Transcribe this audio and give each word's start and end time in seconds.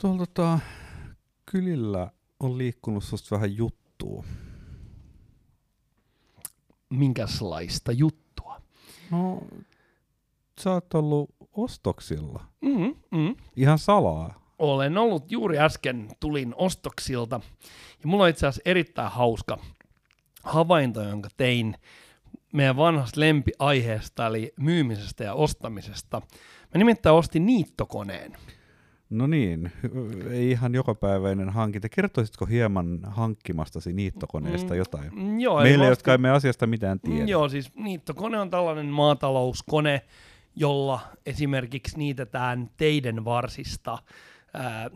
Tuolla 0.00 0.18
tota, 0.18 0.58
kylillä 1.46 2.10
on 2.40 2.58
liikkunut 2.58 3.04
susta 3.04 3.34
vähän 3.36 3.56
juttua. 3.56 4.24
Minkälaista 6.90 7.92
juttua? 7.92 8.62
No, 9.10 9.42
sä 10.60 10.72
oot 10.72 10.94
ollut 10.94 11.30
ostoksilla. 11.52 12.44
Mm, 12.60 12.94
mm. 13.10 13.36
Ihan 13.56 13.78
salaa. 13.78 14.54
Olen 14.58 14.98
ollut 14.98 15.32
juuri 15.32 15.58
äsken, 15.58 16.08
tulin 16.20 16.54
ostoksilta. 16.56 17.40
Ja 18.02 18.08
mulla 18.08 18.24
on 18.24 18.30
itse 18.30 18.46
asiassa 18.46 18.70
erittäin 18.70 19.12
hauska 19.12 19.58
havainto, 20.42 21.02
jonka 21.02 21.28
tein 21.36 21.74
meidän 22.52 22.76
vanhasta 22.76 23.20
lempiaiheesta, 23.20 24.26
eli 24.26 24.52
myymisestä 24.60 25.24
ja 25.24 25.34
ostamisesta. 25.34 26.22
Mä 26.74 26.78
nimittäin 26.78 27.14
ostin 27.14 27.46
niittokoneen. 27.46 28.36
No 29.10 29.26
niin, 29.26 29.72
ei 30.30 30.50
ihan 30.50 30.74
jokapäiväinen 30.74 31.50
hankinta. 31.50 31.88
Kertoisitko 31.88 32.46
hieman 32.46 32.98
hankkimastasi 33.02 33.92
niittokoneesta 33.92 34.74
Mm, 34.74 34.78
jotain? 34.78 35.10
Mm, 35.14 35.40
joo, 35.40 35.62
Meille, 35.62 35.84
mä 35.84 35.90
jotka 35.90 36.14
emme 36.14 36.30
asiasta 36.30 36.66
mitään 36.66 37.00
tiedä. 37.00 37.20
Mm, 37.20 37.28
Joo, 37.28 37.48
siis 37.48 37.74
niittokone 37.74 38.40
on 38.40 38.50
tällainen 38.50 38.86
maatalouskone, 38.86 40.02
jolla 40.56 41.00
esimerkiksi 41.26 41.98
niitetään 41.98 42.70
teiden 42.76 43.24
varsista. 43.24 43.98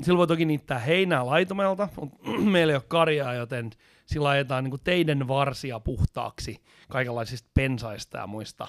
Sillä 0.02 0.18
voi 0.18 0.26
toki 0.26 0.44
niittää 0.44 0.78
heinää 0.78 1.26
laitumelta, 1.26 1.88
mutta 2.00 2.30
meillä 2.52 2.70
ei 2.70 2.76
ole 2.76 2.84
karjaa, 2.88 3.34
joten 3.34 3.70
sillä 4.06 4.28
ajetaan 4.28 4.64
niin 4.64 4.74
teiden 4.84 5.28
varsia 5.28 5.80
puhtaaksi 5.80 6.62
kaikenlaisista 6.88 7.50
pensaista 7.54 8.18
ja 8.18 8.26
muista 8.26 8.66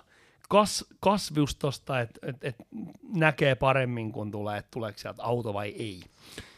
kas, 0.50 0.86
kasvustosta, 1.00 2.00
että 2.02 2.20
et, 2.28 2.36
et 2.42 2.56
näkee 3.14 3.56
paremmin, 3.56 4.12
kun 4.12 4.32
tulee, 4.32 4.58
että 4.58 4.72
tuleeko 4.72 5.00
sieltä 5.00 5.24
auto 5.24 5.54
vai 5.54 5.70
ei. 5.70 6.02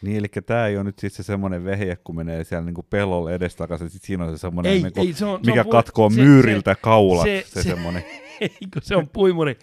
Niin, 0.02 0.16
eli 0.16 0.26
tämä 0.46 0.66
ei 0.66 0.76
ole 0.76 0.84
nyt 0.84 0.98
siis 0.98 1.16
se 1.16 1.22
semmoinen 1.22 1.64
vehje, 1.64 1.96
kun 2.04 2.16
menee 2.16 2.44
siellä 2.44 2.64
niinku 2.64 2.82
pellolle 2.90 3.34
edestakaisin, 3.34 3.90
sit 3.90 4.02
siinä 4.02 4.24
on 4.24 4.30
se 4.30 4.38
semmoinen, 4.40 4.72
Ei, 4.72 4.82
niinku, 4.82 5.00
ei, 5.00 5.12
se 5.12 5.24
on, 5.24 5.40
se 5.44 5.50
mikä 5.50 5.60
on 5.60 5.64
pui- 5.66 5.72
katkoo 5.72 6.10
se- 6.10 6.16
myyriltä 6.20 6.74
kaulat, 6.74 7.24
se- 7.24 7.44
se, 7.46 7.50
se, 7.54 7.62
se- 7.62 7.68
semmoinen. 7.68 8.04
Se 8.82 8.96
on 8.96 9.08
puimuri. 9.08 9.58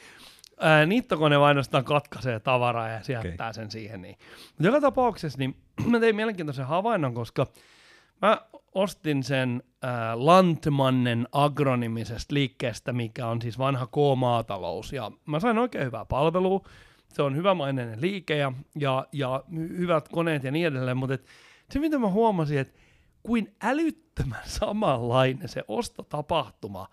Ää, 0.60 0.86
niittokone 0.86 1.40
vain 1.40 1.48
ainoastaan 1.48 1.84
katkaisee 1.86 2.40
tavaraa 2.40 2.90
ja 2.90 3.04
se 3.04 3.14
jättää 3.14 3.54
sen 3.54 3.72
siihen. 3.72 4.02
Niin. 4.02 4.18
Mutta 4.48 4.64
joka 4.68 4.82
tapauksessa 4.82 5.40
niin 5.40 5.56
mä 5.90 6.00
tein 6.00 6.16
mielenkiintoisen 6.16 6.66
havainnon, 6.66 7.14
koska 7.14 7.48
mä 8.22 8.42
ostin 8.76 9.24
sen 9.24 9.64
ää, 9.82 10.26
Lantmannen 10.26 11.28
agronimisesta 11.32 12.34
liikkeestä, 12.34 12.94
mikä 12.94 13.28
on 13.28 13.42
siis 13.42 13.58
vanha 13.58 13.88
K-maatalous. 13.88 14.94
Ja 14.94 15.12
mä 15.26 15.40
sain 15.40 15.58
oikein 15.58 15.86
hyvää 15.86 16.06
palvelua. 16.06 16.68
Se 17.08 17.22
on 17.22 17.36
hyvämaineinen 17.36 18.02
liike 18.02 18.38
ja, 18.38 18.54
ja, 18.80 19.08
ja 19.12 19.44
hy- 19.52 19.78
hyvät 19.78 20.10
koneet 20.10 20.44
ja 20.44 20.52
niin 20.52 20.68
edelleen, 20.68 20.98
mutta 20.98 21.14
et 21.14 21.26
se 21.70 21.80
mitä 21.80 22.00
mä 22.00 22.08
huomasin, 22.10 22.60
että 22.60 22.80
kuin 23.24 23.56
älyttömän 23.62 24.44
samanlainen 24.46 25.50
se 25.50 25.64
ostotapahtuma 25.68 26.88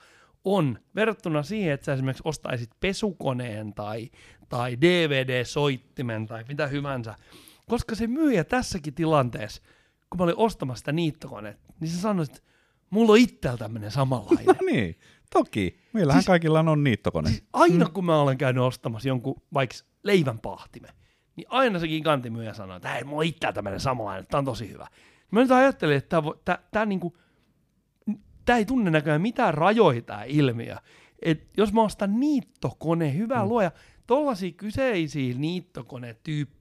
on 0.45 0.79
verrattuna 0.95 1.43
siihen, 1.43 1.73
että 1.73 1.85
sä 1.85 1.93
esimerkiksi 1.93 2.23
ostaisit 2.25 2.71
pesukoneen 2.81 3.75
tai, 3.75 4.11
tai 4.49 4.77
DVD-soittimen 4.81 6.27
tai 6.27 6.45
mitä 6.49 6.67
hyvänsä. 6.67 7.15
Koska 7.69 7.95
se 7.95 8.07
myyjä 8.07 8.45
tässäkin 8.45 8.95
tilanteessa, 8.95 9.63
kun 10.11 10.19
mä 10.19 10.25
olin 10.25 10.37
ostamassa 10.37 10.81
sitä 10.81 10.93
niittokonetta, 10.93 11.73
niin 11.81 11.89
se 11.91 12.01
sanoi, 12.01 12.25
että 12.25 12.41
mulla 12.91 13.13
on 13.13 13.19
itsellä 13.19 13.57
tämmöinen 13.57 13.91
samanlainen. 13.91 14.47
No 14.47 14.55
niin, 14.73 14.99
toki. 15.33 15.81
Meillähän 15.93 16.23
Siis- 16.23 16.27
kaikilla 16.27 16.61
on 16.61 16.85
niittokone. 16.85 17.29
Siis 17.29 17.45
aina 17.53 17.89
kun 17.89 18.05
mä 18.05 18.21
olen 18.21 18.39
käynyt 18.39 18.63
ostamassa 18.65 19.09
jonkun 19.09 19.43
vaikka 19.55 19.77
leivänpahtimen, 20.03 20.91
niin 21.37 21.47
aina 21.51 21.79
se 21.79 21.89
gigantimyyjä 21.89 22.55
sanoo, 22.55 22.77
että 22.77 22.89
hei, 22.89 23.05
mulla 23.05 23.19
on 23.21 23.25
itsellä 23.25 23.53
tämmöinen 23.53 23.81
samanlainen, 23.81 24.27
tää 24.27 24.39
on 24.39 24.45
tosi 24.45 24.69
hyvä. 24.69 24.87
Mä 25.31 25.41
nyt 25.41 25.51
ajattelin, 25.51 25.97
että 25.97 26.09
tää, 26.09 26.21
vo- 26.31 26.39
tää, 26.45 26.59
tää, 26.73 26.87
niinku, 26.87 27.17
tää 28.45 28.57
ei 28.57 28.65
tunne 28.65 28.91
näköjään 28.91 29.21
mitään 29.21 29.55
rajoja 29.55 30.03
tää 30.03 30.25
ilmiö. 30.25 30.77
Et 31.23 31.49
jos 31.57 31.73
mä 31.73 31.83
ostan 31.83 32.21
niittokone, 32.21 33.15
hyvä 33.17 33.43
mm. 33.43 33.49
luoja, 33.49 33.71
tollaisia 34.07 34.53
kyseisiä 34.53 35.35
niittokonetyyppejä 35.39 36.60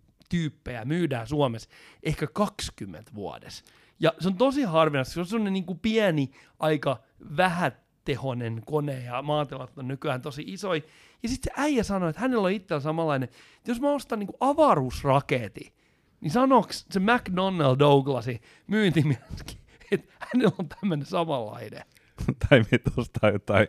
myydään 0.86 1.28
Suomessa 1.28 1.70
ehkä 2.04 2.28
20 2.28 3.12
vuodessa. 3.16 3.66
Ja 4.00 4.14
se 4.20 4.28
on 4.28 4.38
tosi 4.38 4.64
harvinaista, 4.64 5.14
se 5.14 5.20
on 5.20 5.26
sellainen 5.26 5.54
niin 5.54 5.66
kuin 5.66 5.80
pieni, 5.80 6.32
aika 6.60 7.00
vähätehonen 7.38 8.62
kone 8.66 9.04
ja 9.04 9.22
maatilat 9.22 9.78
on 9.78 9.88
nykyään 9.88 10.22
tosi 10.22 10.44
isoja. 10.48 10.82
Ja 11.24 11.30
sitten 11.30 11.54
se 11.56 11.62
äijä 11.62 11.84
sanoi, 11.84 12.10
että 12.10 12.22
hänellä 12.22 12.46
on 12.46 12.52
itsellä 12.52 12.80
samanlainen, 12.80 13.30
että 13.58 13.72
jos 13.72 13.82
mä 13.82 13.92
ostan 13.92 14.20
niin 14.20 14.28
kuin 14.28 14.38
avaruusraketin, 14.40 15.74
niin 16.22 16.32
sanoks 16.32 16.86
se 16.92 17.00
McDonnell 17.00 17.76
Douglasin 17.80 18.42
myyntimies, 18.68 19.20
että 19.92 20.14
hänellä 20.20 20.56
on 20.60 20.70
tämmöinen 20.70 21.06
samanlainen. 21.06 21.84
tai 22.50 22.60
me 22.72 22.80
ostaa 22.98 23.30
jotain 23.30 23.68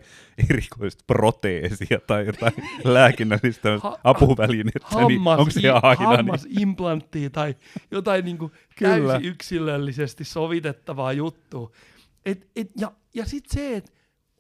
erikoista 0.51 1.05
proteesia 1.07 2.01
tai 2.07 2.27
jotain 2.27 2.53
lääkinnällistä 2.85 3.79
Ha- 3.83 3.99
apuvälinettä, 4.05 4.97
niin 4.97 5.01
hammas, 5.01 5.39
onko 5.39 5.51
se 5.51 5.71
aina 5.71 5.91
niin? 5.99 6.17
hammasimplanttia 6.17 7.31
tai 7.31 7.55
jotain 7.91 8.25
niinku 8.25 8.51
Kyllä. 8.79 9.13
täysin 9.13 9.29
yksilöllisesti 9.29 10.25
sovitettavaa 10.25 11.13
juttua. 11.13 11.71
Et, 12.27 12.49
et, 12.57 12.71
ja 12.81 12.93
ja 13.15 13.27
sitten 13.27 13.55
se, 13.55 13.77
että 13.77 13.91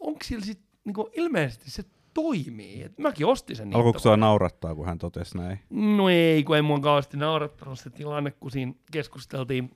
onko 0.00 0.19
sillä 0.25 0.44
sit, 0.44 0.60
niinku, 0.84 1.10
ilmeisesti 1.16 1.70
se 1.70 1.84
toimii. 2.15 2.82
Et 2.82 2.99
mäkin 2.99 3.26
ostin 3.26 3.56
sen. 3.56 3.76
Alkoiko 3.76 3.99
sua 3.99 4.16
naurattaa, 4.16 4.75
kun 4.75 4.87
hän 4.87 4.99
totesi 4.99 5.38
näin? 5.38 5.60
No 5.70 6.09
ei, 6.09 6.44
kun 6.44 6.56
ei 6.56 6.62
mua 6.62 6.81
kauheasti 6.81 7.16
naurattanut 7.16 7.78
se 7.78 7.91
tilanne, 7.91 8.31
kun 8.31 8.50
siinä 8.50 8.72
keskusteltiin 8.93 9.70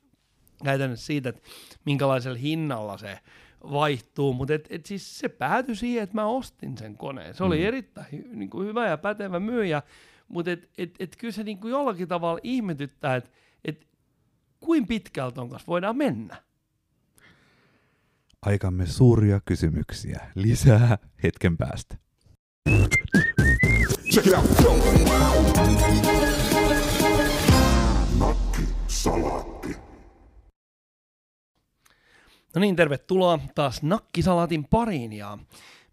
käytännössä 0.65 1.07
siitä, 1.07 1.29
että 1.29 1.43
minkälaisella 1.85 2.39
hinnalla 2.39 2.99
se 2.99 3.19
vaihtuu, 3.73 4.33
mutta 4.33 4.55
et, 4.55 4.67
et 4.71 4.87
siis 4.87 5.19
se 5.19 5.29
päätyi 5.29 5.77
siihen, 5.77 6.03
että 6.03 6.15
mä 6.15 6.27
ostin 6.27 6.79
sen 6.79 6.97
koneen. 6.97 7.35
Se 7.35 7.45
oli 7.45 7.59
Mm. 7.59 7.65
erittäin 7.65 8.07
hy, 8.13 8.25
niin 8.33 8.51
kuin 8.51 8.67
hyvä 8.69 8.89
ja 8.89 8.99
pätevä 8.99 9.41
myyjä, 9.41 9.83
mutta 10.29 10.51
et, 10.51 10.71
et, 10.79 10.95
et 10.99 11.17
kyllä 11.17 11.33
se 11.33 11.43
niin 11.43 11.59
kuin 11.59 11.71
jollakin 11.71 12.09
tavalla 12.09 12.41
ihmetyttää, 12.43 13.17
että 13.17 13.31
et 13.65 13.87
kuin 14.61 14.87
pitkältä 14.87 15.41
on 15.41 15.49
kanssa 15.49 15.67
voidaan 15.67 15.97
mennä. 15.97 16.37
Aikamme 18.43 18.87
suuria 18.87 19.41
kysymyksiä. 19.45 20.21
Lisää 20.35 20.99
hetken 21.23 21.57
päästä. 21.57 21.97
Check 24.13 24.27
it 24.27 24.33
out. 24.35 24.45
Salaatti. 28.89 29.54
No 32.55 32.61
niin, 32.61 32.77
tervetuloa 32.77 33.39
taas 33.55 33.83
Nakkisalaatin 33.83 34.65
pariin 34.65 35.13
ja 35.13 35.39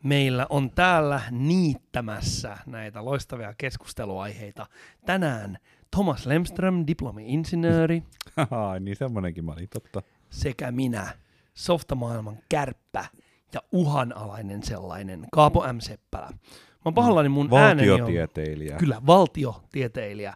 meillä 0.03 0.47
on 0.49 0.72
täällä 0.72 1.22
niittämässä 1.31 2.57
näitä 2.66 3.05
loistavia 3.05 3.53
keskusteluaiheita. 3.57 4.67
Tänään 5.05 5.57
Thomas 5.91 6.25
Lemström, 6.25 6.83
diplomi-insinööri, 6.88 8.03
Haha, 8.38 8.79
niin 8.79 8.95
semmonenkin 8.95 9.45
mä 9.45 9.51
olin, 9.51 9.69
totta. 9.69 10.01
sekä 10.29 10.71
minä, 10.71 11.07
softamaailman 11.53 12.38
kärppä 12.50 13.05
ja 13.53 13.61
uhanalainen 13.71 14.63
sellainen, 14.63 15.27
Kaapo 15.31 15.73
M. 15.73 15.79
Seppälä. 15.79 16.27
Mä 16.29 16.38
oon 16.85 16.94
pahallani 16.94 17.29
mun 17.29 17.50
ääneni 17.53 17.91
on... 17.91 18.00
Valtiotieteilijä. 18.00 18.77
Kyllä, 18.77 19.01
valtiotieteilijä. 19.05 20.33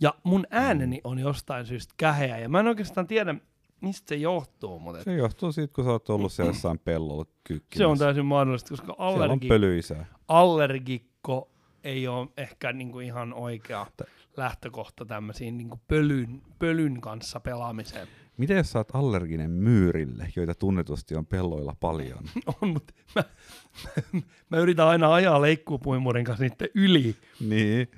Ja 0.00 0.14
mun 0.24 0.46
ääneni 0.50 1.00
on 1.04 1.18
jostain 1.18 1.66
syystä 1.66 1.94
käheä, 1.96 2.38
ja 2.38 2.48
mä 2.48 2.60
en 2.60 2.66
oikeastaan 2.66 3.06
tiedä, 3.06 3.34
mistä 3.84 4.08
se 4.08 4.14
johtuu, 4.14 4.78
mutta 4.78 4.98
et 4.98 5.04
Se 5.04 5.14
johtuu 5.14 5.52
siitä, 5.52 5.74
kun 5.74 5.84
sä 5.84 5.90
oot 5.90 6.10
ollut 6.10 6.32
siellä 6.32 6.50
jossain 6.50 6.78
pellolla 6.78 7.24
kyykkimässä. 7.44 7.78
se 7.78 7.86
on 7.86 7.98
täysin 7.98 8.26
mahdollista, 8.26 8.68
koska 8.68 8.92
on 8.92 8.98
allergi, 8.98 9.48
pölyisää. 9.48 10.06
allergikko 10.28 11.50
ei 11.84 12.08
ole 12.08 12.28
ehkä 12.36 12.72
niinku 12.72 13.00
ihan 13.00 13.34
oikea 13.34 13.86
lähtökohta 14.36 15.04
tämmöisiin 15.04 15.58
niinku 15.58 15.80
pölyn, 15.88 16.42
pölyn 16.58 17.00
kanssa 17.00 17.40
pelaamiseen. 17.40 18.08
Miten 18.36 18.56
jos 18.56 18.72
sä 18.72 18.78
oot 18.78 18.94
allerginen 18.94 19.50
myyrille, 19.50 20.32
joita 20.36 20.54
tunnetusti 20.54 21.16
on 21.16 21.26
pelloilla 21.26 21.76
paljon? 21.80 22.18
On, 22.62 22.68
mutta 22.68 22.94
mä, 23.14 23.24
mä, 23.84 24.20
mä, 24.50 24.58
yritän 24.58 24.86
aina 24.86 25.14
ajaa 25.14 25.42
leikkuupuimurin 25.42 26.24
kanssa 26.24 26.44
niiden 26.44 26.68
yli. 26.74 27.16
niin. 27.40 27.88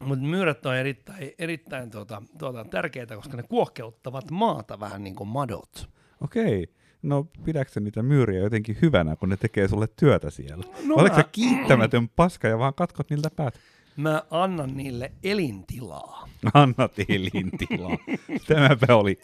Mutta 0.00 0.24
myyrät 0.24 0.66
on 0.66 0.76
erittäin, 0.76 1.32
erittäin 1.38 1.90
tuota, 1.90 2.22
tuota, 2.38 2.64
tärkeitä, 2.64 3.16
koska 3.16 3.36
ne 3.36 3.42
kuokkeuttavat 3.42 4.30
maata 4.30 4.80
vähän 4.80 5.04
niin 5.04 5.14
kuin 5.16 5.28
madot. 5.28 5.88
Okei. 6.20 6.68
No 7.02 7.26
pidätkö 7.44 7.80
niitä 7.80 8.02
myyriä 8.02 8.40
jotenkin 8.40 8.78
hyvänä, 8.82 9.16
kun 9.16 9.28
ne 9.28 9.36
tekee 9.36 9.68
sulle 9.68 9.88
työtä 9.96 10.30
siellä? 10.30 10.64
No 10.86 10.94
Oletko 10.94 11.18
mä- 11.18 11.24
kiittämätön 11.32 12.08
paska 12.08 12.48
ja 12.48 12.58
vaan 12.58 12.74
katkot 12.74 13.10
niiltä 13.10 13.30
päät? 13.36 13.54
Mä 13.96 14.22
annan 14.30 14.76
niille 14.76 15.12
elintilaa. 15.22 16.28
Annat 16.54 16.92
elintilaa. 17.08 17.96
Tämäpä 18.48 18.96
oli, 18.96 19.18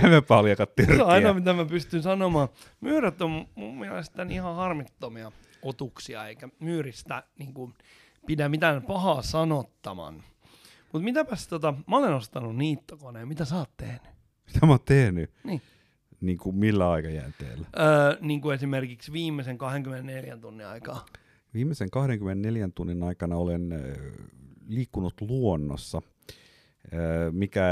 tämäpä 0.00 0.36
oli 0.36 0.50
aika 0.50 0.66
Se 0.96 1.02
on 1.02 1.08
aina, 1.10 1.34
mitä 1.34 1.52
mä 1.52 1.64
pystyn 1.64 2.02
sanomaan. 2.02 2.48
Myyrät 2.80 3.22
on 3.22 3.46
mun 3.54 3.78
mielestä 3.78 4.26
ihan 4.30 4.56
harmittomia 4.56 5.32
otuksia, 5.62 6.26
eikä 6.26 6.48
myyristä 6.60 7.22
niin 7.38 7.54
kuin, 7.54 7.74
pidä 8.26 8.48
mitään 8.48 8.82
pahaa 8.82 9.22
sanottaman. 9.22 10.22
Mutta 10.92 11.04
mitäpäs 11.04 11.48
tota, 11.48 11.74
mä 11.86 11.96
olen 11.96 12.14
ostanut 12.14 12.56
niittokoneen, 12.56 13.28
mitä 13.28 13.44
sä 13.44 13.56
oot 13.56 13.70
tehnyt? 13.76 14.02
Mitä 14.46 14.66
mä 14.66 14.72
oon 14.72 14.80
tehnyt? 14.84 15.30
Niin. 15.44 15.62
Niin 16.20 16.38
kuin 16.38 16.56
millä 16.56 16.90
aikajänteellä? 16.90 17.66
Öö, 17.78 18.16
niin 18.20 18.40
kuin 18.40 18.54
esimerkiksi 18.54 19.12
viimeisen 19.12 19.58
24 19.58 20.36
tunnin 20.36 20.66
aikaa. 20.66 21.06
Viimeisen 21.54 21.90
24 21.90 22.68
tunnin 22.74 23.02
aikana 23.02 23.36
olen 23.36 23.74
liikkunut 24.68 25.20
luonnossa, 25.20 26.02
mikä, 27.30 27.64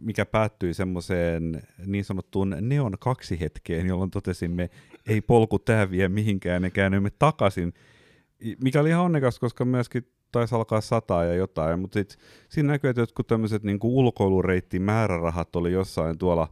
mikä 0.00 0.26
päättyi 0.26 0.74
semmoiseen 0.74 1.62
niin 1.86 2.04
sanottuun 2.04 2.56
neon 2.60 2.96
kaksi 3.00 3.40
hetkeen, 3.40 3.86
jolloin 3.86 4.10
totesimme, 4.10 4.70
ei 5.06 5.20
polku 5.20 5.58
tää 5.58 5.90
vie 5.90 6.08
mihinkään 6.08 6.64
ja 6.64 6.70
käännyimme 6.70 7.10
takaisin, 7.18 7.74
mikä 8.64 8.80
oli 8.80 8.88
ihan 8.88 9.04
onnekas, 9.04 9.38
koska 9.38 9.64
myöskin 9.64 10.12
taisi 10.32 10.54
alkaa 10.54 10.80
sataa 10.80 11.24
ja 11.24 11.34
jotain, 11.34 11.80
mutta 11.80 11.98
sit, 11.98 12.16
siinä 12.48 12.72
näkyy, 12.72 12.90
että 12.90 13.02
jotkut 13.02 13.26
tämmöiset 13.26 13.62
niin 13.62 13.78
ulkoilureitin 13.82 14.82
määrärahat 14.82 15.56
oli 15.56 15.72
jossain 15.72 16.18
tuolla 16.18 16.48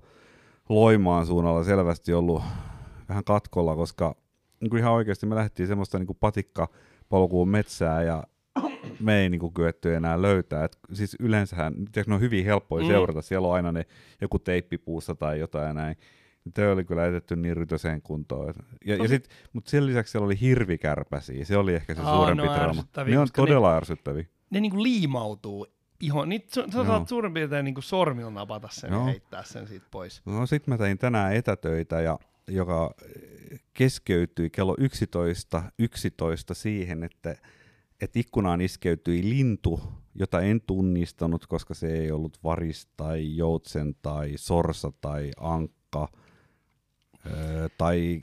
Loimaan 0.68 1.26
suunnalla 1.26 1.64
selvästi 1.64 2.12
ollut 2.12 2.42
vähän 3.08 3.24
katkolla, 3.24 3.76
koska 3.76 4.16
niin 4.60 4.70
kuin 4.70 4.80
ihan 4.80 4.92
oikeasti 4.92 5.26
me 5.26 5.34
lähdettiin 5.34 5.66
semmoista 5.66 5.98
niin 5.98 6.16
patikkapolkuun 6.20 7.48
metsää 7.48 8.02
ja 8.02 8.24
me 9.00 9.20
ei 9.20 9.30
niin 9.30 9.40
kuin 9.40 9.54
kyetty 9.54 9.94
enää 9.94 10.22
löytää. 10.22 10.64
Et 10.64 10.78
siis 10.92 11.16
yleensähän, 11.20 11.74
tiedätkö, 11.74 12.04
ne 12.06 12.14
on 12.14 12.20
hyvin 12.20 12.44
helppoja 12.44 12.84
Mm. 12.84 12.90
seurata, 12.90 13.22
siellä 13.22 13.48
on 13.48 13.54
aina 13.54 13.72
ne 13.72 13.86
joku 14.20 14.38
teippipuussa 14.38 15.14
tai 15.14 15.40
jotain 15.40 15.76
näin. 15.76 15.96
Tämä 16.54 16.72
oli 16.72 16.84
kyllä 16.84 17.06
jätetty 17.06 17.36
niin 17.36 17.56
rytöseen 17.56 18.02
kuntoon. 18.02 18.54
Ja, 18.84 18.96
ja 18.96 19.08
sit, 19.08 19.28
mutta 19.52 19.70
sen 19.70 19.86
lisäksi 19.86 20.10
siellä 20.10 20.26
oli 20.26 20.40
hirvikärpäsiä, 20.40 21.44
se 21.44 21.56
oli 21.56 21.74
ehkä 21.74 21.94
se 21.94 22.00
Aa, 22.00 22.16
suurempi 22.16 22.42
ne 22.42 22.48
on 22.50 22.56
trauma. 22.56 22.84
Ne 23.06 23.18
on 23.18 23.22
koska 23.22 23.42
ne- 23.42 23.46
todella 23.46 23.76
ärsyttäviä. 23.76 24.24
Ne 24.50 24.60
niinku 24.60 24.82
liimautuu 24.82 25.66
ihon. 26.00 26.28
Niitä, 26.28 26.54
sä, 26.54 26.64
sä 26.72 26.84
saat 26.84 27.08
suurin 27.08 27.34
piirtein 27.34 27.64
niinku 27.64 27.80
sormilla 27.82 28.30
napata 28.30 28.68
sen 28.70 28.90
ja 28.90 28.96
Joo. 28.96 29.06
heittää 29.06 29.44
sen 29.44 29.68
siitä 29.68 29.86
pois. 29.90 30.22
No 30.24 30.46
sit 30.46 30.66
mä 30.66 30.78
tein 30.78 30.98
tänään 30.98 31.34
etätöitä, 31.34 32.00
ja, 32.00 32.18
joka 32.48 32.94
eh, 33.04 33.60
keskeytyi 33.72 34.50
kello 34.50 34.74
11, 34.78 35.62
11 35.78 36.54
siihen, 36.54 37.04
että, 37.04 37.36
että 38.00 38.18
ikkunaan 38.18 38.60
iskeytyi 38.60 39.22
lintu, 39.30 39.80
jota 40.14 40.40
en 40.40 40.60
tunnistanut, 40.60 41.46
koska 41.46 41.74
se 41.74 41.92
ei 41.92 42.10
ollut 42.12 42.38
varis 42.44 42.88
tai 42.96 43.36
joutsen 43.36 43.94
tai 44.02 44.32
sorsa 44.36 44.92
tai 45.00 45.30
ankka 45.40 46.08
öö, 47.26 47.68
tai 47.78 48.20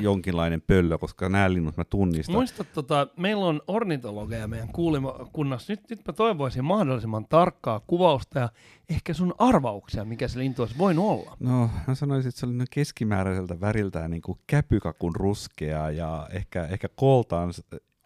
jonkinlainen 0.00 0.62
pöllö, 0.66 0.98
koska 0.98 1.28
nämä 1.28 1.52
linnut 1.52 1.76
mä 1.76 1.84
tunnistan. 1.84 2.34
Muista, 2.34 2.64
tota, 2.64 3.06
meillä 3.16 3.46
on 3.46 3.62
ornitologeja 3.66 4.48
meidän 4.48 4.68
kuulimakunnassa. 4.68 5.72
Nyt, 5.72 5.80
nyt 5.90 6.00
mä 6.06 6.12
toivoisin 6.12 6.64
mahdollisimman 6.64 7.26
tarkkaa 7.28 7.80
kuvausta 7.86 8.38
ja 8.38 8.48
ehkä 8.90 9.14
sun 9.14 9.34
arvauksia, 9.38 10.04
mikä 10.04 10.28
se 10.28 10.38
lintu 10.38 10.62
olisi 10.62 10.78
voinut 10.78 11.04
olla. 11.04 11.36
No, 11.40 11.70
mä 11.86 11.94
sanoisin, 11.94 12.28
että 12.28 12.40
se 12.40 12.46
oli 12.46 12.54
keskimääräiseltä 12.70 13.60
väriltään 13.60 14.10
niin 14.10 14.22
kuin 14.22 14.38
käpykakun 14.46 15.16
ruskea 15.16 15.90
ja 15.90 16.28
ehkä, 16.32 16.64
ehkä 16.64 16.88
koltaan 16.88 17.52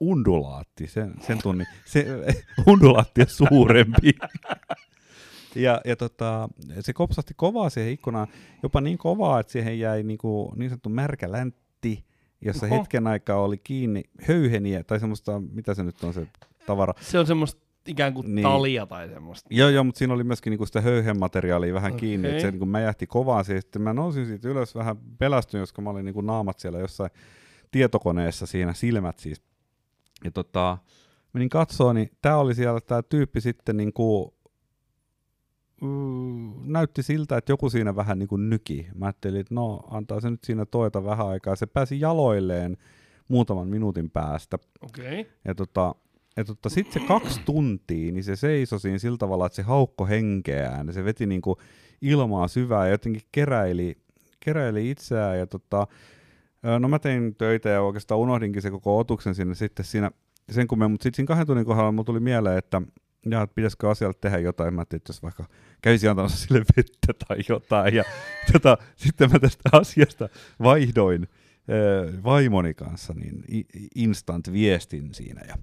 undulaatti, 0.00 0.86
sen, 0.86 1.14
sen 1.20 1.38
tunnin, 1.42 1.66
se 1.84 2.06
undulaatti 2.66 3.20
on 3.20 3.28
suurempi. 3.28 4.12
Ja, 5.56 5.80
ja 5.84 5.96
tota, 5.96 6.48
se 6.80 6.92
kopsahti 6.92 7.34
kovaa 7.36 7.70
siihen 7.70 7.92
ikkunaan, 7.92 8.28
jopa 8.62 8.80
niin 8.80 8.98
kovaa, 8.98 9.40
että 9.40 9.52
siihen 9.52 9.78
jäi 9.78 10.02
niin, 10.02 10.18
kuin, 10.18 10.58
niin 10.58 10.70
sanottu 10.70 10.88
märkä 10.88 11.32
läntti, 11.32 12.04
jossa 12.40 12.66
Oho. 12.66 12.78
hetken 12.78 13.06
aikaa 13.06 13.42
oli 13.42 13.58
kiinni 13.58 14.02
höyheniä, 14.28 14.84
tai 14.84 15.00
semmoista, 15.00 15.42
mitä 15.52 15.74
se 15.74 15.82
nyt 15.82 16.04
on 16.04 16.14
se 16.14 16.26
tavara, 16.66 16.94
Se 17.00 17.18
on 17.18 17.26
semmoista 17.26 17.66
ikään 17.86 18.14
kuin 18.14 18.34
Niin. 18.34 18.42
talia 18.42 18.86
tai 18.86 19.08
semmoista. 19.08 19.48
Joo, 19.50 19.68
joo, 19.68 19.84
mutta 19.84 19.98
siinä 19.98 20.14
oli 20.14 20.24
myöskin 20.24 20.50
niinku 20.50 20.66
sitä 20.66 20.80
höyhenmateriaalia 20.80 21.74
vähän 21.74 21.92
okay. 21.92 22.00
kiinni, 22.00 22.28
että 22.28 22.40
se 22.40 22.50
niinku 22.50 22.66
mäjähti 22.66 23.06
kovaa 23.06 23.44
siihen. 23.44 23.62
Sitten 23.62 23.82
mä 23.82 23.92
nousin 23.92 24.26
siitä 24.26 24.48
ylös 24.48 24.74
vähän 24.74 24.96
pelästyin, 25.18 25.62
koska 25.62 25.82
mä 25.82 25.90
olin 25.90 26.04
niinku 26.04 26.20
naamat 26.20 26.58
siellä 26.58 26.78
jossain 26.78 27.10
tietokoneessa 27.70 28.46
siinä, 28.46 28.72
silmät 28.72 29.18
siis. 29.18 29.42
Ja 30.24 30.30
tota, 30.30 30.78
menin 31.32 31.48
katsoa, 31.48 31.92
niin 31.92 32.10
tää 32.22 32.36
oli 32.36 32.54
siellä 32.54 32.80
tää 32.80 33.02
tyyppi 33.02 33.40
sitten 33.40 33.76
niinku, 33.76 34.35
näytti 36.64 37.02
siltä, 37.02 37.36
että 37.36 37.52
joku 37.52 37.70
siinä 37.70 37.96
vähän 37.96 38.18
niinku 38.18 38.36
nyki. 38.36 38.86
Mä 38.94 39.06
ajattelin, 39.06 39.40
että 39.40 39.54
no, 39.54 39.80
antaa 39.90 40.20
se 40.20 40.30
nyt 40.30 40.44
siinä 40.44 40.66
toita 40.66 41.04
vähän 41.04 41.28
aikaa. 41.28 41.56
Se 41.56 41.66
pääsi 41.66 42.00
jaloilleen 42.00 42.76
muutaman 43.28 43.68
minuutin 43.68 44.10
päästä. 44.10 44.58
Okei. 44.82 45.20
Okay. 45.20 45.32
Ja 45.44 45.54
tota, 45.54 45.94
ja 46.36 46.44
tota, 46.44 46.68
sitten 46.68 47.02
se 47.02 47.08
kaksi 47.08 47.40
tuntia, 47.44 48.12
niin 48.12 48.24
se 48.24 48.36
seisoi 48.36 48.80
siinä 48.80 48.98
sillä 48.98 49.16
tavalla, 49.16 49.46
että 49.46 49.56
se 49.56 49.62
haukko 49.62 50.06
henkeään. 50.06 50.92
Se 50.92 51.04
veti 51.04 51.26
niinku 51.26 51.56
ilmaa 52.02 52.48
syvää 52.48 52.86
ja 52.86 52.90
jotenkin 52.90 53.22
keräili, 53.32 53.96
keräili 54.40 54.90
itseään. 54.90 55.38
Ja 55.38 55.46
tota, 55.46 55.86
no 56.80 56.88
mä 56.88 56.98
tein 56.98 57.34
töitä 57.34 57.68
ja 57.68 57.82
oikeastaan 57.82 58.20
unohdinkin 58.20 58.62
se 58.62 58.70
koko 58.70 58.98
otuksen 58.98 59.34
sinne 59.34 59.54
sitten 59.54 59.84
siinä 59.84 60.10
sen 60.50 60.66
kun 60.66 60.78
me, 60.78 60.88
mutta 60.88 61.02
sitten 61.02 61.16
siinä 61.16 61.28
kahden 61.28 61.46
tunnin 61.46 61.66
kohdalla 61.66 61.92
mulla 61.92 62.04
tuli 62.04 62.20
mieleen, 62.20 62.58
että 62.58 62.82
ja, 63.30 63.42
että 63.42 63.54
pitäisikö 63.54 63.90
asialle 63.90 64.16
tehdä 64.20 64.38
jotain. 64.38 64.74
Mä 64.74 64.80
ajattelin, 64.80 65.00
että 65.00 65.10
jos 65.10 65.22
vaikka 65.22 65.44
kävisi 65.82 66.08
antamassa 66.08 66.46
sille 66.46 66.64
vettä 66.76 67.26
tai 67.28 67.38
jotain. 67.48 67.94
Ja 67.94 68.04
tota, 68.52 68.78
sitten 68.96 69.30
mä 69.32 69.38
tästä 69.38 69.68
asiasta 69.72 70.28
vaihdoin 70.62 71.28
ö, 71.70 72.12
vaimoni 72.24 72.74
kanssa 72.74 73.14
niin 73.14 73.44
instant 73.94 74.52
viestin 74.52 75.14
siinä. 75.14 75.40
Ja, 75.48 75.58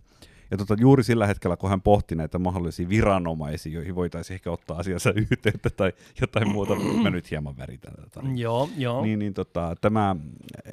ja 0.52 0.58
tota, 0.58 0.76
juuri 0.80 1.04
sillä 1.04 1.28
hetkellä, 1.28 1.58
kun 1.58 1.70
hän 1.70 1.82
pohti 1.82 2.16
näitä 2.16 2.40
mahdollisia 2.40 2.90
viranomaisia, 2.90 3.74
joihin 3.74 3.96
voitaisiin 3.96 4.36
ehkä 4.36 4.52
ottaa 4.52 4.78
asiassa 4.78 5.14
yhteyttä 5.32 5.70
tai 5.70 5.94
jotain 6.22 6.50
muuta, 6.50 6.76
mä 6.76 7.10
nyt 7.10 7.32
hieman 7.32 7.58
väritän 7.58 7.94
tätä. 7.96 8.22
Joo, 8.36 8.70
joo. 8.78 9.04
Niin, 9.04 9.20
niin 9.20 9.34
tota, 9.34 9.76
tämä 9.82 10.16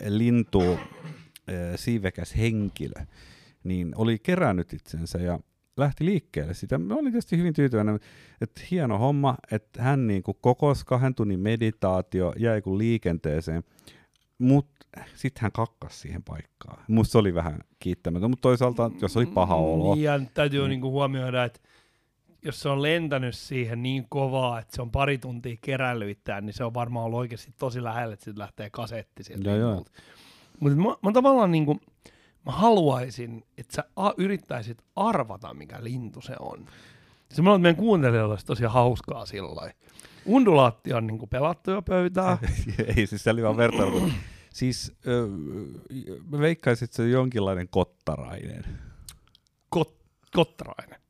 lintu, 0.07 0.63
äh, 0.73 0.79
siivekäs 1.77 2.37
henkilö, 2.37 3.05
niin 3.65 3.93
oli 3.97 4.19
kerännyt 4.19 4.73
itsensä 4.73 5.19
ja 5.19 5.41
lähti 5.81 6.05
liikkeelle 6.05 6.55
sitä. 6.55 6.79
Mä 6.79 6.95
olin 6.95 7.13
tietysti 7.13 7.37
hyvin 7.37 7.55
tyytyväinen, 7.55 8.01
että 8.41 8.61
hieno 8.71 8.99
homma, 8.99 9.37
että 9.53 9.83
hän 9.83 10.07
niin 10.07 10.23
kuin 10.23 10.37
kokosi 10.41 10.87
kahden 10.87 11.15
tunnin 11.15 11.41
meditaatio, 11.41 12.33
jäi 12.39 12.63
kuin 12.63 12.79
liikenteeseen, 12.79 13.65
mutta 14.39 14.87
sitten 15.15 15.43
hän 15.43 15.53
kakkas 15.53 16.01
siihen 16.01 16.23
paikkaan. 16.23 16.85
Musta 16.89 17.13
se 17.13 17.19
oli 17.19 17.35
vähän 17.35 17.59
kiittämätön, 17.79 18.31
mutta 18.31 18.43
toisaalta, 18.43 18.91
jos 19.03 19.17
oli 19.17 19.27
paha 19.27 19.55
olo, 19.55 19.95
Niin, 19.95 20.05
ja 20.05 20.21
täytyy 20.35 20.63
Mm. 20.63 20.69
niinku 20.69 20.91
huomioida, 20.91 21.45
että 21.45 21.61
jos 22.45 22.61
se 22.61 22.69
on 22.69 22.83
lentänyt 22.83 23.35
siihen 23.35 23.83
niin 23.83 24.07
kovaa, 24.09 24.59
että 24.59 24.77
se 24.77 24.83
on 24.83 24.91
pari 24.91 25.19
tuntia 25.19 25.57
kerällyttää, 25.61 26.41
niin 26.41 26.55
se 26.55 26.65
on 26.65 26.75
varmaan 26.75 27.07
ollut 27.07 27.19
oikeasti 27.19 27.53
tosi 27.59 27.83
lähellä, 27.83 28.15
että 28.15 28.25
sitten 28.25 28.43
lähtee 28.43 28.71
kasetti 28.71 29.25
sieltä. 29.25 29.51
Joo. 29.51 29.85
Mutta 30.61 30.79
mä, 30.79 30.89
mä 31.03 31.13
tavallaan 31.13 31.51
niinku, 31.51 31.81
mä 32.47 32.53
haluaisin, 32.53 33.45
että 33.59 33.75
sä 33.77 33.85
a- 33.97 34.13
yrittäisit 34.17 34.79
arvata, 34.97 35.55
mikä 35.55 35.79
lintu 35.85 36.21
se 36.21 36.35
on. 36.41 36.67
Se 37.31 37.43
että 37.43 37.59
meidän 37.63 37.77
kuuntelijoilla 37.77 38.33
olisi 38.33 38.47
tosi 38.47 38.65
hauskaa 38.65 39.27
sillä 39.27 39.49
Undulaatti 40.25 40.93
on 40.93 41.07
niinku 41.07 41.27
pelattu 41.27 41.71
jo 41.71 41.83
pöytää. 41.83 42.39
ei 42.97 43.07
siis 43.07 43.25
se 43.25 43.31
oli 43.31 43.43
vaan 43.43 43.57
vertailu. 43.57 44.11
Siis 44.53 44.93
ö, 45.07 45.29
mä 46.31 46.39
veikkaisin, 46.39 46.85
että 46.85 46.97
se 46.97 47.03
on 47.03 47.11
jonkinlainen 47.11 47.69
kottarainen. 47.69 48.65
Kot, 49.69 49.95
kottarainen. 50.35 51.01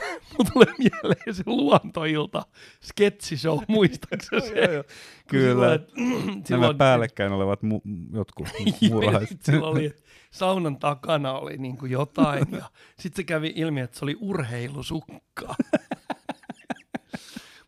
Mulla 0.38 0.50
tulee 0.52 0.74
mieleen 0.78 1.34
se 1.34 1.42
luontoilta 1.46 2.42
sketsishow, 2.82 3.58
muistaakseni 3.68 4.40
se? 4.42 4.54
Joo, 4.60 4.72
joo. 4.72 4.84
Kyllä. 5.28 5.78
Silloin, 5.78 6.26
Nämä 6.26 6.42
silloin- 6.46 6.78
päällekkäin 6.78 7.32
olevat 7.32 7.60
mu- 7.62 8.16
jotkut 8.16 8.48
Joo, 8.80 8.90
muurahaiset. 8.90 9.42
Sillä 9.42 9.66
oli, 9.66 9.86
että 9.86 10.02
saunan 10.30 10.78
takana 10.78 11.32
oli 11.32 11.56
niin 11.56 11.76
kuin 11.76 11.92
jotain 11.92 12.46
ja 12.52 12.70
sitten 12.98 13.16
se 13.16 13.24
kävi 13.24 13.52
ilmi, 13.56 13.80
että 13.80 13.98
se 13.98 14.04
oli 14.04 14.16
urheilusukka. 14.20 15.54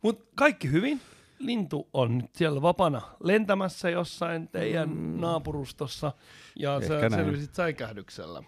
Mutta 0.03 0.25
kaikki 0.35 0.71
hyvin. 0.71 1.01
Lintu 1.39 1.89
on 1.93 2.19
nyt 2.19 2.35
siellä 2.35 2.63
vapana 2.63 3.03
lentämässä 3.23 3.91
jossain 3.91 4.49
teidän 4.49 4.89
mm. 4.89 5.21
naapurustossa 5.21 6.13
ja 6.57 6.77
Ehkä 6.77 6.89
sä 6.89 7.09
näin. 7.09 7.13
selvisit 7.13 7.55
säikähdyksellä. 7.55 8.43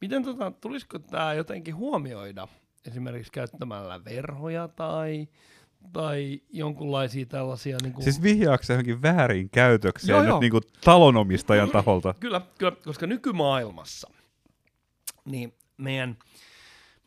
Miten 0.00 0.24
tota, 0.24 0.50
tulisiko 0.50 0.98
tämä 0.98 1.34
jotenkin 1.34 1.76
huomioida 1.76 2.48
esimerkiksi 2.86 3.32
käyttämällä 3.32 4.04
verhoja 4.04 4.68
tai, 4.68 5.28
tai 5.92 6.40
jonkunlaisia 6.52 7.26
tällaisia... 7.26 7.76
Niin 7.82 7.92
kuin... 7.92 8.04
Siis 8.04 8.22
vihjaako 8.22 8.64
se 8.64 8.72
johonkin 8.72 9.02
väärin 9.02 9.50
käytökseen 9.50 10.10
Joo, 10.10 10.20
nyt 10.20 10.28
joo. 10.28 10.40
niinku 10.40 10.60
talonomistajan 10.84 11.70
taholta? 11.70 12.14
Kyllä, 12.20 12.40
kyllä, 12.58 12.76
koska 12.84 13.06
nykymaailmassa 13.06 14.10
niin 15.24 15.54
meidän, 15.76 16.18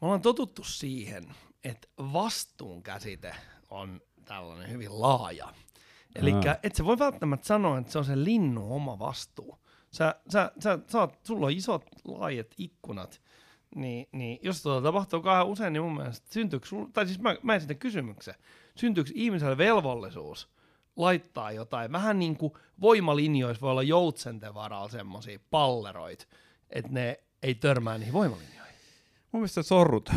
me 0.01 0.05
ollaan 0.05 0.22
totuttu 0.22 0.63
siihen, 0.63 1.36
että 1.63 1.88
vastuun 2.13 2.84
käsite 2.84 3.36
on 3.69 4.01
tällainen 4.25 4.69
hyvin 4.69 5.01
laaja. 5.01 5.53
Eli 6.15 6.31
et 6.63 6.75
sä 6.75 6.86
voi 6.86 7.00
välttämättä 7.00 7.48
sanoa, 7.48 7.77
että 7.77 7.91
se 7.91 8.00
on 8.00 8.05
se 8.05 8.24
linnun 8.24 8.72
oma 8.72 9.00
vastuu. 9.00 9.57
Sä, 9.91 10.15
sä, 10.34 10.51
sä, 10.60 10.79
sä 10.88 11.00
oot, 11.00 11.19
sulla 11.24 11.46
on 11.46 11.51
isot 11.51 11.86
laajat 12.05 12.48
ikkunat, 12.57 13.22
niin, 13.75 14.07
niin 14.12 14.39
jos 14.41 14.62
tuota 14.62 14.84
tapahtuu 14.84 15.22
kauhean 15.22 15.48
usein, 15.48 15.74
niin 15.74 15.84
mun 15.84 15.96
mielestä 15.96 16.27
syntyykö 16.29 16.67
sul, 16.67 16.86
tai 16.86 17.05
siis 17.05 17.19
mä, 17.19 17.36
mä 17.43 17.55
esitän 17.55 17.77
kysymyksen, 17.77 18.36
syntyykö 18.79 19.12
ihmiselle 19.13 19.57
velvollisuus 19.57 20.50
laittaa 20.96 21.51
jotain, 21.51 21.91
vähän 21.91 22.19
niin 22.19 22.38
kuin 22.38 22.53
voimalinjoissa 22.81 23.62
voi 23.62 23.72
olla 23.72 23.84
joutsenten 23.84 24.53
varalla 24.53 24.89
semmoisia 24.89 25.39
palleroit, 25.50 26.27
että 26.69 26.91
ne 26.91 27.19
ei 27.43 27.55
törmää 27.55 27.98
niihin 27.98 28.13
voimalinjoihin. 28.13 28.57
Mun 29.31 29.41
mielestä 29.41 29.63
sorrut 29.63 30.10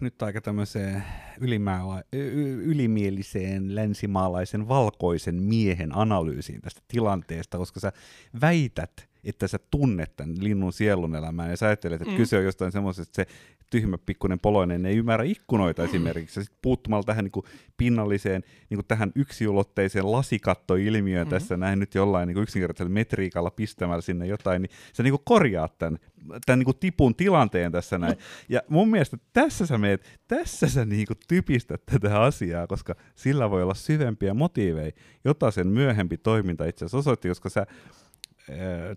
nyt 0.00 0.22
aika 0.22 0.40
tämmöiseen 0.40 1.04
ylimäala- 1.40 2.02
y- 2.12 2.62
ylimieliseen 2.64 3.74
länsimaalaisen 3.74 4.68
valkoisen 4.68 5.34
miehen 5.34 5.96
analyysiin 5.96 6.60
tästä 6.60 6.80
tilanteesta, 6.88 7.58
koska 7.58 7.80
sä 7.80 7.92
väität, 8.40 9.08
että 9.24 9.48
sä 9.48 9.58
tunnet 9.70 10.16
tämän 10.16 10.44
linnun 10.44 10.72
sielun 10.72 11.14
elämään 11.14 11.50
ja 11.50 11.56
sä 11.56 11.66
ajattelet, 11.66 12.02
että 12.02 12.12
mm. 12.12 12.16
kyse 12.16 12.38
on 12.38 12.44
jostain 12.44 12.72
semmoisesta, 12.72 13.22
että 13.22 13.32
se 13.32 13.38
tyhmä 13.70 13.98
pikkuinen 13.98 14.40
poloinen 14.40 14.86
ei 14.86 14.96
ymmärrä 14.96 15.24
ikkunoita 15.24 15.84
esimerkiksi. 15.84 16.40
Ja 16.40 16.44
sit 16.44 16.54
puuttumalla 16.62 17.04
tähän 17.04 17.24
niin 17.24 17.32
kuin 17.32 17.46
pinnalliseen, 17.76 18.42
niin 18.70 18.76
kuin 18.76 18.86
tähän 18.86 19.12
yksiulotteiseen 19.14 20.12
lasikattoilmiöön 20.12 21.26
mm-hmm. 21.26 21.38
tässä 21.38 21.56
näin 21.56 21.78
nyt 21.78 21.94
jollain 21.94 22.26
niin 22.26 22.34
kuin 22.34 22.42
yksinkertaisella 22.42 22.94
metriikalla 22.94 23.50
pistämällä 23.50 24.02
sinne 24.02 24.26
jotain, 24.26 24.62
niin 24.62 24.70
sä 24.92 25.02
niin 25.02 25.12
kuin 25.12 25.22
korjaat 25.24 25.78
tämän, 25.78 25.98
tämän 26.46 26.58
niin 26.58 26.64
kuin 26.64 26.78
tipun 26.80 27.14
tilanteen 27.14 27.72
tässä 27.72 27.98
näin. 27.98 28.16
Ja 28.48 28.62
mun 28.68 28.88
mielestä 28.88 29.16
tässä 29.32 29.66
sä 29.66 29.78
meet, 29.78 30.20
tässä 30.28 30.68
sä 30.68 30.84
niin 30.84 31.06
kuin 31.06 31.18
typistät 31.28 31.86
tätä 31.86 32.20
asiaa, 32.20 32.66
koska 32.66 32.94
sillä 33.14 33.50
voi 33.50 33.62
olla 33.62 33.74
syvempiä 33.74 34.34
motiiveja, 34.34 34.92
jota 35.24 35.50
sen 35.50 35.66
myöhempi 35.66 36.18
toiminta 36.18 36.64
itse 36.64 36.84
asiassa 36.84 36.98
osoitti, 36.98 37.28
koska 37.28 37.48
sä, 37.48 37.66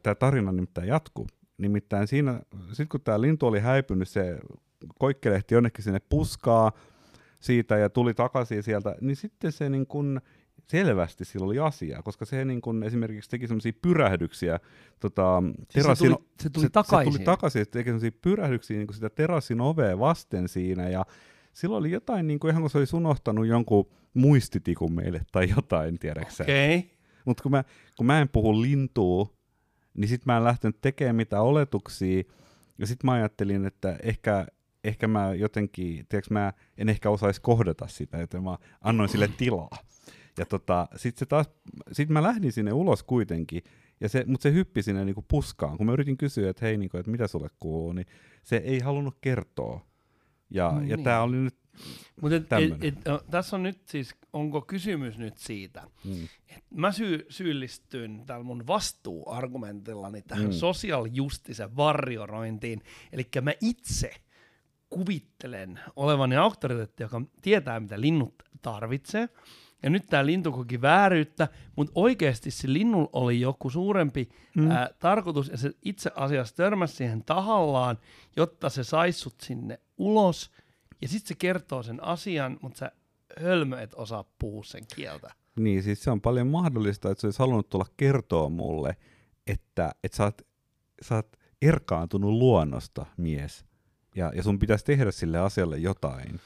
tämä 0.04 0.16
tarina 0.16 0.52
nimittäin 0.52 0.88
jatkuu. 0.88 1.28
Nimittäin 1.58 2.08
siinä, 2.08 2.42
sitten 2.68 2.88
kun 2.88 3.02
tämä 3.02 3.22
lintu 3.22 3.48
oli 3.48 3.60
häipynyt, 3.60 4.08
se 4.08 4.40
koikkelehti 5.00 5.56
jonnekin 5.56 5.84
sinne 5.84 6.00
puskaa 6.10 6.72
siitä 7.40 7.78
ja 7.78 7.90
tuli 7.90 8.14
takaisin 8.14 8.64
sieltä, 8.64 8.96
niin 9.02 9.16
sitten 9.16 9.52
se 9.52 9.70
niin 9.70 9.88
kun, 9.88 10.22
selvästi 10.68 11.26
sillä 11.26 11.46
oli 11.46 11.60
asiaa, 11.60 12.02
koska 12.02 12.26
se 12.26 12.46
niin 12.46 12.62
kun 12.62 12.84
esimerkiksi 12.84 13.30
teki 13.30 13.48
semmoisia 13.48 13.74
pyrähdyksiä. 13.82 14.60
Tota, 15.00 15.44
siis 15.58 15.86
terassin, 15.86 16.08
se 16.08 16.16
tuli, 16.16 16.28
se 16.42 16.50
tuli 16.50 16.66
se, 16.66 16.70
takaisin? 16.70 17.14
Se 17.14 17.18
tuli 17.18 17.26
takaisin, 17.26 17.62
että 17.62 17.80
teki 17.80 17.88
semmoisia 17.88 18.12
pyrähdyksiä 18.22 18.78
niin 18.78 18.94
sitä 18.94 19.10
terassin 19.10 19.62
ovea 19.62 20.00
vasten 20.00 20.48
siinä 20.48 20.90
ja 20.90 21.06
silloin 21.54 21.80
oli 21.80 21.92
jotain, 21.92 22.28
niin 22.28 22.40
kuin 22.40 22.52
ihan 22.52 22.62
kuin 22.62 22.72
se 22.72 22.78
olisi 22.78 22.96
unohtanut 22.96 23.48
jonkun 23.48 23.90
muistitikun 24.14 24.94
meille 24.94 25.22
tai 25.32 25.50
jotain, 25.56 26.00
tiedäksä. 26.00 26.44
Okei. 26.44 26.78
Okay. 26.78 26.90
Mutta 27.26 27.44
kun 27.44 27.52
mä, 27.52 27.64
kun 27.98 28.06
mä 28.06 28.22
en 28.22 28.30
puhu 28.30 28.62
lintua, 28.62 29.34
niin 29.98 30.08
sitten 30.08 30.24
mä 30.26 30.38
en 30.38 30.44
lähtenyt 30.44 30.82
tekemään 30.82 31.16
mitään 31.16 31.44
oletuksia, 31.44 32.24
ja 32.78 32.88
sitten 32.88 33.06
mä 33.06 33.12
ajattelin, 33.12 33.66
että 33.66 33.98
ehkä, 34.04 34.48
ehkä 34.84 35.08
mä 35.08 35.34
jotenkin, 35.34 36.06
tiedätkö, 36.10 36.34
mä 36.34 36.54
en 36.78 36.90
ehkä 36.90 37.10
osaisi 37.10 37.42
kohdata 37.42 37.88
sitä, 37.88 38.18
joten 38.18 38.44
mä 38.44 38.58
annoin 38.82 39.10
sille 39.10 39.28
tilaa. 39.38 39.78
Ja 40.38 40.46
tota, 40.46 40.88
sitten 40.96 41.20
se 41.20 41.26
taas, 41.26 41.50
sit 41.92 42.10
mä 42.10 42.24
lähdin 42.24 42.52
sinne 42.52 42.74
ulos 42.74 43.04
kuitenkin, 43.04 43.64
ja 44.02 44.10
se, 44.10 44.24
mutta 44.28 44.44
se 44.44 44.54
hyppi 44.54 44.84
sinne 44.84 45.06
niinku 45.06 45.26
puskaan. 45.28 45.78
Kun 45.78 45.86
mä 45.86 45.94
yritin 45.94 46.18
kysyä, 46.18 46.50
että 46.50 46.66
hei, 46.66 46.78
niinku, 46.78 46.98
että 46.98 47.12
mitä 47.12 47.28
sulle 47.28 47.50
kuuluu, 47.60 47.94
niin 47.94 48.06
se 48.44 48.58
ei 48.58 48.80
halunnut 48.80 49.18
kertoa. 49.22 49.86
Ja, 50.50 50.72
mm, 50.72 50.88
ja 50.88 50.98
niin. 50.98 51.04
tämä 51.04 51.22
oli 51.22 51.38
nyt 51.38 51.56
mutta 52.22 52.36
et, 52.36 52.54
et, 52.54 52.84
et, 52.84 52.96
tässä 53.32 53.56
on 53.56 53.64
nyt 53.64 53.82
siis, 53.86 54.16
onko 54.34 54.62
kysymys 54.62 55.18
nyt 55.18 55.38
siitä, 55.38 55.84
mm. 56.04 56.24
että 56.50 56.76
mä 56.76 56.92
sy- 56.92 57.26
syyllistyn 57.30 58.24
tällä 58.26 58.44
mun 58.44 58.68
vastuuargumentillani 58.68 60.22
tähän 60.22 60.46
mm. 60.46 60.52
social 60.52 61.08
justice 61.12 61.76
varjorointiin, 61.76 62.82
eli 63.12 63.28
mä 63.42 63.54
itse 63.62 64.14
kuvittelen 64.90 65.80
olevani 65.96 66.36
auktoriteetti, 66.36 67.04
joka 67.04 67.22
tietää, 67.42 67.80
mitä 67.80 68.02
linnut 68.02 68.44
tarvitsee, 68.62 69.30
ja 69.84 69.90
nyt 69.90 70.04
tämä 70.10 70.26
lintu 70.26 70.52
koki 70.52 70.82
vääryyttä, 70.82 71.48
mutta 71.76 71.92
oikeasti 71.96 72.52
se 72.52 72.74
linnun 72.74 73.10
oli 73.14 73.42
joku 73.42 73.70
suurempi 73.70 74.30
mm. 74.56 74.72
ää, 74.72 74.90
tarkoitus, 75.00 75.50
ja 75.50 75.58
se 75.58 75.72
itse 75.82 76.12
asiassa 76.16 76.56
törmäsi 76.56 76.96
siihen 76.96 77.24
tahallaan, 77.24 77.98
jotta 78.36 78.70
se 78.70 78.84
saisi 78.84 79.20
sut 79.20 79.42
sinne 79.42 79.80
ulos, 79.98 80.52
ja 81.04 81.10
sitten 81.10 81.28
se 81.28 81.36
kertoo 81.36 81.84
sen 81.84 82.04
asian, 82.04 82.58
mutta 82.62 82.78
sä 82.78 82.92
hölmö 83.42 83.82
et 83.82 83.94
osaa 83.94 84.24
puhua 84.40 84.64
sen 84.64 84.84
kieltä. 84.96 85.32
Niin, 85.56 85.84
siis 85.84 86.04
se 86.04 86.12
on 86.12 86.22
paljon 86.22 86.48
mahdollista, 86.48 87.12
että 87.12 87.22
se 87.22 87.28
olisi 87.28 87.40
halunnut 87.40 87.70
tulla 87.70 87.86
kertoa 87.98 88.50
mulle, 88.50 88.96
että, 89.48 89.92
että 90.04 90.18
sä, 90.18 90.24
oot, 90.24 90.42
sä 91.02 91.16
oot 91.16 91.38
erkaantunut 91.62 92.32
luonnosta, 92.32 93.06
mies, 93.18 93.66
ja, 94.16 94.32
ja 94.36 94.44
sun 94.44 94.60
pitäisi 94.60 94.86
tehdä 94.86 95.12
sille 95.12 95.40
asialle 95.40 95.78
jotain. 95.78 96.40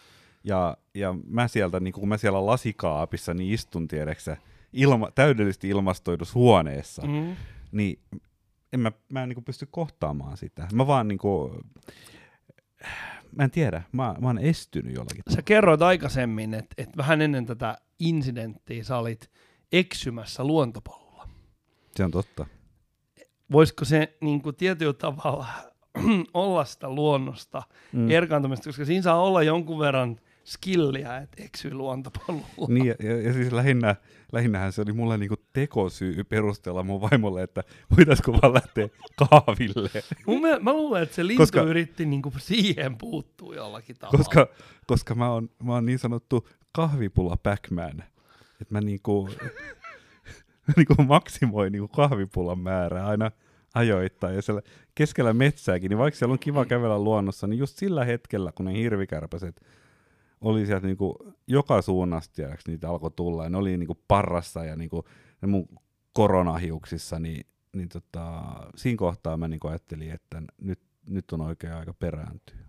Ja, 0.43 0.77
ja 0.93 1.15
mä 1.27 1.47
sieltä, 1.47 1.79
niin 1.79 1.93
kun 1.93 2.09
mä 2.09 2.17
siellä 2.17 2.45
lasikaapissa 2.45 3.33
niin 3.33 3.53
istun, 3.53 3.87
tiedäksä, 3.87 4.37
ilma, 4.73 5.11
täydellisesti 5.11 5.69
ilmastoidussa 5.69 6.39
huoneessa, 6.39 7.01
mm. 7.01 7.35
niin 7.71 7.99
en 8.73 8.79
mä, 8.79 8.91
mä 9.11 9.23
en 9.23 9.29
niin 9.29 9.43
pysty 9.43 9.67
kohtaamaan 9.71 10.37
sitä. 10.37 10.67
Mä 10.73 10.87
vaan 10.87 11.07
niin 11.07 11.17
kuin, 11.17 11.51
mä 13.37 13.43
en 13.43 13.51
tiedä, 13.51 13.81
mä, 13.91 14.15
mä 14.21 14.27
oon 14.27 14.39
estynyt 14.39 14.95
jollakin. 14.95 15.23
Sä 15.29 15.41
kerroit 15.41 15.81
aikaisemmin, 15.81 16.53
että, 16.53 16.75
että 16.77 16.97
vähän 16.97 17.21
ennen 17.21 17.45
tätä 17.45 17.77
incidenttiä 17.99 18.83
sä 18.83 18.97
olit 18.97 19.31
eksymässä 19.71 20.43
luontopolulla. 20.43 21.29
Se 21.95 22.03
on 22.03 22.11
totta. 22.11 22.45
Voisiko 23.51 23.85
se 23.85 24.17
niin 24.21 24.41
kuin 24.41 24.55
tietyllä 24.55 24.93
tavalla 24.93 25.47
olla 26.33 26.65
sitä 26.65 26.89
luonnosta 26.89 27.63
mm. 27.91 28.11
erkaantumista, 28.11 28.69
koska 28.69 28.85
siinä 28.85 29.01
saa 29.01 29.21
olla 29.21 29.43
jonkun 29.43 29.79
verran 29.79 30.19
skilliä, 30.47 31.17
että 31.17 31.43
eksyy 31.43 31.73
luontopolulla. 31.73 32.67
Niin, 32.67 32.85
ja, 32.85 32.95
ja, 32.99 33.21
ja 33.21 33.33
siis 33.33 33.51
lähinnä, 33.51 33.95
lähinnähän 34.31 34.71
se 34.71 34.81
oli 34.81 34.93
mulle 34.93 35.17
niinku 35.17 35.35
tekosyy 35.53 36.23
perustella 36.23 36.83
mun 36.83 37.01
vaimolle, 37.01 37.43
että 37.43 37.63
voitaisiko 37.97 38.33
vaan 38.33 38.53
lähteä 38.53 38.87
kahville. 39.29 39.89
Mun 40.27 40.41
mielestä, 40.41 40.63
mä 40.63 40.73
luulen, 40.73 41.03
että 41.03 41.15
se 41.15 41.27
lintu 41.27 41.43
koska, 41.43 41.61
yritti 41.61 42.05
niinku 42.05 42.33
siihen 42.37 42.97
puuttua 42.97 43.55
jollakin 43.55 43.95
tavalla. 43.99 44.17
Koska, 44.17 44.47
koska 44.87 45.15
mä, 45.15 45.31
oon, 45.31 45.49
mä 45.63 45.73
oon 45.73 45.85
niin 45.85 45.99
sanottu 45.99 46.47
kahvipulla 46.71 47.37
Pac-Man. 47.43 48.03
Että 48.61 48.73
mä 48.73 48.81
niinku, 48.81 49.29
niinku 50.75 50.95
maksimoin 51.03 51.71
niinku 51.71 51.87
kahvipullan 51.87 52.59
määrää 52.59 53.07
aina 53.07 53.31
ajoittain. 53.73 54.35
Ja 54.35 54.41
siellä 54.41 54.61
keskellä 54.95 55.33
metsääkin, 55.33 55.89
niin 55.89 55.97
vaikka 55.97 56.17
siellä 56.17 56.33
on 56.33 56.39
kiva 56.39 56.65
kävellä 56.65 56.99
luonnossa, 56.99 57.47
niin 57.47 57.59
just 57.59 57.77
sillä 57.77 58.05
hetkellä, 58.05 58.51
kun 58.51 58.65
ne 58.65 58.73
hirvikärpäset 58.73 59.61
oli 60.41 60.65
sieltä 60.65 60.87
niinku 60.87 61.33
joka 61.47 61.81
suunnasta, 61.81 62.33
tiedäks, 62.35 62.67
niitä 62.67 62.89
alkoi 62.89 63.11
tulla, 63.11 63.43
ja 63.43 63.49
ne 63.49 63.57
oli 63.57 63.77
niinku 63.77 63.97
parrassa 64.07 64.65
ja 64.65 64.75
niinku, 64.75 65.05
ne 65.41 65.47
mun 65.47 65.67
koronahiuksissa, 66.13 67.19
niin, 67.19 67.45
niin 67.73 67.89
tota, 67.89 68.43
siinä 68.75 68.97
kohtaa 68.97 69.37
mä 69.37 69.47
niinku 69.47 69.67
ajattelin, 69.67 70.11
että 70.11 70.41
nyt, 70.61 70.79
nyt 71.09 71.31
on 71.31 71.41
oikea 71.41 71.79
aika 71.79 71.93
perääntyä. 71.93 72.67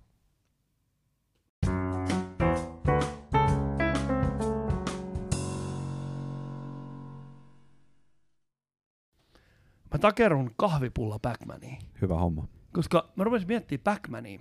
Mä 9.93 9.99
takerun 10.01 10.51
kahvipulla 10.57 11.19
Backmaniin. 11.19 11.79
Hyvä 12.03 12.15
homma. 12.15 12.49
Koska 12.73 13.13
mä 13.17 13.25
rupesin 13.25 13.49
miettimään 13.49 13.85
Backmania. 13.85 14.41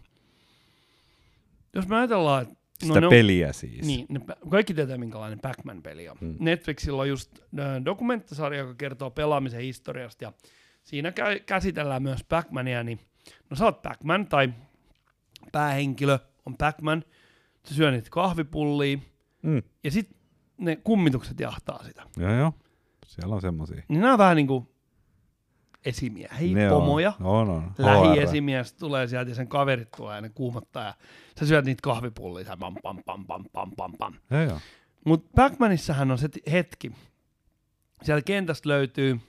Jos 1.75 1.87
me 1.87 1.95
ajatellaan, 1.95 2.43
että 2.43 2.55
Sitä 2.79 3.01
no, 3.01 3.09
peliä 3.09 3.53
siis. 3.53 3.85
Niin, 3.87 4.05
ne, 4.09 4.19
kaikki 4.49 4.73
tietää 4.73 4.97
minkälainen 4.97 5.39
Pac-Man-peli 5.39 6.09
on. 6.09 6.17
Hmm. 6.21 6.35
Netflixillä 6.39 7.01
on 7.01 7.09
just 7.09 7.39
dokumenttisarja, 7.85 8.59
joka 8.59 8.73
kertoo 8.73 9.11
pelaamisen 9.11 9.61
historiasta 9.61 10.23
ja 10.23 10.33
siinä 10.83 11.09
kä- 11.09 11.43
käsitellään 11.45 12.03
myös 12.03 12.21
Pac-Mania, 12.23 12.83
niin 12.83 12.99
no 13.49 13.55
sä 13.55 13.65
oot 13.65 13.81
Pac-Man 13.81 14.27
tai 14.27 14.53
päähenkilö 15.51 16.19
on 16.45 16.57
Pac-Man, 16.57 17.03
sä 17.67 17.75
syö 17.75 17.91
niitä 17.91 18.09
kahvipullia 18.11 18.97
hmm. 19.43 19.63
ja 19.83 19.91
sitten 19.91 20.17
ne 20.57 20.75
kummitukset 20.75 21.39
jahtaa 21.39 21.83
sitä. 21.83 22.03
Joo 22.17 22.33
joo, 22.33 22.53
siellä 23.07 23.35
on 23.35 23.41
semmosia. 23.41 23.81
Niin 23.87 24.01
nämä 24.01 24.13
on 24.13 24.19
vähän 24.19 24.35
niinku 24.35 24.76
esimiehiä, 25.85 26.55
ne 26.55 26.69
pomoja. 26.69 27.13
On, 27.21 27.49
on, 27.49 27.49
on. 27.49 27.71
Lähiesimies 27.77 28.73
tulee 28.73 29.07
sieltä 29.07 29.31
ja 29.31 29.35
sen 29.35 29.47
kaverit 29.47 29.91
tulee 29.91 30.15
ja 30.15 30.21
ne 30.21 30.29
kuumottaa 30.29 30.83
ja 30.83 30.93
sä 31.39 31.45
syöt 31.45 31.65
niitä 31.65 31.81
kahvipullia, 31.81 32.57
pam 32.59 32.75
pam 32.83 33.03
pam 33.05 33.25
pam 33.25 33.45
pam 33.53 33.71
pam 33.77 33.93
pam. 33.97 34.13
Mutta 35.05 35.29
Pac-Manissahan 35.35 36.11
on 36.11 36.17
se 36.17 36.29
hetki. 36.51 36.91
Siellä 38.03 38.21
kentästä 38.21 38.69
löytyy 38.69 39.19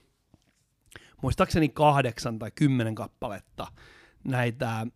muistaakseni 1.22 1.68
kahdeksan 1.68 2.38
tai 2.38 2.50
kymmenen 2.54 2.94
kappaletta 2.94 3.66
näitä 4.24 4.80
äh, 4.80 4.86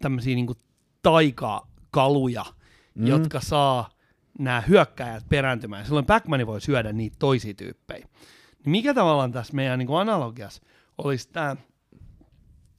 tämmöisiä 0.00 0.34
niinku 0.34 0.54
taikakaluja, 1.02 2.44
mm. 2.94 3.06
jotka 3.06 3.40
saa 3.40 3.90
nämä 4.38 4.60
hyökkäjät 4.60 5.28
perääntymään. 5.28 5.84
Silloin 5.84 6.06
pac 6.06 6.24
voi 6.46 6.60
syödä 6.60 6.92
niitä 6.92 7.16
toisia 7.18 7.54
tyyppejä. 7.54 8.08
Niin 8.64 8.70
mikä 8.70 8.94
tavallaan 8.94 9.32
tässä 9.32 9.54
meidän 9.54 9.78
niin 9.78 9.88
analogiassa 10.00 10.62
olisi 10.98 11.28
tämä 11.32 11.56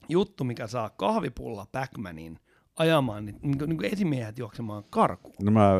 juttu, 0.08 0.44
mikä 0.44 0.66
saa 0.66 0.90
kahvipulla 0.90 1.66
Backmanin 1.72 2.38
ajamaan 2.76 3.24
niin, 3.24 3.38
niin, 3.42 3.58
niin 3.58 3.84
esimiehet 3.84 4.38
juoksemaan 4.38 4.84
karkuun. 4.90 5.34
No 5.42 5.50
mä 5.50 5.70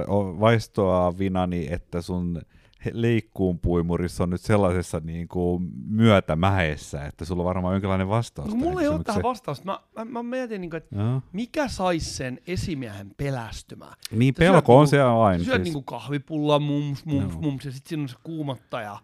vaistoa 0.40 1.18
vinani, 1.18 1.66
että 1.72 2.02
sun 2.02 2.42
he- 2.84 2.90
leikkuunpuimurissa 2.94 4.22
on 4.24 4.30
nyt 4.30 4.40
sellaisessa 4.40 5.00
niin 5.04 5.28
kuin 5.28 5.70
myötämäessä, 5.86 7.06
että 7.06 7.24
sulla 7.24 7.42
on 7.42 7.46
varmaan 7.46 7.74
jonkinlainen 7.74 8.08
vastaus. 8.08 8.48
No, 8.48 8.54
mulla 8.54 8.80
ei 8.82 8.88
ole 8.88 9.04
tähän 9.04 9.22
vastausta. 9.22 9.64
Mä, 9.64 9.80
mä, 9.96 10.04
mä 10.04 10.22
mietin, 10.22 10.60
niin 10.60 10.70
kuin, 10.70 10.78
että 10.78 10.96
Joo. 10.96 11.22
mikä 11.32 11.68
saisi 11.68 12.14
sen 12.14 12.40
esimiehen 12.46 13.10
pelästymään. 13.16 13.94
Niin 14.10 14.34
syöt 14.38 14.52
pelko 14.52 14.74
on 14.78 14.80
niinku- 14.84 14.90
se 14.90 15.02
aina. 15.02 15.44
Syöt 15.44 15.54
Siis. 15.54 15.64
niinku 15.64 15.82
kahvipulla, 15.82 16.58
mums, 16.58 17.04
mums, 17.04 17.32
Joo. 17.32 17.42
mums, 17.42 17.64
ja 17.64 17.72
sitten 17.72 17.88
siinä 17.88 18.02
on 18.02 18.08
se 18.08 18.16
kuumottaja. 18.22 18.98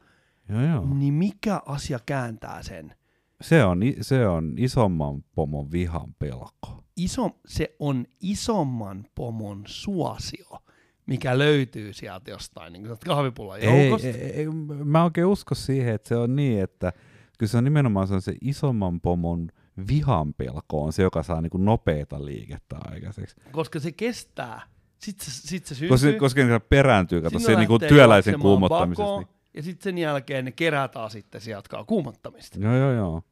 Joo, 0.48 0.60
joo. 0.62 0.86
Niin 0.94 1.14
mikä 1.14 1.62
asia 1.66 1.98
kääntää 2.06 2.62
sen? 2.62 2.94
Se, 3.40 3.64
on, 3.64 3.80
se 4.00 4.28
on 4.28 4.54
isomman 4.58 5.24
pomon 5.34 5.72
vihan 5.72 6.14
pelko. 6.18 6.84
Iso, 6.96 7.30
se 7.46 7.76
on 7.78 8.06
isomman 8.20 9.06
pomon 9.14 9.62
suosio, 9.66 10.58
mikä 11.06 11.38
löytyy 11.38 11.92
sieltä 11.92 12.30
jostain 12.30 12.72
niin 12.72 12.86
kahvipullan 13.06 13.62
joukosta. 13.62 14.08
ei, 14.08 14.14
ei, 14.14 14.46
mä 14.84 15.04
oikein 15.04 15.26
usko 15.26 15.54
siihen, 15.54 15.94
että 15.94 16.08
se 16.08 16.16
on 16.16 16.36
niin, 16.36 16.62
että 16.62 16.92
kyllä 17.38 17.50
se 17.50 17.58
on 17.58 17.64
nimenomaan 17.64 18.08
se, 18.08 18.14
on 18.14 18.22
se 18.22 18.34
isomman 18.40 19.00
pomon 19.00 19.48
vihan 19.88 20.34
pelko 20.34 20.82
on 20.84 20.92
se, 20.92 21.02
joka 21.02 21.22
saa 21.22 21.40
niinku 21.40 21.58
nopeita 21.58 22.24
liikettä 22.24 22.76
aikaiseksi. 22.90 23.36
Koska 23.52 23.80
se 23.80 23.92
kestää. 23.92 24.62
Sitten 24.98 25.26
se, 25.26 25.48
sit 25.48 25.66
se 25.66 25.74
syntyy. 25.74 25.88
Koska, 25.88 26.12
koska 26.18 26.44
ne 26.44 26.58
perääntyy, 26.58 27.22
kato, 27.22 27.38
se 27.38 27.56
niinku 27.56 27.72
lähtee 27.72 27.88
työläisen 27.88 28.32
juoksemaan 28.32 28.42
kuumottamisesta. 28.42 29.16
Niin. 29.16 29.35
Ja 29.56 29.62
sitten 29.62 29.84
sen 29.84 29.98
jälkeen 29.98 30.44
ne 30.44 30.52
kerätään 30.52 31.10
sitten, 31.10 31.40
se 31.40 31.50
jatkaa 31.50 31.84
kuumottamista. 31.84 32.58
Joo, 32.58 32.76
joo, 32.76 32.92
joo. 32.92 33.22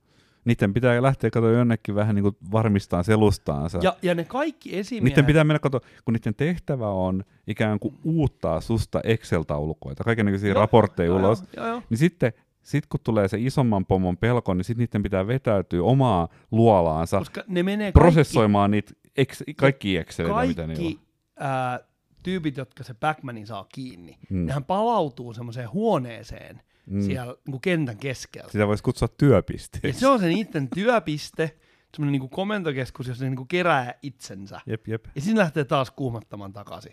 Niiden 0.45 0.75
pitää 0.75 1.02
lähteä 1.02 1.31
kato 1.31 1.50
jonnekin 1.50 1.95
vähän 1.95 2.14
niinku 2.14 2.37
varmistaa 2.52 3.02
selustaansa. 3.02 3.78
Ja, 3.83 3.97
ja 4.02 4.14
ne 4.14 4.25
kaikki 4.25 4.78
esimiehet... 4.78 5.04
Niiden 5.04 5.25
pitää 5.25 5.45
mennä, 5.45 5.59
kato, 5.59 5.81
kun 6.04 6.14
niiden 6.14 6.35
tehtävä 6.35 6.88
on 6.88 7.25
ikään 7.47 7.78
kuin 7.78 7.99
uuttaa 8.04 8.61
susta 8.61 9.00
Excel-taulukoita, 9.04 10.04
kaikenlaisia 10.04 10.54
raportteja 10.54 11.07
joo, 11.07 11.19
ulos, 11.19 11.45
Joo, 11.57 11.66
joo. 11.66 11.83
niin 11.90 11.99
sitten 11.99 12.33
sit 12.62 12.87
kun 12.87 13.00
tulee 13.04 13.28
se 13.28 13.37
isomman 13.40 13.87
pomon 13.87 14.16
pelko, 14.16 14.54
niin 14.54 14.64
sitten 14.64 14.83
niiden 14.83 15.02
pitää 15.02 15.26
vetäytyä 15.26 15.83
omaa 15.83 16.28
luolaansa 16.50 17.19
Koska 17.19 17.45
ne 17.49 17.62
menee 17.62 17.93
kaikki, 17.93 18.00
prosessoimaan 18.00 18.71
niitä 18.71 18.93
ex, 19.16 19.43
kaikki 19.57 19.97
Exceleitä, 19.97 20.47
mitä 20.47 20.66
niillä 20.66 20.88
on. 20.88 20.95
kaikki 20.95 21.04
ää, 21.38 21.81
tyypit, 22.25 22.57
jotka 22.57 22.85
se 22.85 22.95
Backmanin 22.95 23.47
saa 23.47 23.66
kiinni, 23.75 24.19
Mm. 24.31 24.47
nehän 24.47 24.64
palautuu 24.64 25.33
semmoiseen 25.35 25.73
huoneeseen 25.73 26.62
Mm. 26.87 27.00
siellä 27.02 27.35
niin 27.49 27.61
kentän 27.61 27.97
keskellä. 27.97 28.50
Sitä 28.52 28.66
voisi 28.66 28.83
kutsua 28.83 29.07
Ja 29.07 29.14
työpisteeksi. 29.19 30.00
se 30.00 30.07
on 30.09 30.21
se 30.21 30.28
niiden 30.28 30.69
työpiste, 30.75 31.57
semmoinen 31.97 32.21
niin 32.21 32.31
komentokeskus, 32.31 33.09
jossa 33.09 33.25
ne 33.25 33.31
niin 33.31 33.49
kerää 33.49 33.95
itsensä. 34.02 34.61
Jep, 34.66 34.88
jep. 34.88 35.04
Ja 35.14 35.21
sitten 35.21 35.38
lähtee 35.38 35.64
taas 35.64 35.90
kuumottamaan 35.90 36.52
takaisin. 36.52 36.93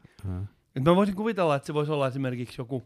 Et 0.75 0.83
mä 0.83 0.95
voisin 0.95 1.15
kuvitella, 1.15 1.55
että 1.55 1.67
se 1.67 1.73
voisi 1.73 1.91
olla 1.91 2.07
esimerkiksi 2.07 2.55
joku 2.61 2.83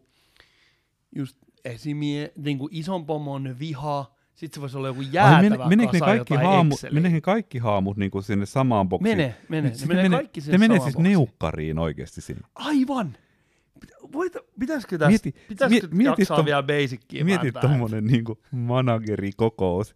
just 1.16 1.38
esimie, 1.66 2.32
niin 2.38 2.58
kuin 2.58 2.70
ison 2.76 3.06
pomon 3.06 3.56
viha, 3.60 4.15
sitten 4.36 4.56
se 4.58 4.62
voisi 4.62 4.78
olla 4.78 4.88
joku 4.88 5.00
Ai, 5.00 5.08
jäätävä 5.12 5.42
mene, 5.50 5.68
meneekö 5.70 5.94
ne 5.94 6.00
kaikki 6.00 6.34
Exceliä. 6.34 6.94
meneekö 6.94 7.16
ne 7.18 7.22
kaikki 7.22 7.58
haamut 7.58 7.98
niinku 7.98 8.22
sinne 8.22 8.46
samaan 8.46 8.90
boksiin? 8.90 9.18
Mene, 9.18 9.36
mene. 9.50 9.70
Ne 9.70 9.74
Sitten 9.76 9.88
menee 9.98 10.04
menee- 10.04 10.18
kaikki 10.20 10.40
ne 10.40 10.44
sinne 10.44 10.58
menee 10.58 10.80
siis 10.80 10.94
boksiin. 10.96 11.12
neukkariin 11.12 11.80
oikeasti 11.80 12.22
sinne. 12.22 12.42
Aivan! 12.56 13.18
Voita, 14.14 14.40
pitäisikö 14.60 14.98
tästä, 14.98 15.10
Mieti- 15.12 15.36
pitäisikö 15.48 15.88
mie- 15.88 15.98
mieti 15.98 16.22
jaksaa 16.22 16.38
tom- 16.38 16.46
vielä 16.46 16.64
basickia 16.64 17.26
Mieti 17.26 17.44
vääntää? 17.44 17.62
tommonen 17.62 18.06
niinku 18.06 18.42
managerikokous. 18.52 19.96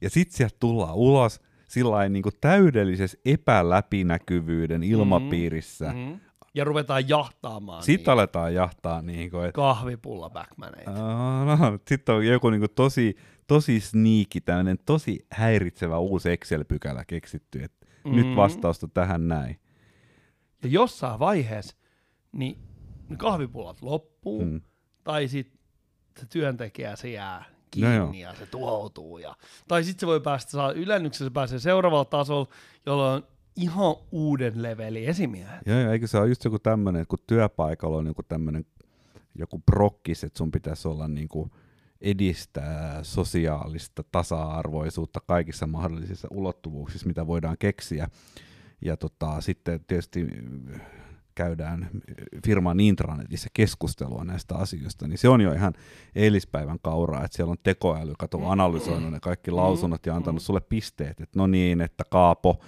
Ja 0.00 0.10
sit 0.10 0.30
sieltä 0.32 0.56
tullaan 0.60 0.94
ulos 0.94 1.40
sillä 1.68 2.08
niinku 2.08 2.30
täydellisessä 2.40 3.18
epäläpinäkyvyyden 3.24 4.82
ilmapiirissä. 4.82 5.92
Mm. 5.92 5.98
Mm. 5.98 6.20
Ja 6.54 6.64
ruvetaan 6.64 7.08
jahtaamaan 7.08 7.82
Sitten 7.82 8.04
niin 8.04 8.12
aletaan 8.12 8.54
jahtaa 8.54 9.02
niinku, 9.02 9.38
että 9.38 9.52
kahvipulla 9.52 10.30
backmaneita. 10.30 10.90
no, 10.90 11.78
sitten 11.88 12.14
on 12.14 12.26
joku 12.26 12.50
niinku 12.50 12.68
tosi, 12.68 13.16
tosi 13.48 13.80
sneaky, 13.80 14.40
tämmönen 14.44 14.78
tosi 14.86 15.26
häiritsevä 15.30 15.98
uusi 15.98 16.30
Excel-pykälä 16.30 17.04
keksitty, 17.04 17.62
että 17.62 17.86
mm. 18.04 18.16
nyt 18.16 18.36
vastausta 18.36 18.88
tähän 18.88 19.28
näin. 19.28 19.60
Ja 20.62 20.68
jossain 20.68 21.18
vaiheessa 21.18 21.76
niin 22.32 22.58
ne 23.08 23.16
kahvipullat 23.16 23.82
loppuu, 23.82 24.44
Mm. 24.44 24.60
tai 25.04 25.28
sitten 25.28 25.58
se 26.20 26.26
työntekijä 26.26 26.96
se 26.96 27.10
jää 27.10 27.38
No 27.38 27.70
kiinni 27.70 27.96
joo. 27.96 28.12
ja 28.12 28.34
se 28.34 28.46
tuhoutuu. 28.46 29.18
Ja, 29.18 29.36
tai 29.68 29.84
sitten 29.84 30.00
se 30.00 30.06
voi 30.06 30.20
päästä, 30.20 30.50
saa 30.50 30.72
ylennyksessä 30.72 31.24
se 31.24 31.30
pääsee 31.30 31.58
seuraavalla 31.58 32.04
tasolla, 32.04 32.48
jolla 32.86 33.12
on 33.12 33.26
ihan 33.56 33.94
uuden 34.12 34.62
leveli 34.62 35.06
esimiehet. 35.06 35.60
Joo, 35.66 35.78
joo, 35.80 35.92
eikö 35.92 36.06
se 36.06 36.18
ole 36.18 36.28
just 36.28 36.44
joku 36.44 36.58
tämmöinen, 36.58 37.02
että 37.02 37.10
kun 37.10 37.18
työpaikalla 37.26 37.96
on 37.96 38.06
joku 38.06 38.22
tämmöinen 38.22 38.64
joku 39.34 39.62
prokkis, 39.66 40.24
että 40.24 40.38
sun 40.38 40.50
pitäisi 40.50 40.88
olla 40.88 41.08
niinku 41.08 41.50
edistää 42.00 43.04
sosiaalista 43.04 44.04
tasa-arvoisuutta 44.12 45.20
kaikissa 45.26 45.66
mahdollisissa 45.66 46.28
ulottuvuuksissa, 46.30 47.06
mitä 47.06 47.26
voidaan 47.26 47.56
keksiä. 47.58 48.08
Ja 48.84 48.96
tota, 48.96 49.40
sitten 49.40 49.80
tietysti 49.86 50.26
äh, 50.74 50.80
käydään 51.34 51.90
firman 52.46 52.80
intranetissä 52.80 53.48
keskustelua 53.52 54.24
näistä 54.24 54.54
asioista, 54.54 55.08
niin 55.08 55.18
se 55.18 55.28
on 55.28 55.40
jo 55.40 55.52
ihan 55.52 55.72
eilispäivän 56.14 56.78
kauraa, 56.82 57.24
että 57.24 57.36
siellä 57.36 57.50
on 57.50 57.58
tekoäly, 57.62 58.12
kato, 58.18 58.48
analysoinut 58.48 59.12
ne 59.12 59.20
kaikki 59.20 59.50
lausunnot 59.50 60.06
ja 60.06 60.16
antanut 60.16 60.42
sulle 60.42 60.60
pisteet, 60.60 61.20
että 61.20 61.38
no 61.38 61.46
niin, 61.46 61.80
että 61.80 62.04
Kaapo, 62.10 62.60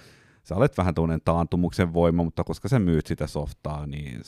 sä 0.43 0.55
olet 0.55 0.77
vähän 0.77 0.95
tuollainen 0.95 1.21
taantumuksen 1.25 1.93
voima, 1.93 2.23
mutta 2.23 2.43
koska 2.43 2.67
sä 2.67 2.79
myyt 2.79 3.07
sitä 3.07 3.27
softaa, 3.27 3.87
niin 3.87 4.21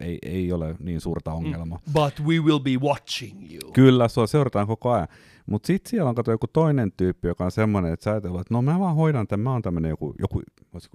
ei, 0.00 0.18
ei 0.22 0.52
ole 0.52 0.76
niin 0.78 1.00
suurta 1.00 1.32
ongelmaa. 1.32 1.80
But 1.92 2.26
we 2.26 2.40
will 2.40 2.58
be 2.58 2.76
watching 2.76 3.52
you. 3.52 3.72
Kyllä, 3.72 4.08
sua 4.08 4.26
seurataan 4.26 4.66
koko 4.66 4.90
ajan. 4.90 5.08
Mutta 5.46 5.66
sitten 5.66 5.90
siellä 5.90 6.08
on 6.08 6.14
kato 6.14 6.30
joku 6.30 6.46
toinen 6.46 6.92
tyyppi, 6.96 7.28
joka 7.28 7.44
on 7.44 7.50
semmoinen, 7.50 7.92
että 7.92 8.04
sä 8.04 8.10
ajatellut, 8.10 8.40
että 8.40 8.54
no 8.54 8.62
mä 8.62 8.78
vaan 8.78 8.96
hoidan 8.96 9.26
tämän, 9.26 9.44
mä 9.44 9.52
oon 9.52 9.62
tämmöinen 9.62 9.88
joku, 9.88 10.14
joku, 10.18 10.42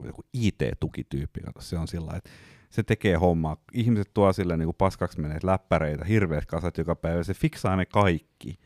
joku 0.05 0.21
IT-tukityyppi, 0.33 1.41
kato 1.41 1.61
se 1.61 1.77
on 1.77 1.87
sillä 1.87 2.13
että 2.15 2.29
se 2.69 2.83
tekee 2.83 3.15
hommaa. 3.15 3.57
Ihmiset 3.73 4.13
tuo 4.13 4.33
sille 4.33 4.57
niin 4.57 4.75
paskaksi 4.77 5.21
meneet 5.21 5.43
läppäreitä, 5.43 6.05
hirveät 6.05 6.45
kasat 6.45 6.77
joka 6.77 6.95
päivä, 6.95 7.23
se 7.23 7.33
fiksaa 7.33 7.75
ne 7.75 7.85
kaikki. 7.85 8.59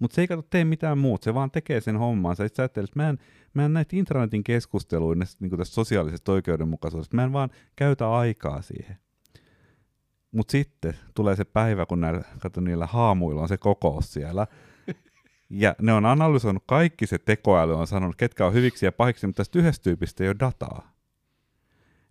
Mutta 0.00 0.14
se 0.14 0.20
ei 0.20 0.28
kato 0.28 0.42
tee 0.42 0.64
mitään 0.64 0.98
muuta, 0.98 1.24
se 1.24 1.34
vaan 1.34 1.50
tekee 1.50 1.80
sen 1.80 1.96
homman. 1.96 2.36
Sä, 2.36 2.48
sit 2.48 2.56
sä 2.56 2.64
että 2.64 2.82
mä 2.94 3.08
en, 3.08 3.18
mä 3.54 3.64
en 3.64 3.72
näitä 3.72 3.96
internetin 3.96 4.44
keskusteluja 4.44 5.26
niin 5.40 5.50
tästä 5.56 5.74
sosiaalisesta 5.74 6.32
oikeudenmukaisuudesta, 6.32 7.16
mä 7.16 7.24
en 7.24 7.32
vaan 7.32 7.50
käytä 7.76 8.10
aikaa 8.10 8.62
siihen. 8.62 8.96
Mutta 10.32 10.52
sitten 10.52 10.94
tulee 11.14 11.36
se 11.36 11.44
päivä, 11.44 11.86
kun 11.86 12.00
näillä, 12.00 12.22
kato, 12.38 12.60
niillä 12.60 12.86
haamuilla 12.86 13.42
on 13.42 13.48
se 13.48 13.58
kokous 13.58 14.12
siellä. 14.12 14.46
Ja 15.50 15.74
ne 15.82 15.92
on 15.92 16.06
analysoinut 16.06 16.62
kaikki 16.66 17.06
se 17.06 17.18
tekoäly, 17.18 17.74
on 17.76 17.86
sanonut, 17.86 18.16
ketkä 18.16 18.46
on 18.46 18.52
hyviksi 18.52 18.86
ja 18.86 18.92
pahiksi, 18.92 19.26
mutta 19.26 19.40
tästä 19.40 19.58
yhdestä 19.58 19.82
tyypistä 19.82 20.24
ei 20.24 20.28
ole 20.28 20.36
dataa. 20.40 20.92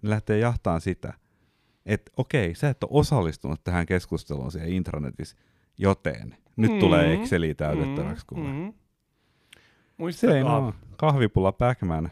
Ne 0.01 0.09
lähtee 0.09 0.39
jahtaan 0.39 0.81
sitä, 0.81 1.13
että 1.85 2.11
okei, 2.17 2.55
sä 2.55 2.69
et 2.69 2.83
ole 2.83 2.99
osallistunut 2.99 3.63
tähän 3.63 3.85
keskusteluun 3.85 4.51
siellä 4.51 4.67
intranetissä, 4.67 5.37
joten 5.77 6.37
nyt 6.59 6.71
Mm, 6.71 6.79
tulee 6.79 7.13
Exceliä 7.13 7.53
täytettäväksi. 7.53 8.25
Mm. 8.35 8.67
Ei 8.67 8.73
Muistakaa, 9.97 10.73
kahvipulla 10.97 11.51
Backman. 11.51 12.09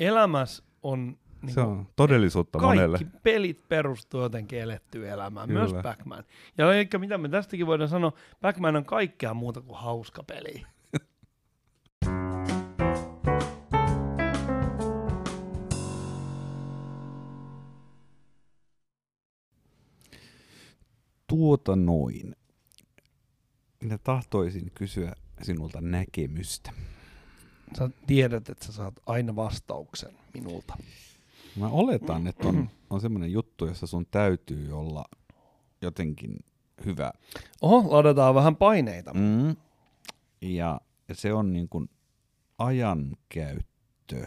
elämässä 0.00 0.62
on, 0.82 1.16
niin 1.42 1.54
Se 1.54 1.60
on 1.60 1.86
todellisuutta 1.96 2.58
kaikki 2.58 2.76
monelle. 2.76 2.98
pelit 3.22 3.68
perustuu 3.68 4.20
jotenkin 4.22 4.60
elettyyn 4.60 5.10
elämään, 5.10 5.48
Kyllä. 5.48 5.60
myös 5.60 5.82
Backman. 5.82 6.24
Ja 6.58 6.72
eikä 6.72 6.98
mitä 6.98 7.18
me 7.18 7.28
tästäkin 7.28 7.66
voidaan 7.66 7.88
sanoa, 7.88 8.12
Backman 8.40 8.76
on 8.76 8.84
kaikkea 8.84 9.34
muuta 9.34 9.60
kuin 9.60 9.78
hauska 9.78 10.22
peli. 10.22 10.62
Tuota 21.26 21.76
noin. 21.76 22.36
Minä 23.82 23.98
tahtoisin 23.98 24.70
kysyä 24.74 25.12
sinulta 25.42 25.80
näkemystä. 25.80 26.72
Sä 27.78 27.90
tiedät, 28.06 28.48
että 28.48 28.66
sä 28.66 28.72
saat 28.72 28.94
aina 29.06 29.36
vastauksen 29.36 30.12
minulta. 30.34 30.76
Mä 31.56 31.68
oletan, 31.68 32.26
että 32.26 32.48
on, 32.48 32.70
on 32.90 33.00
semmoinen 33.00 33.32
juttu, 33.32 33.66
jossa 33.66 33.86
sun 33.86 34.06
täytyy 34.10 34.72
olla 34.72 35.04
jotenkin 35.82 36.38
hyvä. 36.84 37.12
Oho, 37.62 37.96
ladataan 37.96 38.34
vähän 38.34 38.56
paineita. 38.56 39.14
Mm. 39.14 39.56
Ja 40.40 40.80
se 41.12 41.32
on 41.32 41.52
niin 41.52 41.68
kuin 41.68 41.90
ajankäyttö, 42.58 44.26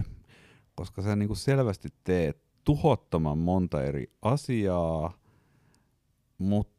koska 0.75 1.01
sä 1.01 1.15
niin 1.15 1.27
kuin 1.27 1.37
selvästi 1.37 1.89
teet 2.03 2.37
tuhottoman 2.63 3.37
monta 3.37 3.83
eri 3.83 4.11
asiaa, 4.21 5.17
mutta 6.37 6.74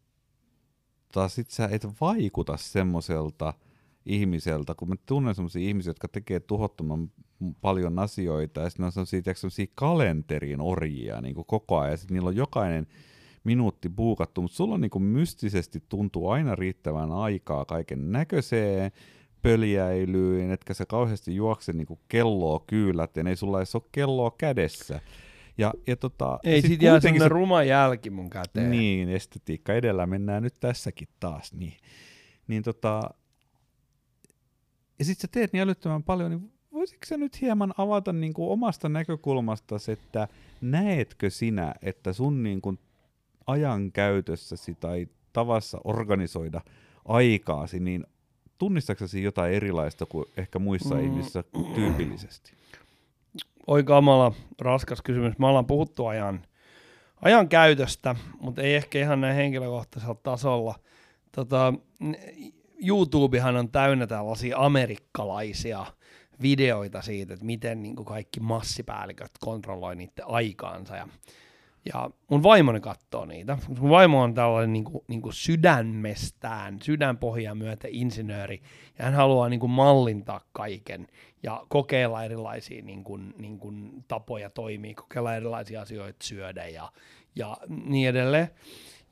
sit 1.29 1.51
sä 1.51 1.69
et 1.73 1.87
vaikuta 2.01 2.57
semmoiselta 2.57 3.55
ihmiseltä, 4.07 4.75
kun 4.75 4.89
mä 4.89 4.95
tunnen 5.07 5.35
sellaisia 5.35 5.69
ihmisiä, 5.69 5.91
jotka 5.91 6.09
tekee 6.09 6.41
tuhottoman 6.41 7.11
paljon 7.61 7.99
asioita, 7.99 8.61
ja 8.61 8.71
sitten 8.71 8.87
on 8.87 8.93
sellaisia 8.93 9.67
kalenterin 9.75 10.61
orjia 10.61 11.21
niin 11.21 11.35
kuin 11.35 11.47
koko 11.47 11.79
ajan, 11.79 11.91
ja 11.91 11.97
sitten 11.97 12.15
niillä 12.15 12.29
on 12.29 12.37
jokainen 12.37 12.87
minuutti 13.45 13.89
buukattu, 13.89 14.43
mutta 14.43 14.57
sulla 14.57 14.75
on 14.75 14.81
niin 14.81 14.91
kuin 14.91 15.05
mystisesti 15.05 15.83
tuntuu 15.89 16.29
aina 16.29 16.55
riittävän 16.55 17.13
aikaa 17.13 17.65
kaiken 17.65 18.13
näköiseen, 18.13 18.93
pöljäilyyn, 19.43 20.51
etkä 20.51 20.75
sä 20.75 20.87
kauheasti 20.87 21.35
juokse 21.35 21.73
niin 21.73 21.87
kuin 21.87 22.01
kelloa 22.09 22.61
kyyläten, 22.67 23.27
ei 23.27 23.37
sulla 23.37 23.59
edes 23.59 23.75
ole 23.75 23.83
kelloa 23.93 24.31
kädessä. 24.39 25.01
Ja, 25.59 25.75
ja 25.87 25.97
tota, 25.97 26.39
Ei 26.45 26.63
sit, 26.63 26.71
sit 26.71 26.83
jää 26.83 27.01
semmoinen 27.01 27.31
ruma 27.31 27.63
jälki 27.63 28.11
mun 28.11 28.31
käteen. 28.31 28.71
Niin, 28.71 29.09
estetiikka 29.09 29.75
edellä 29.75 30.07
mennään 30.07 30.43
nyt 30.43 30.61
tässäkin 30.61 31.09
taas. 31.21 31.53
Niin, 31.53 31.77
niin 32.49 32.63
tota, 32.63 33.11
ja 34.99 35.05
sit 35.05 35.19
sä 35.19 35.29
teet 35.33 35.53
niin 35.53 35.63
älyttömän 35.63 36.03
paljon, 36.03 36.31
niin 36.31 36.53
voisitko 36.73 37.07
sä 37.07 37.17
nyt 37.17 37.41
hieman 37.41 37.75
avata 37.79 38.13
niin 38.13 38.35
kuin 38.35 38.51
omasta 38.51 38.89
näkökulmasta, 38.89 39.77
että 39.93 40.29
näetkö 40.61 41.31
sinä, 41.31 41.75
että 41.83 42.13
sun 42.13 42.43
niin 42.43 42.61
kuin 42.61 42.79
ajan 43.47 43.93
käytössäsi 43.93 44.75
tai 44.75 45.09
tavassa 45.33 45.81
organisoida 45.85 46.61
aikaasi, 47.05 47.81
niin 47.81 48.07
tunnistaksesi 48.59 49.23
jotain 49.23 49.53
erilaista 49.55 50.07
kuin 50.07 50.25
ehkä 50.37 50.59
muissa 50.59 50.95
mm. 50.95 51.05
ihmisissä 51.05 51.45
tyypillisesti? 51.75 52.53
Oi 53.67 53.85
kamala, 53.85 54.33
raskas 54.61 55.03
kysymys. 55.03 55.39
Me 55.39 55.47
ollaan 55.47 55.67
puhuttu 55.67 56.07
ajan, 56.07 56.47
ajan 57.23 57.49
käytöstä, 57.49 58.17
mutta 58.41 58.63
ei 58.63 58.75
ehkä 58.75 58.99
ihan 58.99 59.21
näin 59.21 59.37
henkilökohtaisella 59.37 60.15
tasolla. 60.15 60.75
Tota, 61.33 61.75
YouTubehan 62.87 63.57
on 63.57 63.69
täynnä 63.69 64.07
tällaisia 64.07 64.59
amerikkalaisia 64.59 65.87
videoita 66.43 67.03
siitä, 67.03 67.35
että 67.35 67.47
miten 67.47 67.83
niin 67.83 67.97
kuin 67.97 68.07
kaikki 68.07 68.41
massipäälliköt 68.41 69.33
kontrolloi 69.41 69.97
niiden 69.97 70.27
aikaansa. 70.27 70.97
Ja 70.97 71.09
ja 71.93 72.11
mun 72.31 72.43
vaimoni 72.43 72.81
katsoo 72.81 73.25
niitä. 73.25 73.59
Mun 73.79 73.91
vaimo 73.91 74.23
on 74.23 74.35
tällainen 74.35 74.73
niin 74.73 74.85
kuin, 74.85 75.05
niin 75.09 75.23
kuin 75.23 75.33
sydämestään, 75.33 76.79
sydänpohjaa 76.83 77.55
myötä 77.55 77.89
insinööri, 77.91 78.63
ja 78.99 79.05
hän 79.05 79.15
haluaa 79.15 79.49
niin 79.49 79.61
kuin 79.61 79.71
mallintaa 79.71 80.41
kaiken 80.53 81.07
ja 81.43 81.67
kokeilla 81.69 82.25
erilaisia 82.25 82.83
niin 82.83 83.05
kuin, 83.05 83.35
niin 83.39 83.59
kuin 83.59 84.05
tapoja 84.09 84.51
toimia, 84.51 84.95
kokeilla 84.95 85.35
erilaisia 85.35 85.81
asioita 85.81 86.19
syödä 86.23 86.67
ja, 86.67 86.93
ja 87.37 87.57
niin 87.85 88.09
edelleen. 88.09 88.49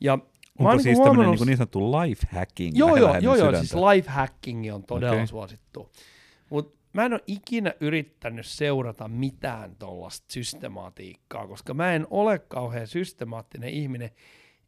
Ja 0.01 0.19
Onko 0.59 0.73
niin 0.73 0.83
siis 0.83 0.99
tämmöinen 0.99 1.35
niin, 1.35 1.47
niin 1.47 1.57
sanottu 1.57 1.93
life 1.93 2.27
hacking? 2.33 2.79
Joo, 2.79 2.97
joo, 2.97 3.19
joo, 3.19 3.35
joo, 3.35 3.57
siis 3.57 3.75
life 3.75 4.11
hacking 4.11 4.75
on 4.75 4.85
todella 4.85 5.15
okay. 5.15 5.27
suosittu. 5.27 5.91
Mutta 6.51 6.84
mä 6.95 7.05
en 7.05 7.13
ole 7.13 7.21
ikinä 7.27 7.75
yrittänyt 7.81 8.47
seurata 8.47 9.09
mitään 9.09 9.77
tuollaista 9.77 10.27
systematiikkaa, 10.33 11.47
koska 11.47 11.75
mä 11.75 11.95
en 11.95 12.07
ole 12.11 12.39
kauhean 12.39 12.87
systemaattinen 12.87 13.71
ihminen. 13.71 14.11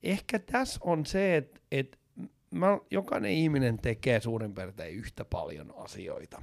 Ehkä 0.03 0.39
tässä 0.39 0.81
on 0.83 1.07
se, 1.07 1.37
että, 1.71 1.99
mä, 2.51 2.79
jokainen 2.91 3.31
ihminen 3.31 3.77
tekee 3.77 4.21
suurin 4.21 4.55
piirtein 4.55 4.95
yhtä 4.95 5.25
paljon 5.25 5.75
asioita. 5.77 6.43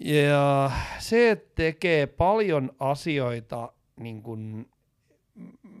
Ja 0.00 0.70
se, 0.98 1.30
että 1.30 1.52
tekee 1.54 2.06
paljon 2.06 2.72
asioita, 2.78 3.72
niin 4.00 4.22
kun, 4.22 4.70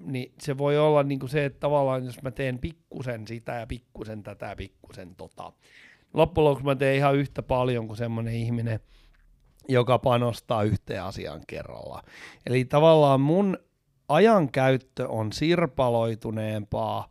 niin 0.04 0.32
se 0.40 0.58
voi 0.58 0.78
olla 0.78 1.02
niin 1.02 1.28
se, 1.28 1.44
että 1.44 1.60
tavallaan 1.60 2.04
jos 2.04 2.22
mä 2.22 2.30
teen 2.30 2.58
pikkusen 2.58 3.26
sitä 3.26 3.52
ja 3.52 3.66
pikkusen 3.66 4.22
tätä 4.22 4.46
ja 4.46 4.56
pikkusen 4.56 5.14
tota, 5.14 5.52
loppujen 6.14 6.44
lopuksi 6.44 6.64
mä 6.64 6.74
teen 6.74 6.96
ihan 6.96 7.16
yhtä 7.16 7.42
paljon 7.42 7.86
kuin 7.86 7.96
semmoinen 7.96 8.34
ihminen, 8.34 8.80
joka 9.68 9.98
panostaa 9.98 10.62
yhteen 10.62 11.02
asiaan 11.02 11.42
kerralla. 11.46 12.02
Eli 12.46 12.64
tavallaan 12.64 13.20
mun 13.20 13.58
ajankäyttö 14.08 15.08
on 15.08 15.32
sirpaloituneempaa, 15.32 17.08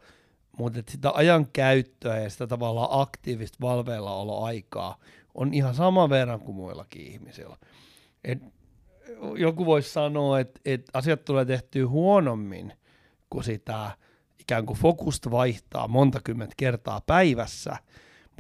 mutta 0.58 0.84
sitä 0.90 1.12
ajankäyttöä 1.14 2.20
ja 2.20 2.30
sitä 2.30 2.48
tavallaan 2.48 3.02
aktiivista 3.02 3.58
valveillaoloaikaa 3.62 4.98
on 5.36 5.54
ihan 5.54 5.76
sama 5.76 6.10
verran 6.10 6.40
kuin 6.40 6.56
muillakin 6.56 7.08
ihmisillä. 7.08 7.58
Et 8.24 8.40
joku 9.38 9.66
voisi 9.66 9.90
sanoa, 9.90 10.40
että, 10.40 10.62
että 10.66 10.92
asiat 10.94 11.26
tulee 11.26 11.46
tehtyä 11.46 11.88
huonommin, 11.88 12.74
kun 13.30 13.44
sitä 13.44 13.92
ikään 14.40 14.66
kuin 14.66 14.80
fokusta 14.80 15.32
vaihtaa 15.32 15.88
monta 15.88 16.20
kymmentä 16.24 16.54
kertaa 16.58 17.02
päivässä– 17.06 17.78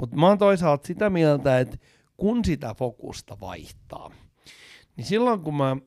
mutta 0.01 0.15
mä 0.15 0.27
oon 0.27 0.37
toisaalta 0.37 0.87
sitä 0.87 1.09
mieltä, 1.09 1.59
että 1.59 1.77
kun 2.17 2.45
sitä 2.45 2.73
fokusta 2.73 3.37
vaihtaa, 3.41 4.11
niin 4.97 5.05
silloin 5.05 5.39
kun 5.39 5.55
mä 5.55 5.77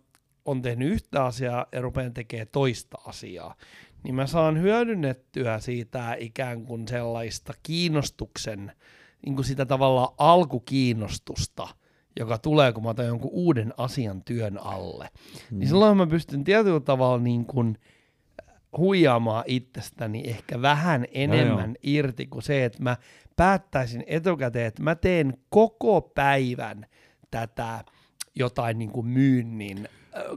on 0.44 0.62
tehnyt 0.62 0.92
yhtä 0.92 1.24
asiaa 1.24 1.66
ja 1.72 1.80
rupean 1.80 2.14
tekemään 2.14 2.48
toista 2.52 2.98
asiaa, 3.06 3.54
niin 4.02 4.14
mä 4.14 4.26
saan 4.26 4.60
hyödynnettyä 4.60 5.58
siitä 5.60 6.16
ikään 6.18 6.66
kuin 6.66 6.88
sellaista 6.88 7.52
kiinnostuksen, 7.62 8.72
niin 9.26 9.34
kuin 9.34 9.44
sitä 9.44 9.66
tavallaan 9.66 10.14
alkukiinnostusta, 10.18 11.68
joka 12.18 12.38
tulee, 12.38 12.72
kun 12.72 12.82
mä 12.82 12.88
otan 12.88 13.06
jonkun 13.06 13.30
uuden 13.32 13.74
asian 13.76 14.24
työn 14.24 14.58
alle. 14.58 15.08
Hmm. 15.50 15.58
Niin 15.58 15.68
silloin 15.68 15.96
mä 15.96 16.06
pystyn 16.06 16.44
tietyllä 16.44 16.80
tavalla 16.80 17.18
niin 17.18 17.46
kuin 17.46 17.78
huijaamaan 18.78 19.44
itsestäni 19.46 20.22
ehkä 20.26 20.62
vähän 20.62 21.06
enemmän 21.12 21.70
no 21.70 21.76
irti 21.82 22.26
kuin 22.26 22.42
se, 22.42 22.64
että 22.64 22.82
mä 22.82 22.96
päättäisin 23.36 24.04
etukäteen, 24.06 24.66
että 24.66 24.82
mä 24.82 24.94
teen 24.94 25.36
koko 25.48 26.00
päivän 26.00 26.86
tätä 27.30 27.84
jotain 28.34 28.78
niin 28.78 28.90
kuin 28.90 29.06
myynnin 29.06 29.88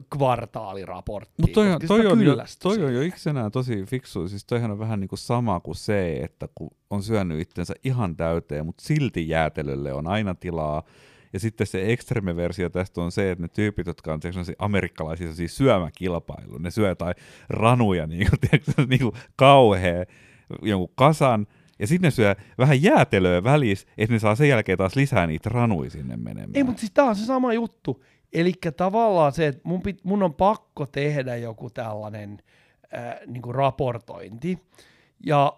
kvartaaliraporttia. 0.09 1.35
Mutta 1.41 1.53
toi, 1.53 1.71
on, 1.71 1.81
toi, 1.87 2.07
on, 2.07 2.21
jo, 2.23 2.35
toi 2.63 2.83
on 2.83 2.93
jo 2.93 3.01
iksenään 3.01 3.51
tosi 3.51 3.83
fiksu. 3.85 4.27
Siis 4.27 4.45
toihan 4.45 4.71
on 4.71 4.79
vähän 4.79 4.99
niin 4.99 5.07
kuin 5.07 5.19
sama 5.19 5.59
kuin 5.59 5.75
se, 5.75 6.17
että 6.17 6.47
kun 6.55 6.69
on 6.89 7.03
syönyt 7.03 7.39
itsensä 7.39 7.73
ihan 7.83 8.15
täyteen, 8.15 8.65
mutta 8.65 8.83
silti 8.83 9.29
jäätelölle 9.29 9.93
on 9.93 10.07
aina 10.07 10.35
tilaa. 10.35 10.83
Ja 11.33 11.39
sitten 11.39 11.67
se 11.67 11.91
ekstreme-versio 11.91 12.69
tästä 12.69 13.01
on 13.01 13.11
se, 13.11 13.31
että 13.31 13.41
ne 13.41 13.47
tyypit, 13.47 13.87
jotka 13.87 14.13
on 14.13 14.19
amerikkalaisia 14.59 15.33
siis 15.33 15.57
syömäkilpailu, 15.57 16.57
ne 16.57 16.71
syö 16.71 16.87
jotain 16.87 17.15
ranuja 17.49 18.07
niin 18.07 18.29
kuin, 18.29 18.39
tiedätkö, 18.49 18.85
niin 18.87 18.99
kuin 18.99 19.13
kauhea 19.35 20.05
jonkun 20.61 20.93
kasan, 20.95 21.47
ja 21.79 21.87
sitten 21.87 22.07
ne 22.07 22.11
syö 22.11 22.35
vähän 22.57 22.83
jäätelöä 22.83 23.43
välissä, 23.43 23.87
että 23.97 24.13
ne 24.13 24.19
saa 24.19 24.35
sen 24.35 24.49
jälkeen 24.49 24.77
taas 24.77 24.95
lisää 24.95 25.27
niitä 25.27 25.49
ranuja 25.49 25.89
sinne 25.89 26.17
menemään. 26.17 26.51
Ei, 26.53 26.63
mutta 26.63 26.79
siis 26.79 26.91
tää 26.91 27.05
on 27.05 27.15
se 27.15 27.25
sama 27.25 27.53
juttu. 27.53 28.03
Eli 28.33 28.53
tavallaan 28.77 29.31
se, 29.31 29.47
että 29.47 29.61
mun, 29.63 29.81
pit, 29.81 30.03
mun 30.03 30.23
on 30.23 30.33
pakko 30.33 30.85
tehdä 30.85 31.35
joku 31.35 31.69
tällainen 31.69 32.37
äh, 32.93 33.15
niinku 33.27 33.51
raportointi. 33.51 34.59
Ja 35.25 35.53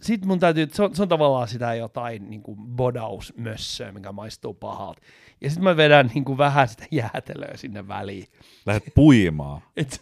sit 0.00 0.24
mun 0.24 0.38
täytyy, 0.38 0.68
se 0.72 0.82
on, 0.82 0.94
se 0.94 1.02
on 1.02 1.08
tavallaan 1.08 1.48
sitä 1.48 1.74
jotain 1.74 2.30
niinku 2.30 2.56
bodausmössöä, 2.56 3.92
mikä 3.92 4.12
maistuu 4.12 4.54
pahalta. 4.54 5.00
Ja 5.40 5.50
sitten 5.50 5.64
mä 5.64 5.76
vedän 5.76 6.10
niinku 6.14 6.38
vähän 6.38 6.68
sitä 6.68 6.86
jäätelöä 6.90 7.56
sinne 7.56 7.88
väliin. 7.88 8.26
Lähdet 8.66 8.94
puimaan. 8.94 9.62
Et 9.76 9.90
se, 9.90 10.00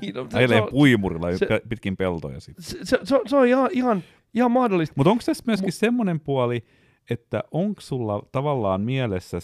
niin, 0.00 0.14
no, 0.14 0.26
se, 0.30 0.48
se, 0.48 0.62
puimurilla 0.70 1.36
se, 1.36 1.46
pitkin 1.68 1.96
peltoja 1.96 2.40
sitten. 2.40 2.64
Se, 2.64 2.78
se, 2.84 2.98
se, 3.04 3.20
se 3.26 3.36
on 3.36 3.46
ihan, 3.46 3.70
ihan 3.72 4.02
ihan 4.36 4.50
mahdollista. 4.50 4.94
Mutta 4.96 5.10
onko 5.10 5.22
tässä 5.26 5.44
myöskin 5.46 5.68
M- 5.68 5.72
semmoinen 5.72 6.20
puoli, 6.20 6.64
että 7.10 7.44
onko 7.50 7.80
sulla 7.80 8.22
tavallaan 8.32 8.80
mielessä 8.80 9.38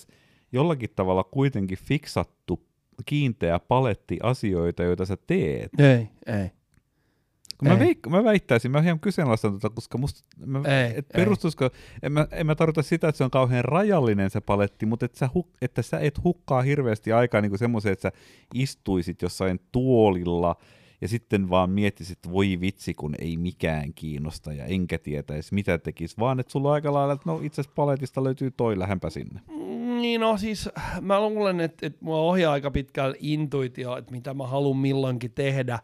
jollakin 0.52 0.90
tavalla 0.96 1.24
kuitenkin 1.24 1.78
fiksattu 1.78 2.66
kiinteä 3.06 3.58
paletti 3.58 4.18
asioita, 4.22 4.82
joita 4.82 5.06
sä 5.06 5.16
teet? 5.26 5.70
Ei, 5.80 6.08
ei. 6.26 6.50
Kun 7.68 7.78
mä, 7.78 7.84
veik- 7.84 8.10
mä 8.10 8.24
väittäisin, 8.24 8.70
mä 8.70 8.80
hieman 8.80 9.00
kyseenalaistan 9.00 9.52
tota, 9.52 9.74
koska 9.74 9.98
musta, 9.98 10.20
mä, 10.46 10.58
ei, 10.58 10.92
et 10.96 11.08
perustusko, 11.08 11.70
en 12.02 12.12
mä, 12.12 12.26
en 12.30 12.46
mä 12.46 12.54
tarkoita 12.54 12.82
sitä, 12.82 13.08
että 13.08 13.16
se 13.16 13.24
on 13.24 13.30
kauhean 13.30 13.64
rajallinen 13.64 14.30
se 14.30 14.40
paletti, 14.40 14.86
mutta 14.86 15.06
että 15.06 15.18
sä, 15.18 15.28
huk, 15.34 15.48
että 15.62 15.82
sä 15.82 15.98
et 16.00 16.24
hukkaa 16.24 16.62
hirveästi 16.62 17.12
aikaa 17.12 17.40
niin 17.40 17.58
semmoiseen, 17.58 17.92
että 17.92 18.02
sä 18.02 18.12
istuisit 18.54 19.22
jossain 19.22 19.60
tuolilla 19.72 20.56
ja 21.00 21.08
sitten 21.08 21.50
vaan 21.50 21.70
miettisit, 21.70 22.18
että 22.18 22.30
voi 22.30 22.60
vitsi, 22.60 22.94
kun 22.94 23.14
ei 23.18 23.36
mikään 23.36 23.94
kiinnosta 23.94 24.52
ja 24.52 24.64
enkä 24.64 24.98
tietäisi 24.98 25.54
mitä 25.54 25.78
tekisi, 25.78 26.16
vaan 26.18 26.40
että 26.40 26.52
sulla 26.52 26.68
on 26.68 26.74
aika 26.74 26.92
lailla, 26.92 27.14
että 27.14 27.30
no 27.30 27.40
itse 27.42 27.60
asiassa 27.60 27.74
paletista 27.74 28.24
löytyy 28.24 28.50
toi 28.50 28.78
lähempä 28.78 29.10
sinne. 29.10 29.40
Niin 30.00 30.20
no 30.20 30.36
siis 30.36 30.68
mä 31.00 31.20
luulen, 31.20 31.60
että, 31.60 31.86
että 31.86 32.04
mua 32.04 32.16
ohjaa 32.16 32.52
aika 32.52 32.70
pitkällä 32.70 33.14
intuitio, 33.18 33.96
että 33.96 34.12
mitä 34.12 34.34
mä 34.34 34.46
haluan 34.46 34.76
milloinkin 34.76 35.32
tehdä. 35.32 35.78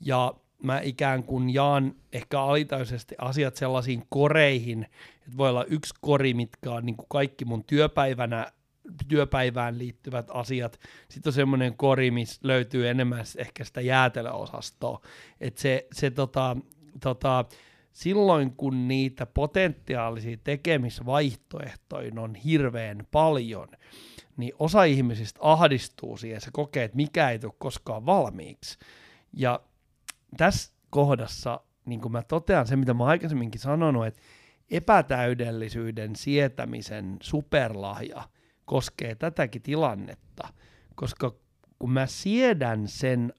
Ja 0.00 0.34
mä 0.62 0.80
ikään 0.80 1.24
kuin 1.24 1.50
jaan 1.50 1.94
ehkä 2.12 2.40
alitaisesti 2.40 3.14
asiat 3.18 3.56
sellaisiin 3.56 4.02
koreihin, 4.08 4.82
että 5.16 5.36
voi 5.36 5.50
olla 5.50 5.64
yksi 5.64 5.94
kori, 6.00 6.34
mitkä 6.34 6.72
on 6.72 6.86
niin 6.86 6.96
kuin 6.96 7.06
kaikki 7.08 7.44
mun 7.44 7.64
työpäivänä 7.64 8.52
työpäivään 9.08 9.78
liittyvät 9.78 10.26
asiat. 10.30 10.80
Sitten 11.08 11.30
on 11.30 11.34
semmoinen 11.34 11.76
kori, 11.76 12.10
missä 12.10 12.40
löytyy 12.44 12.88
enemmän 12.88 13.24
ehkä 13.36 13.64
sitä 13.64 13.80
jäätelöosastoa. 13.80 15.00
Että 15.40 15.60
se, 15.60 15.86
se 15.92 16.10
tota, 16.10 16.56
tota, 17.00 17.44
silloin 17.92 18.56
kun 18.56 18.88
niitä 18.88 19.26
potentiaalisia 19.26 20.36
tekemisvaihtoehtoja 20.44 22.12
on 22.16 22.34
hirveän 22.34 23.06
paljon, 23.10 23.68
niin 24.36 24.52
osa 24.58 24.84
ihmisistä 24.84 25.40
ahdistuu 25.42 26.16
siihen, 26.16 26.40
se 26.40 26.50
kokee, 26.52 26.84
että 26.84 26.96
mikä 26.96 27.30
ei 27.30 27.38
tule 27.38 27.52
koskaan 27.58 28.06
valmiiksi. 28.06 28.78
Ja 29.32 29.60
tässä 30.36 30.72
kohdassa, 30.90 31.60
niin 31.84 32.00
kuin 32.00 32.12
mä 32.12 32.22
totean 32.22 32.66
se, 32.66 32.76
mitä 32.76 32.94
mä 32.94 33.04
aikaisemminkin 33.04 33.60
sanonut, 33.60 34.06
että 34.06 34.20
epätäydellisyyden 34.70 36.16
sietämisen 36.16 37.16
superlahja 37.22 38.28
koskee 38.64 39.14
tätäkin 39.14 39.62
tilannetta, 39.62 40.48
koska 40.94 41.34
kun 41.78 41.92
mä 41.92 42.06
siedän 42.06 42.88
sen 42.88 43.32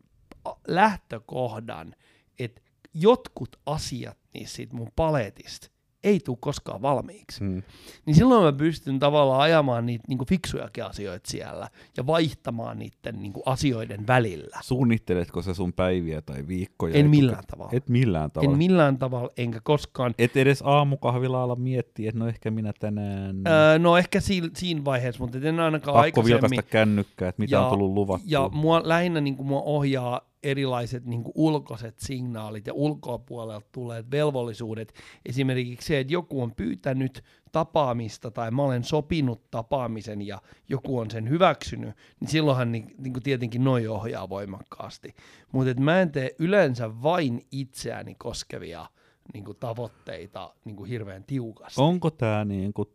lähtökohdan, 0.68 1.96
että 2.40 2.62
jotkut 2.94 3.60
asiat 3.66 4.18
niistä 4.34 4.56
siitä 4.56 4.76
mun 4.76 4.92
paletista 4.96 5.73
ei 6.04 6.20
tule 6.20 6.38
koskaan 6.40 6.82
valmiiksi. 6.82 7.40
Hmm. 7.40 7.64
Niin 8.06 8.16
silloin 8.16 8.44
mä 8.44 8.54
pystyn 8.54 9.00
tavallaan 9.00 9.42
ajamaan 9.42 9.86
niitä 9.86 10.04
niin 10.08 10.20
fiksujakin 10.30 10.84
asioita 10.86 11.32
siellä 11.32 11.70
ja 11.98 12.08
vaihtamaan 12.08 12.80
niiden 12.80 13.22
niin 13.22 13.34
asioiden 13.46 14.08
välillä. 14.08 14.60
Suunnitteletko 14.62 15.42
sä 15.42 15.54
sun 15.54 15.74
päiviä 15.74 16.22
tai 16.22 16.48
viikkoja? 16.48 16.96
En 16.96 17.10
millään 17.10 17.44
tavalla. 17.48 17.72
Et 17.74 17.90
millään 17.90 18.32
tavalla? 18.32 18.52
En 18.52 18.58
millään 18.58 18.98
tavalla, 18.98 19.30
enkä 19.38 19.60
koskaan. 19.64 20.14
Et 20.18 20.38
edes 20.38 20.62
aamukahvilla 20.66 21.44
ala 21.44 21.56
miettiä, 21.56 22.10
että 22.10 22.20
no 22.20 22.28
ehkä 22.28 22.52
minä 22.52 22.74
tänään... 22.80 23.36
Öö, 23.48 23.80
no 23.80 23.98
ehkä 23.98 24.20
siinä, 24.20 24.50
siinä 24.54 24.86
vaiheessa, 24.86 25.24
mutta 25.24 25.38
en 25.38 25.60
ainakaan 25.60 25.94
Pakko 25.94 26.00
aikaisemmin. 26.00 26.42
vilkaista 26.42 26.72
kännykkää, 26.72 27.30
että 27.30 27.42
mitä 27.42 27.56
ja, 27.56 27.62
on 27.62 27.70
tullut 27.70 27.92
luvattua. 27.94 28.28
Ja 28.30 28.50
mua, 28.54 28.82
lähinnä 28.84 29.22
niin 29.22 29.36
mua 29.40 29.62
ohjaa 29.62 30.33
erilaiset 30.44 31.06
niin 31.06 31.24
kuin 31.24 31.34
ulkoiset 31.36 32.00
signaalit 32.00 32.68
ja 32.68 32.74
ulkopuolelta 32.74 33.68
tulee 33.72 34.04
velvollisuudet. 34.12 34.94
Esimerkiksi 35.26 35.88
se, 35.88 36.00
että 36.00 36.14
joku 36.14 36.42
on 36.42 36.56
pyytänyt 36.56 37.24
tapaamista 37.52 38.32
tai 38.32 38.52
mä 38.52 38.64
olen 38.64 38.84
sopinut 38.84 39.52
tapaamisen 39.52 40.22
ja 40.22 40.42
joku 40.70 41.00
on 41.00 41.12
sen 41.12 41.30
hyväksynyt, 41.30 41.96
niin 42.20 42.30
silloinhan 42.30 42.72
niin, 42.72 42.96
niin 42.98 43.14
kuin 43.14 43.24
tietenkin 43.24 43.64
noin 43.64 43.90
ohjaa 43.90 44.30
voimakkaasti. 44.30 45.16
Mutta 45.52 45.82
mä 45.82 46.02
en 46.02 46.12
tee 46.12 46.36
yleensä 46.40 47.02
vain 47.02 47.42
itseäni 47.52 48.16
koskevia 48.16 48.86
niin 49.34 49.46
kuin 49.46 49.58
tavoitteita 49.58 50.56
niin 50.66 50.76
kuin 50.76 50.90
hirveän 50.90 51.24
tiukasti. 51.24 51.82
Onko 51.82 52.12
tämä 52.12 52.46
niin 52.46 52.74
kuin 52.74 52.90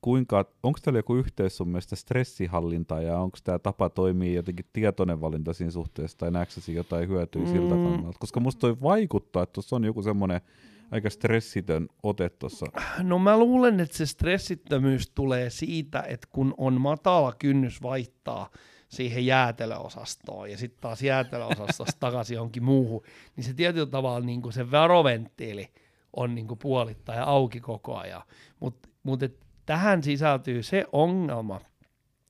kuinka, 0.00 0.44
onko 0.62 0.78
täällä 0.82 0.98
joku 0.98 1.16
yhteys 1.16 1.56
sun 1.56 1.68
mielestä 1.68 1.96
stressihallinta 1.96 3.02
ja 3.02 3.18
onko 3.18 3.38
tämä 3.44 3.58
tapa 3.58 3.88
toimia 3.88 4.34
jotenkin 4.34 4.66
tietoinen 4.72 5.20
valinta 5.20 5.52
siinä 5.52 5.70
suhteessa 5.70 6.18
tai 6.18 6.30
näetkö 6.30 6.72
jotain 6.72 7.08
hyötyä 7.08 7.42
mm. 7.42 7.48
siltä 7.48 7.74
kannalta? 7.74 8.18
Koska 8.18 8.40
musta 8.40 8.60
toi 8.60 8.76
vaikuttaa, 8.82 9.42
että 9.42 9.52
tuossa 9.52 9.76
on 9.76 9.84
joku 9.84 10.02
semmoinen 10.02 10.40
aika 10.90 11.10
stressitön 11.10 11.88
ote 12.02 12.28
tuossa. 12.28 12.66
No 13.02 13.18
mä 13.18 13.38
luulen, 13.38 13.80
että 13.80 13.96
se 13.96 14.06
stressittömyys 14.06 15.10
tulee 15.10 15.50
siitä, 15.50 16.04
että 16.08 16.28
kun 16.30 16.54
on 16.56 16.80
matala 16.80 17.32
kynnys 17.38 17.82
vaihtaa 17.82 18.50
siihen 18.88 19.26
jäätelöosastoon 19.26 20.50
ja 20.50 20.58
sitten 20.58 20.80
taas 20.80 21.02
jäätelöosastosta 21.02 21.96
takaisin 22.00 22.34
johonkin 22.34 22.64
muuhun, 22.64 23.02
niin 23.36 23.44
se 23.44 23.54
tietyllä 23.54 23.86
tavalla 23.86 24.26
niin 24.26 24.52
se 24.52 24.70
varoventtiili 24.70 25.68
on 26.16 26.34
niin 26.34 26.46
kuin 26.46 26.58
puolittain 26.58 27.22
auki 27.22 27.60
koko 27.60 27.96
ajan. 27.96 28.22
Mutta 28.60 28.88
mut, 29.02 29.20
mut 29.20 29.22
tähän 29.68 30.02
sisältyy 30.02 30.62
se 30.62 30.84
ongelma, 30.92 31.60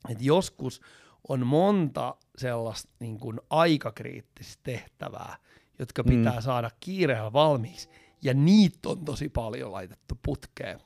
että 0.09 0.25
joskus 0.25 0.81
on 1.29 1.47
monta 1.47 2.17
sellaista 2.39 2.89
niin 3.01 3.19
kuin 3.19 3.41
aikakriittistä 3.51 4.61
tehtävää, 4.63 5.37
jotka 5.79 6.03
mm. 6.03 6.09
pitää 6.11 6.35
mm. 6.35 6.43
saada 6.43 6.71
kiireellä 6.81 7.33
valmiiksi, 7.33 7.89
ja 8.23 8.35
niitä 8.35 8.89
on 8.89 9.05
tosi 9.05 9.29
paljon 9.29 9.73
laitettu 9.73 10.19
putkeen. 10.25 10.81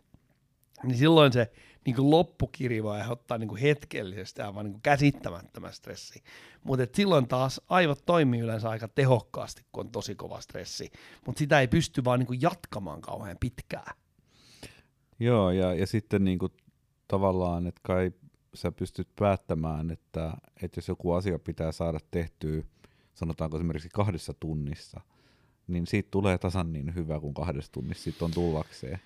Niin 0.82 0.98
silloin 0.98 1.32
se 1.32 1.52
niin 1.86 1.96
kuin 1.96 2.10
loppukiri 2.10 2.82
voi 2.82 2.96
aiheuttaa 2.96 3.38
niin 3.38 3.48
kuin 3.48 3.60
hetkellisesti 3.60 4.42
aivan 4.42 4.64
niin 4.64 4.72
kuin 4.72 4.82
käsittämättömän 4.82 5.72
stressi. 5.72 6.22
Mutta 6.64 6.86
silloin 6.96 7.28
taas 7.28 7.60
aivot 7.68 8.06
toimii 8.06 8.40
yleensä 8.40 8.70
aika 8.70 8.88
tehokkaasti, 8.88 9.62
kun 9.72 9.86
on 9.86 9.92
tosi 9.92 10.14
kova 10.14 10.40
stressi. 10.40 10.92
Mutta 11.26 11.38
sitä 11.38 11.60
ei 11.60 11.68
pysty 11.68 12.04
vaan 12.04 12.18
niin 12.18 12.26
kuin 12.26 12.42
jatkamaan 12.42 13.00
kauhean 13.00 13.36
pitkään. 13.40 14.01
Joo, 15.18 15.50
ja, 15.50 15.74
ja 15.74 15.86
sitten 15.86 16.24
niin 16.24 16.38
kuin, 16.38 16.52
tavallaan, 17.08 17.66
että 17.66 17.80
kai 17.84 18.12
sä 18.54 18.72
pystyt 18.72 19.08
päättämään, 19.18 19.90
että, 19.90 20.32
että 20.62 20.78
jos 20.78 20.88
joku 20.88 21.12
asia 21.12 21.38
pitää 21.38 21.72
saada 21.72 21.98
tehtyä, 22.10 22.62
sanotaanko 23.14 23.56
esimerkiksi 23.56 23.88
kahdessa 23.88 24.34
tunnissa, 24.40 25.00
niin 25.66 25.86
siitä 25.86 26.08
tulee 26.10 26.38
tasan 26.38 26.72
niin 26.72 26.94
hyvä 26.94 27.20
kuin 27.20 27.34
kahdessa 27.34 27.72
tunnissa 27.72 28.04
siitä 28.04 28.24
on 28.24 28.30
tullakseen. 28.30 28.98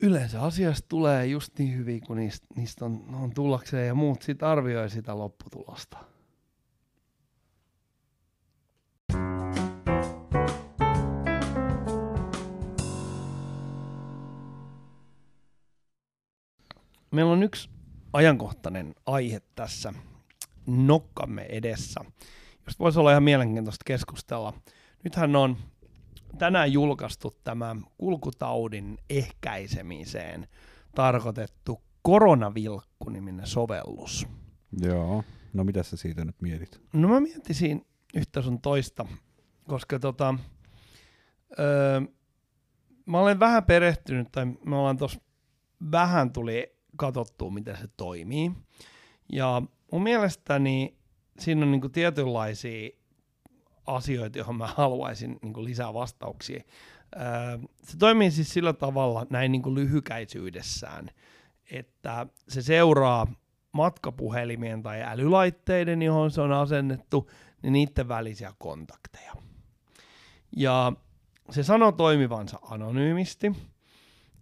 Yleensä 0.00 0.42
asiasta 0.42 0.88
tulee 0.88 1.26
just 1.26 1.58
niin 1.58 1.76
hyvin 1.76 2.00
kuin 2.00 2.16
niistä, 2.16 2.46
niistä 2.56 2.84
on, 2.84 3.04
on 3.14 3.34
tullakseen 3.34 3.86
ja 3.86 3.94
muut 3.94 4.22
sitten 4.22 4.48
arvioi 4.48 4.90
sitä 4.90 5.18
lopputulosta. 5.18 6.13
Meillä 17.14 17.32
on 17.32 17.42
yksi 17.42 17.70
ajankohtainen 18.12 18.94
aihe 19.06 19.40
tässä 19.54 19.94
nokkamme 20.66 21.42
edessä, 21.42 22.00
josta 22.66 22.84
voisi 22.84 22.98
olla 22.98 23.10
ihan 23.10 23.22
mielenkiintoista 23.22 23.82
keskustella. 23.86 24.52
Nythän 25.04 25.36
on 25.36 25.56
tänään 26.38 26.72
julkaistu 26.72 27.34
tämä 27.44 27.76
kulkutaudin 27.98 28.98
ehkäisemiseen 29.10 30.48
tarkoitettu 30.94 31.82
koronavilkku-niminen 32.02 33.46
sovellus. 33.46 34.26
Joo, 34.80 35.24
no 35.52 35.64
mitä 35.64 35.82
sä 35.82 35.96
siitä 35.96 36.24
nyt 36.24 36.42
mietit? 36.42 36.80
No 36.92 37.08
mä 37.08 37.20
miettisin 37.20 37.86
yhtä 38.14 38.42
sun 38.42 38.60
toista, 38.60 39.06
koska 39.68 39.98
tota, 39.98 40.34
öö, 41.58 42.00
mä 43.06 43.18
olen 43.18 43.40
vähän 43.40 43.64
perehtynyt, 43.64 44.28
tai 44.32 44.46
me 44.46 44.76
ollaan 44.76 44.96
tuossa 44.96 45.20
vähän 45.90 46.32
tuli 46.32 46.73
katsottua, 46.96 47.50
miten 47.50 47.76
se 47.76 47.88
toimii. 47.96 48.52
Ja 49.32 49.62
mun 49.92 50.02
mielestäni 50.02 50.96
siinä 51.38 51.62
on 51.62 51.72
niinku 51.72 51.88
tietynlaisia 51.88 52.90
asioita, 53.86 54.38
joihin 54.38 54.56
mä 54.56 54.66
haluaisin 54.66 55.38
niinku 55.42 55.64
lisää 55.64 55.94
vastauksia. 55.94 56.62
Se 57.82 57.96
toimii 57.98 58.30
siis 58.30 58.52
sillä 58.52 58.72
tavalla 58.72 59.26
näin 59.30 59.52
niinku 59.52 59.74
lyhykäisyydessään, 59.74 61.10
että 61.70 62.26
se 62.48 62.62
seuraa 62.62 63.26
matkapuhelimien 63.72 64.82
tai 64.82 65.02
älylaitteiden, 65.02 66.02
johon 66.02 66.30
se 66.30 66.40
on 66.40 66.52
asennettu, 66.52 67.30
niin 67.62 67.72
niiden 67.72 68.08
välisiä 68.08 68.54
kontakteja. 68.58 69.32
Ja 70.56 70.92
se 71.50 71.62
sanoo 71.62 71.92
toimivansa 71.92 72.58
anonyymisti, 72.62 73.52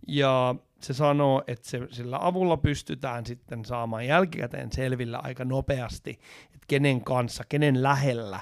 ja 0.09 0.55
se 0.87 0.95
sanoo, 0.95 1.45
että 1.47 1.71
se, 1.71 1.81
sillä 1.91 2.19
avulla 2.21 2.57
pystytään 2.57 3.27
sitten 3.27 3.65
saamaan 3.65 4.07
jälkikäteen 4.07 4.73
selvillä 4.73 5.19
aika 5.19 5.45
nopeasti, 5.45 6.11
että 6.45 6.67
kenen 6.69 7.05
kanssa, 7.05 7.45
kenen 7.49 7.83
lähellä 7.83 8.41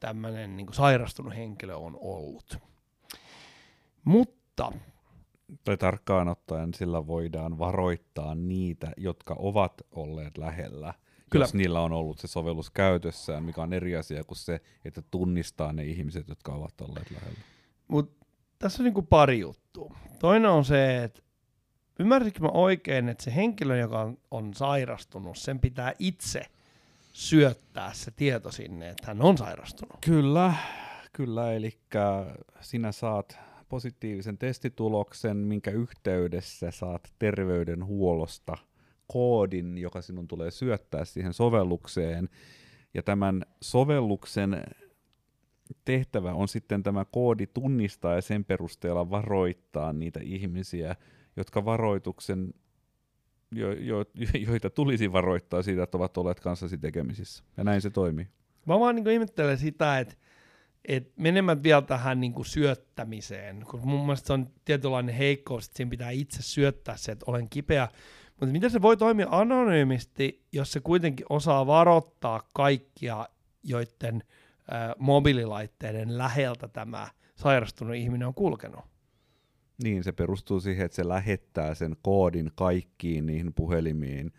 tämmöinen 0.00 0.56
niin 0.56 0.72
sairastunut 0.72 1.36
henkilö 1.36 1.74
on 1.74 1.98
ollut. 2.00 2.58
Mutta... 4.04 4.72
Tai 5.64 5.76
tarkkaan 5.76 6.28
ottaen 6.28 6.74
sillä 6.74 7.06
voidaan 7.06 7.58
varoittaa 7.58 8.34
niitä, 8.34 8.92
jotka 8.96 9.36
ovat 9.38 9.72
olleet 9.90 10.38
lähellä, 10.38 10.94
Kyllä. 11.30 11.42
jos 11.42 11.54
niillä 11.54 11.80
on 11.80 11.92
ollut 11.92 12.18
se 12.18 12.28
sovellus 12.28 12.70
käytössään, 12.70 13.44
mikä 13.44 13.62
on 13.62 13.72
eri 13.72 13.96
asia 13.96 14.24
kuin 14.24 14.38
se, 14.38 14.60
että 14.84 15.02
tunnistaa 15.10 15.72
ne 15.72 15.84
ihmiset, 15.84 16.28
jotka 16.28 16.52
ovat 16.52 16.80
olleet 16.80 17.10
lähellä. 17.10 17.40
Mut 17.88 18.16
tässä 18.58 18.82
on 18.82 18.84
niinku 18.84 19.02
pari 19.02 19.38
juttua. 19.38 19.96
Toinen 20.18 20.50
on 20.50 20.64
se, 20.64 21.04
että 21.04 21.22
ymmärsinkö 22.00 22.40
mä 22.40 22.48
oikein, 22.48 23.08
että 23.08 23.24
se 23.24 23.34
henkilö, 23.34 23.76
joka 23.76 24.00
on, 24.00 24.18
on 24.30 24.54
sairastunut, 24.54 25.38
sen 25.38 25.60
pitää 25.60 25.94
itse 25.98 26.42
syöttää 27.12 27.92
se 27.92 28.10
tieto 28.10 28.50
sinne, 28.50 28.88
että 28.88 29.06
hän 29.06 29.22
on 29.22 29.38
sairastunut? 29.38 29.98
Kyllä, 30.04 30.54
kyllä, 31.12 31.52
eli 31.52 31.78
sinä 32.60 32.92
saat 32.92 33.38
positiivisen 33.68 34.38
testituloksen, 34.38 35.36
minkä 35.36 35.70
yhteydessä 35.70 36.70
saat 36.70 37.12
terveydenhuollosta 37.18 38.56
koodin, 39.06 39.78
joka 39.78 40.02
sinun 40.02 40.28
tulee 40.28 40.50
syöttää 40.50 41.04
siihen 41.04 41.32
sovellukseen. 41.32 42.28
Ja 42.94 43.02
tämän 43.02 43.42
sovelluksen 43.62 44.64
tehtävä 45.84 46.32
on 46.32 46.48
sitten 46.48 46.82
tämä 46.82 47.04
koodi 47.04 47.46
tunnistaa 47.46 48.14
ja 48.14 48.22
sen 48.22 48.44
perusteella 48.44 49.10
varoittaa 49.10 49.92
niitä 49.92 50.20
ihmisiä, 50.22 50.96
jotka 51.36 51.64
varoituksen, 51.64 52.54
jo, 53.52 53.72
jo, 53.72 54.04
joita 54.48 54.70
tulisi 54.70 55.12
varoittaa 55.12 55.62
siitä, 55.62 55.82
että 55.82 55.96
ovat 55.96 56.16
olleet 56.16 56.40
kanssasi 56.40 56.78
tekemisissä. 56.78 57.44
Ja 57.56 57.64
näin 57.64 57.80
se 57.80 57.90
toimii. 57.90 58.28
Mä 58.66 58.80
vaan 58.80 58.94
niin 58.94 59.10
ihmettelen 59.10 59.58
sitä, 59.58 59.98
että 59.98 60.14
et 60.84 61.12
menemät 61.16 61.62
vielä 61.62 61.82
tähän 61.82 62.20
niin 62.20 62.32
kuin 62.32 62.46
syöttämiseen, 62.46 63.64
kun 63.70 63.80
mun 63.84 64.00
mielestä 64.00 64.26
se 64.26 64.32
on 64.32 64.50
tietynlainen 64.64 65.14
heikkous, 65.14 65.64
että 65.66 65.76
siinä 65.76 65.90
pitää 65.90 66.10
itse 66.10 66.42
syöttää 66.42 66.96
se, 66.96 67.12
että 67.12 67.24
olen 67.28 67.48
kipeä. 67.48 67.88
Mutta 68.30 68.52
miten 68.52 68.70
se 68.70 68.82
voi 68.82 68.96
toimia 68.96 69.26
anonyymisti, 69.30 70.44
jos 70.52 70.72
se 70.72 70.80
kuitenkin 70.80 71.26
osaa 71.28 71.66
varoittaa 71.66 72.42
kaikkia, 72.54 73.28
joiden 73.62 74.22
äh, 74.72 74.94
mobiililaitteiden 74.98 76.18
läheltä 76.18 76.68
tämä 76.68 77.08
sairastunut 77.36 77.94
ihminen 77.96 78.28
on 78.28 78.34
kulkenut? 78.34 78.84
Niin, 79.82 80.04
se 80.04 80.12
perustuu 80.12 80.60
siihen, 80.60 80.86
että 80.86 80.96
se 80.96 81.08
lähettää 81.08 81.74
sen 81.74 81.96
koodin 82.02 82.50
kaikkiin 82.54 83.26
niihin 83.26 83.54
puhelimiin, 83.54 84.32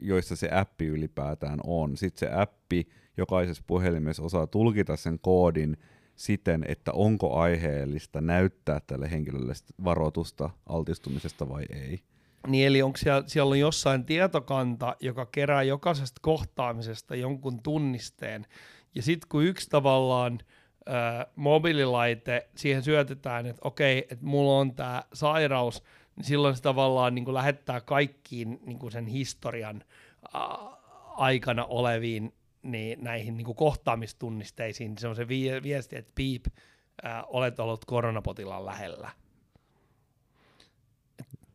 joissa 0.00 0.36
se 0.36 0.48
appi 0.52 0.86
ylipäätään 0.86 1.58
on. 1.64 1.96
Sitten 1.96 2.28
se 2.28 2.34
appi 2.34 2.88
jokaisessa 3.16 3.62
puhelimessa 3.66 4.22
osaa 4.22 4.46
tulkita 4.46 4.96
sen 4.96 5.18
koodin 5.18 5.76
siten, 6.16 6.64
että 6.68 6.92
onko 6.92 7.36
aiheellista 7.36 8.20
näyttää 8.20 8.80
tälle 8.86 9.10
henkilölle 9.10 9.52
varoitusta 9.84 10.50
altistumisesta 10.66 11.48
vai 11.48 11.64
ei. 11.70 12.00
Niin 12.46 12.66
eli 12.66 12.82
onko 12.82 12.96
siellä, 12.96 13.22
siellä 13.26 13.50
on 13.50 13.58
jossain 13.58 14.04
tietokanta, 14.04 14.96
joka 15.00 15.26
kerää 15.26 15.62
jokaisesta 15.62 16.20
kohtaamisesta 16.22 17.16
jonkun 17.16 17.62
tunnisteen, 17.62 18.46
ja 18.94 19.02
sitten 19.02 19.28
kun 19.28 19.44
yksi 19.44 19.70
tavallaan 19.70 20.38
äh, 20.88 21.26
mobiililaite, 21.36 22.48
siihen 22.56 22.82
syötetään, 22.82 23.46
että 23.46 23.60
okei, 23.64 23.98
että 23.98 24.26
mulla 24.26 24.58
on 24.58 24.74
tämä 24.74 25.02
sairaus, 25.12 25.82
niin 26.16 26.24
silloin 26.24 26.56
se 26.56 26.62
tavallaan 26.62 27.14
niin 27.14 27.24
kuin 27.24 27.34
lähettää 27.34 27.80
kaikkiin 27.80 28.60
niin 28.66 28.78
kuin 28.78 28.92
sen 28.92 29.06
historian 29.06 29.84
äh, 30.34 30.40
aikana 31.16 31.64
oleviin 31.64 32.34
niin 32.62 33.04
näihin 33.04 33.36
niin 33.36 33.44
kuin 33.44 33.56
kohtaamistunnisteisiin, 33.56 34.90
niin 34.90 34.98
se 34.98 35.08
on 35.08 35.16
se 35.16 35.28
viesti, 35.62 35.96
että 35.96 36.12
piip, 36.14 36.46
äh, 37.06 37.22
olet 37.26 37.60
ollut 37.60 37.84
koronapotilaan 37.84 38.66
lähellä. 38.66 39.10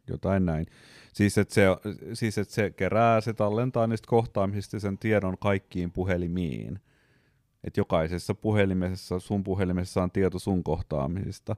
Jotain 0.07 0.45
näin. 0.45 0.65
Siis 1.13 1.37
että, 1.37 1.53
se, 1.53 1.65
siis, 2.13 2.37
että 2.37 2.53
se 2.53 2.69
kerää, 2.69 3.21
se 3.21 3.33
tallentaa 3.33 3.87
niistä 3.87 4.07
kohtaamisista 4.07 4.79
sen 4.79 4.97
tiedon 4.97 5.37
kaikkiin 5.37 5.91
puhelimiin. 5.91 6.79
Että 7.63 7.79
jokaisessa 7.79 8.35
puhelimessa, 8.35 9.19
sun 9.19 9.43
puhelimessa 9.43 10.03
on 10.03 10.11
tieto 10.11 10.39
sun 10.39 10.63
kohtaamisista. 10.63 11.55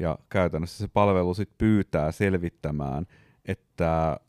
Ja 0.00 0.18
käytännössä 0.28 0.78
se 0.78 0.88
palvelu 0.88 1.34
sitten 1.34 1.58
pyytää 1.58 2.12
selvittämään, 2.12 3.06
että 3.44 4.20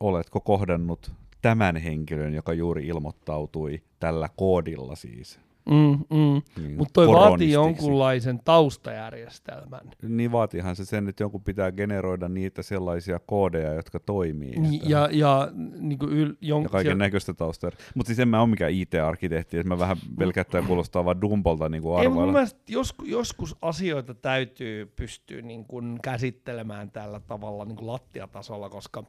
oletko 0.00 0.40
kohdannut 0.40 1.12
tämän 1.42 1.76
henkilön, 1.76 2.34
joka 2.34 2.52
juuri 2.52 2.86
ilmoittautui 2.86 3.82
tällä 4.00 4.28
koodilla 4.36 4.96
siis. 4.96 5.40
Mm, 5.70 5.98
mm. 6.16 6.42
Niin, 6.62 6.76
Mutta 6.76 6.92
toi 6.92 7.08
vaatii 7.08 7.52
jonkunlaisen 7.52 8.40
taustajärjestelmän. 8.44 9.80
Niin 10.02 10.32
vaatiihan 10.32 10.76
se 10.76 10.84
sen, 10.84 11.08
että 11.08 11.22
jonkun 11.22 11.44
pitää 11.44 11.72
generoida 11.72 12.28
niitä 12.28 12.62
sellaisia 12.62 13.20
koodeja, 13.26 13.74
jotka 13.74 14.00
toimii. 14.00 14.54
Ja, 14.82 15.08
ja, 15.12 15.48
niin 15.78 15.98
kuin 15.98 16.12
yl, 16.12 16.34
jon, 16.40 16.62
ja 16.62 16.68
kaiken 16.68 16.98
näköistä 16.98 17.34
taustaa. 17.34 17.70
Mutta 17.94 18.08
siis 18.08 18.18
en 18.18 18.28
mä 18.28 18.40
ole 18.40 18.48
mikään 18.48 18.72
IT-arkkitehti, 18.72 19.58
että 19.58 19.68
mä 19.68 19.78
vähän 19.78 19.96
pelkästään 20.18 20.66
kuulostaa 20.66 21.04
vaan 21.04 21.20
dumpolta 21.20 21.68
niin 21.68 21.82
kuin 21.82 21.98
arvailla. 21.98 22.20
Ei, 22.20 22.24
mun 22.24 22.32
mielestä 22.32 22.60
joskus, 22.68 23.08
joskus 23.08 23.56
asioita 23.62 24.14
täytyy 24.14 24.86
pystyä 24.86 25.42
niin 25.42 25.64
kuin 25.64 25.98
käsittelemään 26.02 26.90
tällä 26.90 27.20
tavalla 27.20 27.64
niin 27.64 27.76
kuin 27.76 27.86
lattiatasolla, 27.86 28.68
koska 28.68 29.04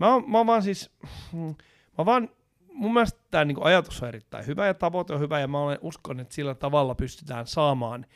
mä 0.00 0.12
oon, 0.14 0.30
mä 0.30 0.38
oon 0.38 0.46
vaan 0.46 0.62
siis... 0.62 0.90
Mm, 1.32 1.54
mä 1.98 2.04
vaan 2.04 2.28
mun 2.76 2.92
mielestä 2.92 3.20
tämä 3.30 3.44
niinku 3.44 3.64
ajatus 3.64 4.02
on 4.02 4.08
erittäin 4.08 4.46
hyvä 4.46 4.66
ja 4.66 4.74
tavoite 4.74 5.14
on 5.14 5.20
hyvä 5.20 5.40
ja 5.40 5.48
mä 5.48 5.60
olen 5.60 5.78
uskon, 5.80 6.20
että 6.20 6.34
sillä 6.34 6.54
tavalla 6.54 6.94
pystytään 6.94 7.46
saamaan 7.46 8.06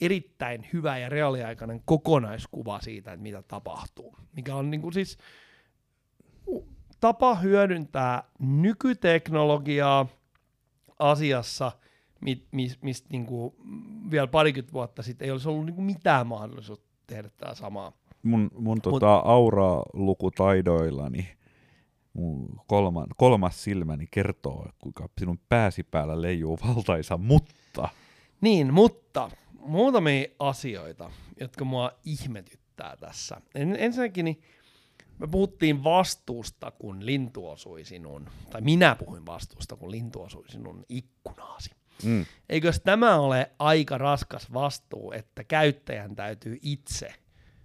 erittäin 0.00 0.66
hyvä 0.72 0.98
ja 0.98 1.08
reaaliaikainen 1.08 1.82
kokonaiskuva 1.84 2.80
siitä, 2.80 3.12
että 3.12 3.22
mitä 3.22 3.42
tapahtuu. 3.42 4.16
Mikä 4.32 4.54
on 4.54 4.70
niinku 4.70 4.90
siis 4.90 5.18
tapa 7.00 7.34
hyödyntää 7.34 8.22
nykyteknologiaa 8.38 10.06
asiassa, 10.98 11.72
mistä 12.52 12.78
mis, 12.82 13.08
niinku 13.08 13.54
vielä 14.10 14.26
parikymmentä 14.26 14.72
vuotta 14.72 15.02
sitten 15.02 15.26
ei 15.26 15.32
olisi 15.32 15.48
ollut 15.48 15.66
niinku 15.66 15.82
mitään 15.82 16.26
mahdollisuutta 16.26 16.86
tehdä 17.06 17.30
tämä 17.36 17.54
samaa. 17.54 17.92
Mun, 18.22 18.50
mun 18.58 18.80
tota 18.80 19.16
aura-lukutaidoillani 19.16 21.35
mun 22.16 22.60
kolman, 22.66 23.06
kolmas 23.16 23.64
silmäni 23.64 24.06
kertoo, 24.10 24.68
kuinka 24.78 25.08
sinun 25.18 25.40
pääsi 25.48 25.82
päällä 25.82 26.22
leijuu 26.22 26.58
valtaisa 26.66 27.16
mutta. 27.16 27.88
Niin, 28.40 28.74
mutta 28.74 29.30
muutamia 29.58 30.28
asioita, 30.38 31.10
jotka 31.40 31.64
mua 31.64 31.92
ihmetyttää 32.04 32.96
tässä. 33.00 33.40
En, 33.54 33.76
ensinnäkin 33.78 34.24
niin 34.24 34.42
me 35.18 35.26
puhuttiin 35.26 35.84
vastuusta, 35.84 36.70
kun 36.70 37.06
lintu 37.06 37.48
osui 37.48 37.84
sinun, 37.84 38.28
tai 38.50 38.60
minä 38.60 38.94
puhuin 38.94 39.26
vastuusta, 39.26 39.76
kun 39.76 39.90
lintu 39.90 40.22
osui 40.22 40.48
sinun 40.48 40.84
ikkunaasi. 40.88 41.70
Mm. 42.04 42.26
Eikös 42.48 42.80
tämä 42.80 43.18
ole 43.18 43.50
aika 43.58 43.98
raskas 43.98 44.52
vastuu, 44.52 45.12
että 45.12 45.44
käyttäjän 45.44 46.16
täytyy 46.16 46.58
itse 46.62 47.14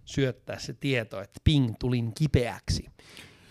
syöttää 0.05 0.59
se 0.59 0.73
tieto, 0.73 1.21
että 1.21 1.39
ping, 1.43 1.73
tulin 1.79 2.13
kipeäksi 2.13 2.85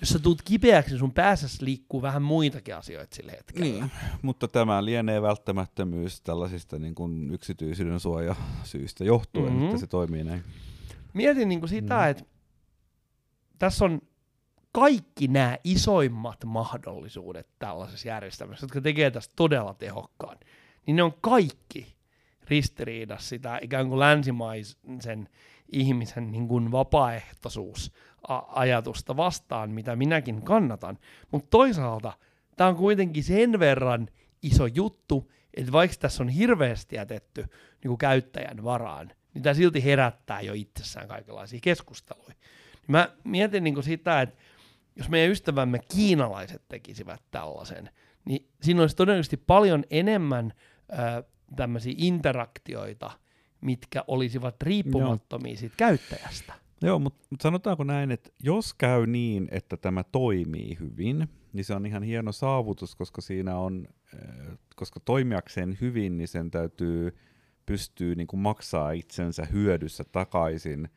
jos 0.00 0.08
sä 0.08 0.18
tuut 0.18 0.42
kipeäksi, 0.42 0.98
sun 0.98 1.12
päässä 1.12 1.48
liikkuu 1.60 2.02
vähän 2.02 2.22
muitakin 2.22 2.76
asioita 2.76 3.16
sillä 3.16 3.32
hetkellä. 3.32 3.64
Niin, 3.64 3.90
mutta 4.22 4.48
tämä 4.48 4.84
lienee 4.84 5.22
välttämättömyys 5.22 6.20
tällaisista 6.20 6.78
niin 6.78 6.94
kuin 6.94 7.30
yksityisyyden 7.30 8.00
suojasyistä 8.00 9.04
johtuen, 9.04 9.52
mm-hmm. 9.52 9.66
että 9.66 9.78
se 9.78 9.86
toimii 9.86 10.24
näin. 10.24 10.44
Mietin 11.12 11.48
niin 11.48 11.60
kuin 11.60 11.70
sitä, 11.70 11.98
mm. 11.98 12.10
että 12.10 12.24
tässä 13.58 13.84
on 13.84 14.00
kaikki 14.72 15.28
nämä 15.28 15.56
isoimmat 15.64 16.44
mahdollisuudet 16.44 17.46
tällaisessa 17.58 18.08
järjestelmässä, 18.08 18.64
jotka 18.64 18.80
tekee 18.80 19.10
tästä 19.10 19.32
todella 19.36 19.74
tehokkaan, 19.74 20.36
niin 20.86 20.96
ne 20.96 21.02
on 21.02 21.14
kaikki 21.20 21.94
ristiriidassa 22.48 23.28
sitä 23.28 23.58
ikään 23.62 23.88
kuin 23.88 23.98
länsimaisen 23.98 25.28
ihmisen 25.72 26.33
niin 26.33 26.48
kuin 26.48 26.72
vapaaehtoisuus 26.72 27.92
ajatusta 28.48 29.16
vastaan, 29.16 29.70
mitä 29.70 29.96
minäkin 29.96 30.42
kannatan. 30.42 30.98
Mutta 31.30 31.48
toisaalta 31.50 32.12
tämä 32.56 32.70
on 32.70 32.76
kuitenkin 32.76 33.24
sen 33.24 33.59
verran 33.59 34.09
iso 34.42 34.66
juttu, 34.66 35.33
että 35.54 35.72
vaikka 35.72 35.96
tässä 36.00 36.22
on 36.22 36.28
hirveästi 36.28 36.96
jätetty 36.96 37.42
niin 37.42 37.88
kuin 37.88 37.98
käyttäjän 37.98 38.64
varaan, 38.64 39.12
niin 39.35 39.42
tämä 39.42 39.54
silti 39.54 39.85
herättää 39.85 40.40
jo 40.40 40.52
itsessään 40.52 41.09
kaikenlaisia 41.09 41.61
keskusteluja. 41.62 42.28
Niin 42.28 42.87
mä 42.87 43.09
mietin 43.24 43.64
niin 43.64 43.74
kuin 43.74 43.85
sitä, 43.85 44.20
että 44.20 44.37
jos 44.96 45.09
meidän 45.09 45.30
ystävämme 45.30 45.80
kiinalaiset 45.94 46.62
tekisivät 46.68 47.22
tällaisen, 47.30 47.90
niin 48.24 48.48
siinä 48.62 48.80
olisi 48.80 48.96
todennäköisesti 48.96 49.37
paljon 49.37 49.85
enemmän 49.90 50.52
ö, 50.92 51.22
tämmöisiä 51.56 51.94
interaktioita, 51.96 53.11
mitkä 53.61 54.05
olisivat 54.07 54.62
riippumattomia 54.62 55.57
siitä 55.57 55.75
käyttäjästä. 55.77 56.55
Joo, 56.83 56.99
mutta 56.99 57.27
mut 57.31 57.40
sanotaanko 57.40 57.85
näin, 57.85 58.11
että 58.11 58.31
jos 58.42 58.75
käy 58.75 59.07
niin, 59.07 59.49
että 59.51 59.77
tämä 59.77 60.05
toimii 60.05 60.77
hyvin, 60.81 61.29
niin 61.53 61.64
se 61.64 61.75
on 61.75 61.87
ihan 61.87 62.03
hieno 62.03 62.33
saavutus, 62.33 62.94
koska 62.94 63.20
siinä 63.20 63.57
on, 63.57 63.88
äh, 64.14 64.59
koska 64.77 65.01
toimijakseen 65.01 65.79
hyvin, 65.81 66.18
niin 66.18 66.29
sen 66.29 66.51
täytyy 66.51 67.16
pystyä 67.66 68.14
niin 68.14 68.27
kuin 68.27 68.40
maksaa 68.40 68.90
itsensä 68.90 69.44
hyödyssä 69.44 70.05
takaisin 70.12 70.88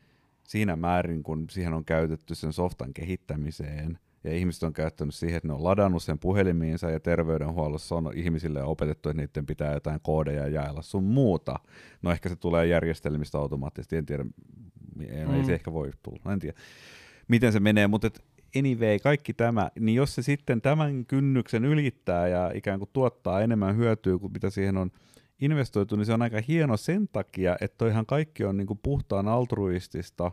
siinä 0.43 0.75
määrin, 0.75 1.23
kun 1.23 1.49
siihen 1.49 1.73
on 1.73 1.85
käytetty 1.85 2.35
sen 2.35 2.53
softan 2.53 2.93
kehittämiseen. 2.93 3.99
Ja 4.23 4.31
ihmiset 4.31 4.63
on 4.63 4.73
käyttänyt 4.73 5.15
siihen, 5.15 5.37
että 5.37 5.47
ne 5.47 5.53
on 5.53 5.63
ladannut 5.63 6.03
sen 6.03 6.19
puhelimiinsa 6.19 6.89
ja 6.89 6.99
terveydenhuollossa 6.99 7.95
on 7.95 8.11
ihmisille 8.15 8.63
opetettu, 8.63 9.09
että 9.09 9.21
niiden 9.21 9.45
pitää 9.45 9.73
jotain 9.73 9.99
koodeja 10.03 10.47
jaella 10.47 10.81
sun 10.81 11.03
muuta. 11.03 11.55
No 12.01 12.11
ehkä 12.11 12.29
se 12.29 12.35
tulee 12.35 12.65
järjestelmistä 12.65 13.37
automaattisesti, 13.37 13.95
en 13.95 14.05
tiedä 14.05 14.25
ei, 14.99 15.25
mm. 15.25 15.33
ei 15.33 15.45
se 15.45 15.53
ehkä 15.53 15.73
voi 15.73 15.91
tulla, 16.03 16.33
en 16.33 16.39
tiedä 16.39 16.57
miten 17.27 17.53
se 17.53 17.59
menee, 17.59 17.87
mutta 17.87 18.07
et 18.07 18.23
anyway, 18.57 18.99
kaikki 18.99 19.33
tämä, 19.33 19.71
niin 19.79 19.95
jos 19.95 20.15
se 20.15 20.21
sitten 20.21 20.61
tämän 20.61 21.05
kynnyksen 21.05 21.65
ylittää 21.65 22.27
ja 22.27 22.51
ikään 22.53 22.79
kuin 22.79 22.89
tuottaa 22.93 23.41
enemmän 23.41 23.77
hyötyä 23.77 24.17
kuin 24.17 24.33
mitä 24.33 24.49
siihen 24.49 24.77
on 24.77 24.91
investoitu, 25.41 25.95
niin 25.95 26.05
se 26.05 26.13
on 26.13 26.21
aika 26.21 26.37
hieno 26.47 26.77
sen 26.77 27.07
takia, 27.07 27.57
että 27.61 27.77
toihan 27.77 28.05
kaikki 28.05 28.43
on 28.43 28.57
niin 28.57 28.67
kuin 28.67 28.79
puhtaan 28.83 29.27
altruistista, 29.27 30.31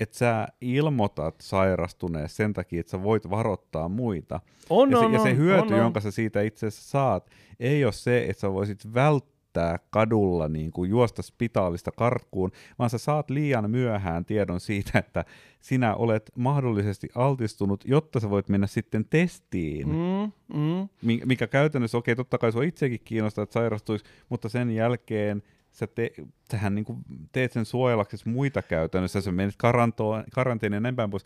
että 0.00 0.18
sä 0.18 0.48
ilmoitat 0.60 1.34
sairastuneen 1.40 2.28
sen 2.28 2.52
takia, 2.52 2.80
että 2.80 2.90
sä 2.90 3.02
voit 3.02 3.30
varoittaa 3.30 3.88
muita. 3.88 4.40
On, 4.70 4.90
ja, 4.90 4.98
se, 4.98 5.04
on, 5.04 5.12
ja 5.12 5.18
se 5.22 5.36
hyöty, 5.36 5.74
on, 5.74 5.80
jonka 5.80 6.00
sä 6.00 6.10
siitä 6.10 6.42
itse 6.42 6.66
asiassa 6.66 6.90
saat, 6.90 7.30
ei 7.60 7.84
ole 7.84 7.92
se, 7.92 8.24
että 8.28 8.40
sä 8.40 8.52
voisit 8.52 8.94
välttää 8.94 9.78
kadulla 9.90 10.48
niin 10.48 10.72
kuin 10.72 10.90
juosta 10.90 11.22
spitaalista 11.22 11.90
karkuun, 11.96 12.50
vaan 12.78 12.90
sä 12.90 12.98
saat 12.98 13.30
liian 13.30 13.70
myöhään 13.70 14.24
tiedon 14.24 14.60
siitä, 14.60 14.98
että 14.98 15.24
sinä 15.60 15.94
olet 15.94 16.30
mahdollisesti 16.36 17.08
altistunut, 17.14 17.84
jotta 17.86 18.20
sä 18.20 18.30
voit 18.30 18.48
mennä 18.48 18.66
sitten 18.66 19.04
testiin, 19.10 19.88
Mm, 19.88 20.32
mm. 20.60 20.88
Mi- 21.02 21.20
mikä 21.24 21.46
käytännössä, 21.46 21.98
okei, 21.98 22.16
totta 22.16 22.38
kai 22.38 22.52
sua 22.52 22.62
itsekin 22.62 23.00
kiinnostaa, 23.04 23.42
että 23.42 23.52
sairastuisi, 23.52 24.04
mutta 24.28 24.48
sen 24.48 24.70
jälkeen 24.70 25.42
sä 25.72 25.86
te, 25.86 26.10
sähän 26.50 26.74
niin 26.74 26.86
teet 27.32 27.52
sen 27.52 27.64
suojelaksesi 27.64 28.28
muita 28.28 28.62
käytännössä, 28.62 29.20
sä 29.20 29.32
menet 29.32 29.54
karantoon, 29.58 30.24
karanteeniin 30.34 30.76
ja 30.76 30.80
näin 30.80 30.96
päin 30.96 31.10
pois. 31.10 31.24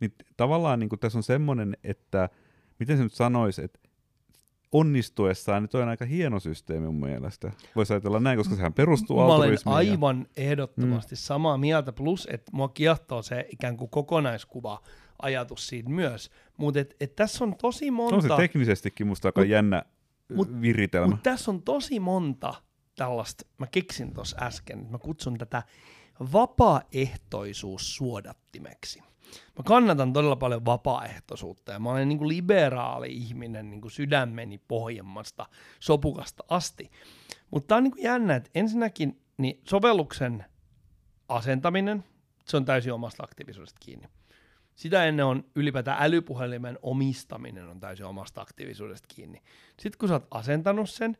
Niin 0.00 0.14
tavallaan 0.36 0.78
niin 0.78 0.90
tässä 1.00 1.18
on 1.18 1.22
semmoinen, 1.22 1.76
että 1.84 2.28
miten 2.78 2.96
se 2.96 3.02
nyt 3.02 3.12
sanoisi, 3.14 3.64
että 3.64 3.78
onnistuessaan, 4.72 5.62
niin 5.62 5.70
toi 5.70 5.82
on 5.82 5.88
aika 5.88 6.04
hieno 6.04 6.40
systeemi 6.40 6.86
mun 6.86 7.00
mielestä. 7.00 7.52
Voisi 7.76 7.92
ajatella 7.92 8.20
näin, 8.20 8.38
koska 8.38 8.54
sehän 8.54 8.72
perustuu 8.72 9.16
Mä 9.16 9.24
olen 9.24 9.34
altruismiin. 9.34 9.72
ja- 9.72 9.76
aivan 9.76 10.26
ehdottomasti 10.36 11.14
mm. 11.14 11.18
samaa 11.18 11.58
mieltä, 11.58 11.92
plus 11.92 12.28
että 12.30 12.50
mua 12.54 12.68
kiehtoo 12.68 13.22
se 13.22 13.46
ikään 13.52 13.76
kuin 13.76 13.90
kokonaiskuva 13.90 14.80
ajatus 15.22 15.68
siitä 15.68 15.90
myös. 15.90 16.30
Mutta 16.56 16.80
et, 16.80 16.96
et 17.00 17.16
tässä 17.16 17.44
on 17.44 17.54
tosi 17.56 17.84
Se 17.84 17.90
monta... 17.90 18.16
on 18.16 18.22
se 18.22 18.28
teknisesti 18.36 18.92
musta 19.04 19.28
aika 19.28 19.40
Mut- 19.40 19.48
jännä 19.48 19.82
mut- 20.32 20.60
viritelmä. 20.60 21.06
Mutta 21.08 21.30
tässä 21.30 21.50
on 21.50 21.62
tosi 21.62 22.00
monta 22.00 22.54
tällaista, 22.98 23.46
mä 23.58 23.66
keksin 23.66 24.14
tuossa 24.14 24.36
äsken, 24.40 24.86
mä 24.90 24.98
kutsun 24.98 25.38
tätä 25.38 25.62
vapaaehtoisuussuodattimeksi. 26.32 29.02
Mä 29.58 29.64
kannatan 29.64 30.12
todella 30.12 30.36
paljon 30.36 30.64
vapaaehtoisuutta 30.64 31.72
ja 31.72 31.78
mä 31.78 31.90
olen 31.90 32.08
niin 32.08 32.18
kuin 32.18 32.28
liberaali 32.28 33.12
ihminen 33.12 33.70
niin 33.70 33.80
kuin 33.80 33.90
sydämeni 33.90 34.58
pohjemmasta 34.58 35.46
sopukasta 35.80 36.44
asti. 36.48 36.90
Mutta 37.50 37.76
on 37.76 37.84
niin 37.84 37.92
kuin 37.92 38.02
jännä, 38.02 38.36
että 38.36 38.50
ensinnäkin 38.54 39.22
niin 39.36 39.60
sovelluksen 39.64 40.44
asentaminen, 41.28 42.04
se 42.44 42.56
on 42.56 42.64
täysin 42.64 42.92
omasta 42.92 43.22
aktiivisuudesta 43.22 43.78
kiinni. 43.80 44.08
Sitä 44.74 45.04
ennen 45.04 45.26
on 45.26 45.44
ylipäätään 45.54 45.98
älypuhelimen 46.00 46.78
omistaminen 46.82 47.68
on 47.68 47.80
täysin 47.80 48.06
omasta 48.06 48.40
aktiivisuudesta 48.40 49.08
kiinni. 49.14 49.42
Sitten 49.78 49.98
kun 49.98 50.08
sä 50.08 50.14
oot 50.14 50.26
asentanut 50.30 50.90
sen, 50.90 51.16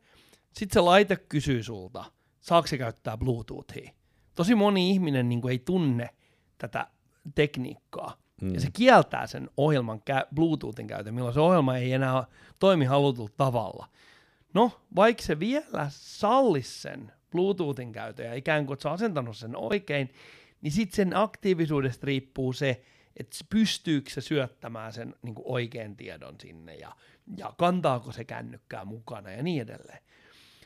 sitten 0.54 0.74
se 0.74 0.80
laite 0.80 1.16
kysyy 1.16 1.62
sulta, 1.62 2.04
saako 2.40 2.66
se 2.66 2.78
käyttää 2.78 3.16
Bluetoothia. 3.16 3.90
Tosi 4.34 4.54
moni 4.54 4.90
ihminen 4.90 5.28
niin 5.28 5.40
kuin 5.40 5.52
ei 5.52 5.58
tunne 5.58 6.10
tätä 6.58 6.86
tekniikkaa. 7.34 8.16
Mm. 8.42 8.54
Ja 8.54 8.60
se 8.60 8.68
kieltää 8.72 9.26
sen 9.26 9.50
ohjelman 9.56 9.98
kä- 9.98 10.28
Bluetoothin 10.34 10.86
käytön, 10.86 11.14
milloin 11.14 11.34
se 11.34 11.40
ohjelma 11.40 11.76
ei 11.76 11.92
enää 11.92 12.24
toimi 12.58 12.84
halutulla 12.84 13.30
tavalla. 13.36 13.88
No, 14.54 14.80
vaikka 14.96 15.22
se 15.22 15.38
vielä 15.38 15.86
sallisi 15.90 16.80
sen 16.80 17.12
Bluetoothin 17.30 17.92
käytön 17.92 18.26
ja 18.26 18.34
ikään 18.34 18.66
kuin, 18.66 18.80
sä 18.80 18.90
asentanut 18.90 19.36
sen 19.36 19.56
oikein, 19.56 20.12
niin 20.60 20.72
sitten 20.72 20.96
sen 20.96 21.16
aktiivisuudesta 21.16 22.06
riippuu 22.06 22.52
se, 22.52 22.82
että 23.16 23.36
pystyykö 23.50 24.10
se 24.10 24.20
syöttämään 24.20 24.92
sen 24.92 25.14
niin 25.22 25.34
kuin 25.34 25.44
oikean 25.48 25.96
tiedon 25.96 26.34
sinne 26.40 26.74
ja, 26.74 26.92
ja 27.36 27.54
kantaako 27.58 28.12
se 28.12 28.24
kännykkää 28.24 28.84
mukana 28.84 29.30
ja 29.30 29.42
niin 29.42 29.62
edelleen. 29.62 29.98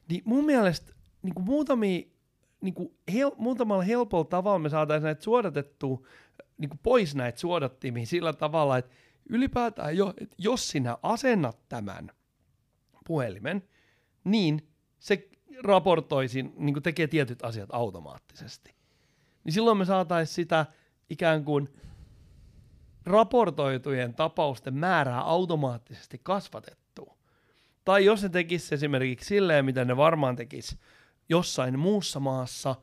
Niin 0.09 0.23
mun 0.25 0.45
mielestä 0.45 0.93
niin 1.23 1.35
kuin 1.35 1.45
muutamia, 1.45 2.03
niin 2.61 2.75
kuin 2.75 2.95
hel, 3.13 3.31
muutamalla 3.37 3.83
helpolla 3.83 4.25
tavalla 4.25 4.59
me 4.59 4.69
saataisiin 4.69 5.05
näitä 5.05 5.23
suodatettua 5.23 6.07
niin 6.59 6.69
kuin 6.69 6.81
pois 6.83 7.15
näitä 7.15 7.39
suodattimia 7.39 8.07
sillä 8.07 8.33
tavalla, 8.33 8.79
että 8.79 8.93
ylipäätään 9.29 9.97
jo, 9.97 10.15
että 10.21 10.37
jos 10.39 10.69
sinä 10.69 10.97
asennat 11.03 11.59
tämän 11.69 12.11
puhelimen, 13.07 13.63
niin 14.25 14.69
se 14.99 15.29
raportoisi, 15.63 16.43
niin 16.43 16.75
kuin 16.75 16.83
tekee 16.83 17.07
tietyt 17.07 17.45
asiat 17.45 17.69
automaattisesti. 17.73 18.75
Niin 19.45 19.53
silloin 19.53 19.79
me 19.79 19.85
saataisiin 19.85 20.35
sitä 20.35 20.67
ikään 21.11 21.45
kuin 21.45 21.69
raportoitujen 23.05 24.15
tapausten 24.15 24.75
määrää 24.75 25.21
automaattisesti 25.21 26.21
kasvatettua. 26.23 26.82
Tai 27.85 28.05
jos 28.05 28.23
ne 28.23 28.29
tekisi 28.29 28.75
esimerkiksi 28.75 29.27
silleen, 29.27 29.65
mitä 29.65 29.85
ne 29.85 29.97
varmaan 29.97 30.37
tekisi 30.37 30.79
jossain 31.29 31.79
muussa 31.79 32.21
maassa, 32.21 32.77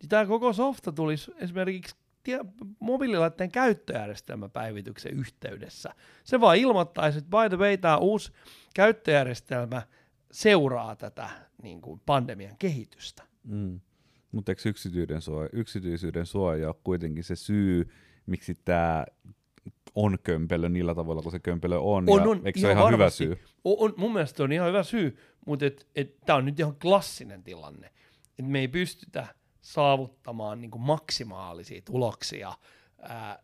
niin 0.00 0.08
tämä 0.08 0.26
koko 0.26 0.52
softa 0.52 0.92
tulisi 0.92 1.32
esimerkiksi 1.36 1.96
tie- 2.22 2.44
mobiililaitteen 2.80 3.50
käyttöjärjestelmäpäivityksen 3.50 5.12
yhteydessä. 5.12 5.94
Se 6.24 6.40
vaan 6.40 6.56
ilmoittaisi, 6.56 7.18
että 7.18 7.30
by 7.30 7.56
the 7.56 7.64
way, 7.64 7.76
tämä 7.76 7.96
uusi 7.96 8.32
käyttöjärjestelmä 8.74 9.82
seuraa 10.32 10.96
tätä 10.96 11.30
niin 11.62 11.80
kuin 11.80 12.00
pandemian 12.06 12.56
kehitystä. 12.58 13.22
Mm. 13.44 13.80
Mutta 14.32 14.52
eikö 14.52 14.68
yksityisyyden 14.68 15.20
suoja, 15.20 15.48
yksityisyyden 15.52 16.26
suoja 16.26 16.68
ole 16.68 16.76
kuitenkin 16.84 17.24
se 17.24 17.36
syy, 17.36 17.88
miksi 18.26 18.54
tämä 18.54 19.06
on 19.96 20.18
kömpelö 20.22 20.68
niillä 20.68 20.94
tavoilla, 20.94 21.22
kun 21.22 21.32
se 21.32 21.38
kömpelö 21.38 21.78
on, 21.78 22.04
On, 22.08 22.22
ja 22.22 22.28
on, 22.28 22.40
eikö 22.44 22.60
se 22.60 22.66
ole 22.66 22.72
ihan 22.72 22.86
hyvä 22.86 22.98
varmasti. 22.98 23.24
syy? 23.24 23.38
On, 23.64 23.76
on, 23.78 23.94
mun 23.96 24.12
mielestä 24.12 24.42
on 24.42 24.52
ihan 24.52 24.68
hyvä 24.68 24.82
syy, 24.82 25.18
mutta 25.46 25.66
et, 25.66 25.86
et, 25.94 26.16
tämä 26.26 26.36
on 26.36 26.44
nyt 26.44 26.60
ihan 26.60 26.76
klassinen 26.76 27.42
tilanne. 27.42 27.90
Et 28.38 28.46
me 28.46 28.58
ei 28.60 28.68
pystytä 28.68 29.26
saavuttamaan 29.60 30.60
niin 30.60 30.70
maksimaalisia 30.78 31.82
tuloksia 31.84 32.52
ää, 33.00 33.42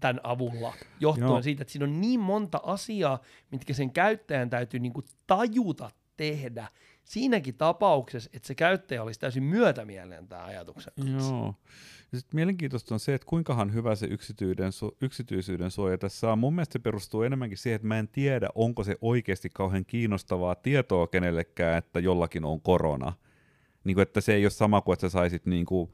tämän 0.00 0.20
avulla, 0.22 0.74
johtuen 1.00 1.28
Joo. 1.28 1.42
siitä, 1.42 1.62
että 1.62 1.72
siinä 1.72 1.84
on 1.84 2.00
niin 2.00 2.20
monta 2.20 2.60
asiaa, 2.62 3.22
mitkä 3.50 3.74
sen 3.74 3.92
käyttäjän 3.92 4.50
täytyy 4.50 4.80
niin 4.80 4.92
tajuta 5.26 5.90
tehdä 6.16 6.68
siinäkin 7.08 7.54
tapauksessa, 7.54 8.30
että 8.32 8.46
se 8.46 8.54
käyttäjä 8.54 9.02
olisi 9.02 9.20
täysin 9.20 9.42
myötämielinen 9.42 10.28
tämän 10.28 10.44
ajatuksen 10.44 10.92
kanssa. 10.96 11.34
Joo. 11.34 11.54
Ja 12.12 12.18
sit 12.18 12.34
mielenkiintoista 12.34 12.94
on 12.94 13.00
se, 13.00 13.14
että 13.14 13.26
kuinkahan 13.26 13.74
hyvä 13.74 13.94
se 13.94 14.06
yksityisyyden, 14.06 14.72
su- 14.72 14.96
yksityisyyden 15.00 15.70
suoja 15.70 15.98
tässä 15.98 16.32
on. 16.32 16.38
Mun 16.38 16.54
mielestä 16.54 16.72
se 16.72 16.78
perustuu 16.78 17.22
enemmänkin 17.22 17.58
siihen, 17.58 17.76
että 17.76 17.88
mä 17.88 17.98
en 17.98 18.08
tiedä, 18.08 18.48
onko 18.54 18.84
se 18.84 18.96
oikeasti 19.00 19.48
kauhean 19.54 19.84
kiinnostavaa 19.84 20.54
tietoa 20.54 21.06
kenellekään, 21.06 21.78
että 21.78 22.00
jollakin 22.00 22.44
on 22.44 22.60
korona. 22.60 23.12
Niin 23.84 23.94
kuin, 23.94 24.02
että 24.02 24.20
se 24.20 24.34
ei 24.34 24.44
ole 24.44 24.50
sama 24.50 24.80
kuin, 24.80 24.92
että 24.92 25.08
sä 25.08 25.12
saisit 25.12 25.46
niin 25.46 25.66
kuin, 25.66 25.90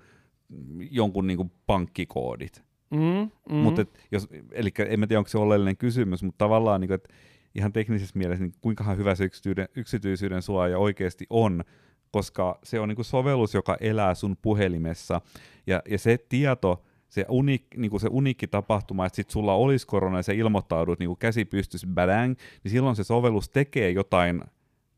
jonkun 0.90 1.26
niin 1.26 1.36
kuin 1.36 1.52
pankkikoodit. 1.66 2.64
Mm, 2.90 3.30
mm. 3.48 3.56
Mut 3.56 3.78
et, 3.78 3.98
jos, 4.10 4.28
eli 4.52 4.70
en 4.88 5.00
mä 5.00 5.06
tiedä, 5.06 5.20
onko 5.20 5.28
se 5.28 5.38
oleellinen 5.38 5.76
kysymys, 5.76 6.22
mutta 6.22 6.38
tavallaan 6.38 6.80
niin 6.80 6.88
kuin, 6.88 6.94
että 6.94 7.14
ihan 7.55 7.72
teknisessä 7.72 8.18
mielessä, 8.18 8.44
niin 8.44 8.55
kuinkahan 8.61 8.96
hyvä 8.96 9.14
se 9.14 9.24
yksityisyyden, 9.24 9.68
yksityisyyden 9.76 10.42
suoja 10.42 10.78
oikeasti 10.78 11.26
on, 11.30 11.64
koska 12.11 12.59
se 12.62 12.80
on 12.80 12.88
niin 12.88 12.96
kuin 12.96 13.05
sovellus, 13.07 13.55
joka 13.55 13.76
elää 13.80 14.14
sun 14.14 14.36
puhelimessa, 14.42 15.20
ja, 15.66 15.82
ja 15.90 15.98
se 15.98 16.18
tieto, 16.28 16.82
se, 17.09 17.26
unik, 17.28 17.64
niin 17.76 17.90
kuin 17.90 18.00
se 18.00 18.09
uniikki 18.11 18.46
tapahtuma, 18.46 19.07
että 19.07 19.16
sit 19.16 19.30
sulla 19.30 19.55
olisi 19.55 19.86
korona 19.86 20.18
ja 20.18 20.22
sä 20.22 20.32
ilmoittaudut 20.32 20.98
niin 20.98 21.09
kuin 21.09 21.18
käsi 21.18 21.44
pystyssä, 21.44 21.86
badang, 21.94 22.34
niin 22.64 22.70
silloin 22.72 22.96
se 22.96 23.05
sovellus 23.05 23.48
tekee 23.48 23.90
jotain 23.90 24.42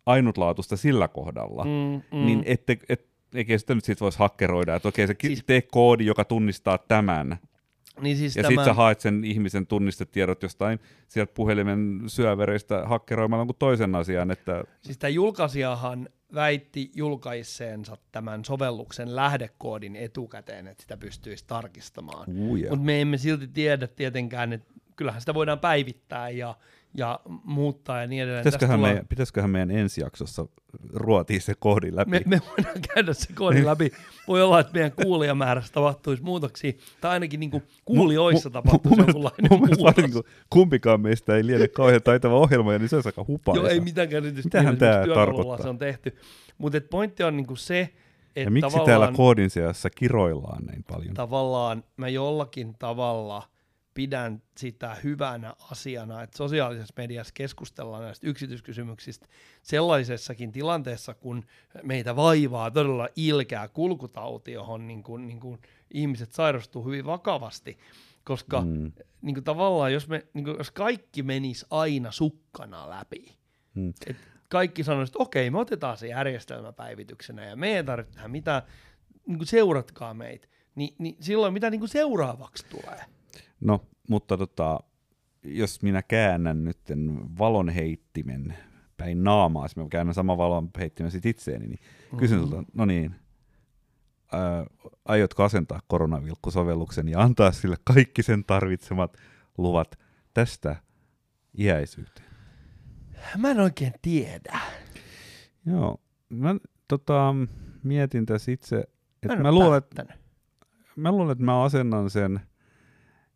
ainutlaatuista 0.06 0.76
sillä 0.76 1.08
kohdalla. 1.08 1.64
mm, 1.64 2.02
Mm. 2.18 2.26
Niin 2.26 2.42
ette, 2.46 2.78
et, 2.88 3.06
eikä 3.34 3.58
sitä 3.58 3.74
nyt 3.74 3.84
sit 3.84 4.00
voisi 4.00 4.18
hakkeroida, 4.18 4.74
että 4.74 4.88
okei, 4.88 5.06
se 5.06 5.14
Siis- 5.20 5.44
tee 5.46 5.62
koodi, 5.62 6.06
joka 6.06 6.24
tunnistaa 6.24 6.78
tämän, 6.78 7.38
niin 8.00 8.16
siis 8.16 8.36
ja 8.36 8.42
tämä... 8.42 8.50
sitten 8.50 8.64
sä 8.64 8.74
haet 8.74 9.00
sen 9.00 9.24
ihmisen 9.24 9.66
tunnistetiedot 9.66 10.42
jostain 10.42 10.80
sieltä 11.08 11.32
puhelimen 11.34 12.02
syövereistä 12.06 12.82
hakkeroimalla 12.86 13.40
jonkun 13.40 13.56
toisen 13.58 13.94
asian, 13.94 14.30
että 14.30 14.64
Siis 14.82 14.98
tämä 14.98 15.08
julkaisijahan 15.08 16.08
väitti 16.34 16.90
julkaisseensa 16.94 17.96
tämän 18.12 18.44
sovelluksen 18.44 19.16
lähdekoodin 19.16 19.96
etukäteen, 19.96 20.66
että 20.66 20.82
sitä 20.82 20.96
pystyisi 20.96 21.44
tarkistamaan. 21.46 22.30
Mutta 22.70 22.84
me 22.84 23.00
emme 23.00 23.18
silti 23.18 23.48
tiedä 23.48 23.86
tietenkään, 23.86 24.52
että 24.52 24.74
kyllähän 24.96 25.20
sitä 25.20 25.34
voidaan 25.34 25.58
päivittää 25.58 26.28
ja, 26.30 26.54
ja 26.96 27.20
muuttaa 27.44 28.00
ja 28.00 28.06
niin 28.06 28.22
edelleen. 28.22 28.44
pitäisiköhän, 28.44 28.80
Tästä 28.80 28.88
meidän, 28.92 29.06
pitäisiköhän 29.06 29.50
meidän 29.50 29.70
ensi 29.70 30.00
jaksossa 30.00 30.46
ruotia 30.92 31.40
se 31.40 31.54
koodi 31.58 31.96
läpi? 31.96 32.10
me, 32.10 32.22
me 32.26 32.40
voidaan 32.48 32.76
käydä 32.94 33.12
se 33.12 33.32
koodi 33.32 33.64
läpi. 33.64 33.92
Voi 34.28 34.42
olla, 34.42 34.60
että 34.60 34.72
meidän 34.72 34.92
kuulijamäärässä 34.92 35.72
tapahtuisi 35.72 36.22
muutoksia, 36.22 36.72
tai 37.00 37.10
ainakin 37.10 37.40
niin 37.40 37.62
kuulijoissa 37.84 38.50
tapahtuisi 38.50 39.00
jonkunlainen 39.00 39.60
mielestä 39.60 39.76
muutos. 39.76 39.96
niin 39.96 40.12
kuin, 40.12 40.24
kumpikaan 40.50 41.00
meistä 41.00 41.36
ei 41.36 41.46
liene 41.46 41.68
kauhean 41.68 42.02
taitava 42.02 42.34
ohjelmoija, 42.34 42.78
niin 42.78 42.88
se 42.88 42.96
olisi 42.96 43.08
aika 43.08 43.24
hupaisa. 43.28 43.60
Joo, 43.60 43.68
ei 43.68 43.80
mitään 43.80 44.08
käsitystä. 44.08 44.46
Mitähän 44.46 44.78
työkalulla 44.78 45.14
tarkoittaa? 45.14 45.62
Se 45.62 45.68
on 45.68 45.78
tehty. 45.78 46.16
Mutta 46.58 46.80
pointti 46.90 47.22
on 47.22 47.36
niinku 47.36 47.56
se, 47.56 47.80
että 47.80 48.40
ja 48.40 48.50
miksi 48.50 48.60
tavallaan, 48.60 48.86
täällä 48.86 49.16
koodin 49.16 49.50
seassa 49.50 49.90
kiroillaan 49.90 50.64
näin 50.64 50.84
paljon? 50.84 51.14
tavallaan 51.14 51.84
mä 51.96 52.08
jollakin 52.08 52.74
tavalla 52.78 53.42
pidän 53.96 54.42
sitä 54.56 54.96
hyvänä 55.04 55.54
asiana, 55.70 56.22
että 56.22 56.36
sosiaalisessa 56.36 56.94
mediassa 56.96 57.34
keskustellaan 57.34 58.02
näistä 58.02 58.26
yksityiskysymyksistä 58.26 59.26
sellaisessakin 59.62 60.52
tilanteessa, 60.52 61.14
kun 61.14 61.44
meitä 61.82 62.16
vaivaa 62.16 62.70
todella 62.70 63.08
ilkeä 63.16 63.68
kulkutauti, 63.68 64.52
johon 64.52 64.86
niin 64.86 65.02
kuin, 65.02 65.26
niin 65.26 65.40
kuin 65.40 65.60
ihmiset 65.90 66.32
sairastuu 66.32 66.84
hyvin 66.84 67.06
vakavasti, 67.06 67.78
koska 68.24 68.60
Mm. 68.60 68.92
niin 69.22 69.34
kuin 69.34 69.44
tavallaan 69.44 69.92
jos, 69.92 70.08
me, 70.08 70.26
niin 70.34 70.44
kuin, 70.44 70.56
jos 70.58 70.70
kaikki 70.70 71.22
menisi 71.22 71.66
aina 71.70 72.10
sukkana 72.10 72.90
läpi, 72.90 73.36
Mm. 73.74 73.92
et 74.06 74.16
kaikki 74.48 74.84
sanoisivat, 74.84 75.08
että 75.16 75.22
okei, 75.22 75.50
me 75.50 75.58
otetaan 75.58 75.96
se 75.96 76.06
järjestelmäpäivityksenä 76.08 77.44
ja 77.44 77.56
me 77.56 77.76
ei 77.76 77.84
tarvitse 77.84 78.28
mitään, 78.28 78.62
niin 79.26 79.38
kuin 79.38 79.46
seuratkaa 79.48 80.14
meitä, 80.14 80.48
niin, 80.74 80.94
niin 80.98 81.16
silloin 81.20 81.52
mitä 81.52 81.70
niin 81.70 81.80
kuin 81.80 81.88
seuraavaksi 81.88 82.66
tulee? 82.70 83.00
No, 83.60 83.84
mutta 84.08 84.36
tota, 84.36 84.80
jos 85.44 85.82
minä 85.82 86.02
käännän 86.02 86.64
nyt 86.64 86.78
valon 87.38 87.68
heittimen 87.68 88.56
päin 88.96 89.24
naamaa, 89.24 89.64
jos 89.64 89.76
mä 89.76 89.86
käännän 89.90 90.14
saman 90.14 90.38
valon 90.38 90.70
heittimen 90.78 91.10
sit 91.10 91.26
itseeni, 91.26 91.66
niin 91.66 91.80
mm-hmm. 91.80 92.18
kysyn 92.18 92.40
sulta, 92.40 92.64
no 92.74 92.84
niin, 92.84 93.14
ää, 94.32 94.66
aiotko 95.04 95.42
asentaa 95.44 95.80
koronavilkkusovelluksen 95.86 97.08
ja 97.08 97.20
antaa 97.20 97.52
sille 97.52 97.76
kaikki 97.84 98.22
sen 98.22 98.44
tarvitsemat 98.44 99.16
luvat 99.58 99.98
tästä 100.34 100.76
iäisyyteen? 101.58 102.26
Mä 103.38 103.50
en 103.50 103.60
oikein 103.60 103.92
tiedä. 104.02 104.58
Joo, 105.66 106.00
mä 106.28 106.56
tota, 106.88 107.34
mietin 107.82 108.26
tässä 108.26 108.52
itse, 108.52 108.84
että 109.22 109.36
mä, 109.36 109.42
mä, 109.42 109.52
luulen, 109.52 109.78
että, 109.78 110.04
mä 110.96 111.12
luulen, 111.12 111.32
että 111.32 111.44
mä 111.44 111.62
asennan 111.62 112.10
sen, 112.10 112.40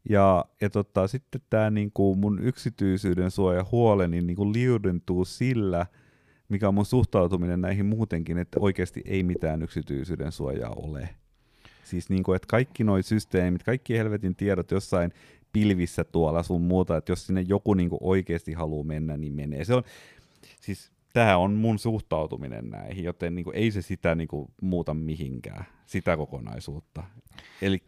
ja, 0.08 0.44
ja 0.60 0.70
tota, 0.70 1.08
sitten 1.08 1.40
tämä 1.50 1.70
niinku 1.70 2.14
mun 2.14 2.38
yksityisyyden 2.42 3.30
suoja 3.30 3.66
huoleni 3.72 4.20
niinku 4.20 4.52
liudentuu 4.52 5.24
sillä, 5.24 5.86
mikä 6.48 6.68
on 6.68 6.74
mun 6.74 6.86
suhtautuminen 6.86 7.60
näihin 7.60 7.86
muutenkin, 7.86 8.38
että 8.38 8.60
oikeasti 8.60 9.02
ei 9.04 9.22
mitään 9.22 9.62
yksityisyyden 9.62 10.32
suojaa 10.32 10.72
ole. 10.76 11.08
Siis 11.84 12.10
niinku, 12.10 12.32
että 12.32 12.46
kaikki 12.48 12.84
nuo 12.84 13.02
systeemit, 13.02 13.62
kaikki 13.62 13.98
helvetin 13.98 14.36
tiedot 14.36 14.70
jossain 14.70 15.12
pilvissä 15.52 16.04
tuolla 16.04 16.42
sun 16.42 16.62
muuta, 16.62 16.96
että 16.96 17.12
jos 17.12 17.26
sinne 17.26 17.44
joku 17.48 17.74
niinku 17.74 17.98
oikeasti 18.00 18.52
haluaa 18.52 18.84
mennä, 18.84 19.16
niin 19.16 19.32
menee. 19.32 19.64
Se 19.64 19.74
on, 19.74 19.82
siis 20.60 20.92
tämä 21.12 21.36
on 21.36 21.52
mun 21.52 21.78
suhtautuminen 21.78 22.70
näihin, 22.70 23.04
joten 23.04 23.34
niinku, 23.34 23.50
ei 23.54 23.70
se 23.70 23.82
sitä 23.82 24.14
niinku, 24.14 24.50
muuta 24.62 24.94
mihinkään, 24.94 25.64
sitä 25.86 26.16
kokonaisuutta. 26.16 27.02
Eli 27.62 27.82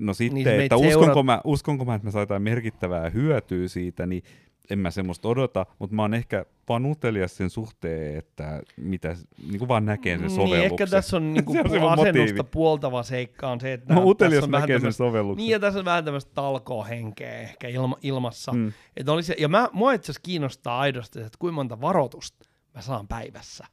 no 0.00 0.14
sitten, 0.14 0.44
niin 0.44 0.60
että 0.60 0.76
uskonko, 0.76 1.04
seurat... 1.04 1.26
mä, 1.26 1.40
uskonko 1.44 1.84
mä, 1.84 1.94
että 1.94 2.06
mä 2.06 2.10
saan 2.10 2.22
jotain 2.22 2.42
merkittävää 2.42 3.10
hyötyä 3.10 3.68
siitä, 3.68 4.06
niin 4.06 4.22
en 4.70 4.78
mä 4.78 4.90
semmoista 4.90 5.28
odota, 5.28 5.66
mutta 5.78 5.96
mä 5.96 6.02
oon 6.02 6.14
ehkä 6.14 6.44
vaan 6.68 6.86
utelias 6.86 7.36
sen 7.36 7.50
suhteen, 7.50 8.18
että 8.18 8.62
mitä 8.76 9.16
niin 9.48 9.58
kuin 9.58 9.68
vaan 9.68 9.84
näkee 9.84 10.18
sen 10.18 10.30
sovelluksen. 10.30 10.60
Niin, 10.60 10.72
ehkä 10.72 10.86
tässä 10.86 11.16
on, 11.16 11.32
niin 11.34 11.44
kuin 11.44 11.70
se 11.70 11.80
on 11.80 11.92
asennusta 11.92 12.16
motiivi. 12.16 12.48
puoltava 12.50 13.02
seikka 13.02 13.50
on 13.50 13.60
se, 13.60 13.72
että 13.72 13.94
no, 13.94 14.04
utelias 14.04 14.48
näkee 14.48 14.80
sen 14.80 14.92
sovelluksen. 14.92 15.42
Niin, 15.42 15.52
ja 15.52 15.60
tässä 15.60 15.78
on 15.78 15.84
vähän 15.84 16.04
tämmöistä 16.04 16.30
talkohenkeä 16.34 17.40
ehkä 17.40 17.68
ilma, 17.68 17.96
ilmassa. 18.02 18.52
Mm. 18.52 18.72
Että 18.96 19.12
olisi, 19.12 19.34
ja 19.38 19.48
mä, 19.48 19.68
mua 19.72 19.92
itse 19.92 20.04
asiassa 20.04 20.20
kiinnostaa 20.22 20.80
aidosti, 20.80 21.20
että 21.20 21.38
kuinka 21.38 21.54
monta 21.54 21.80
varoitusta 21.80 22.48
mä 22.74 22.80
saan 22.80 23.08
päivässä. 23.08 23.66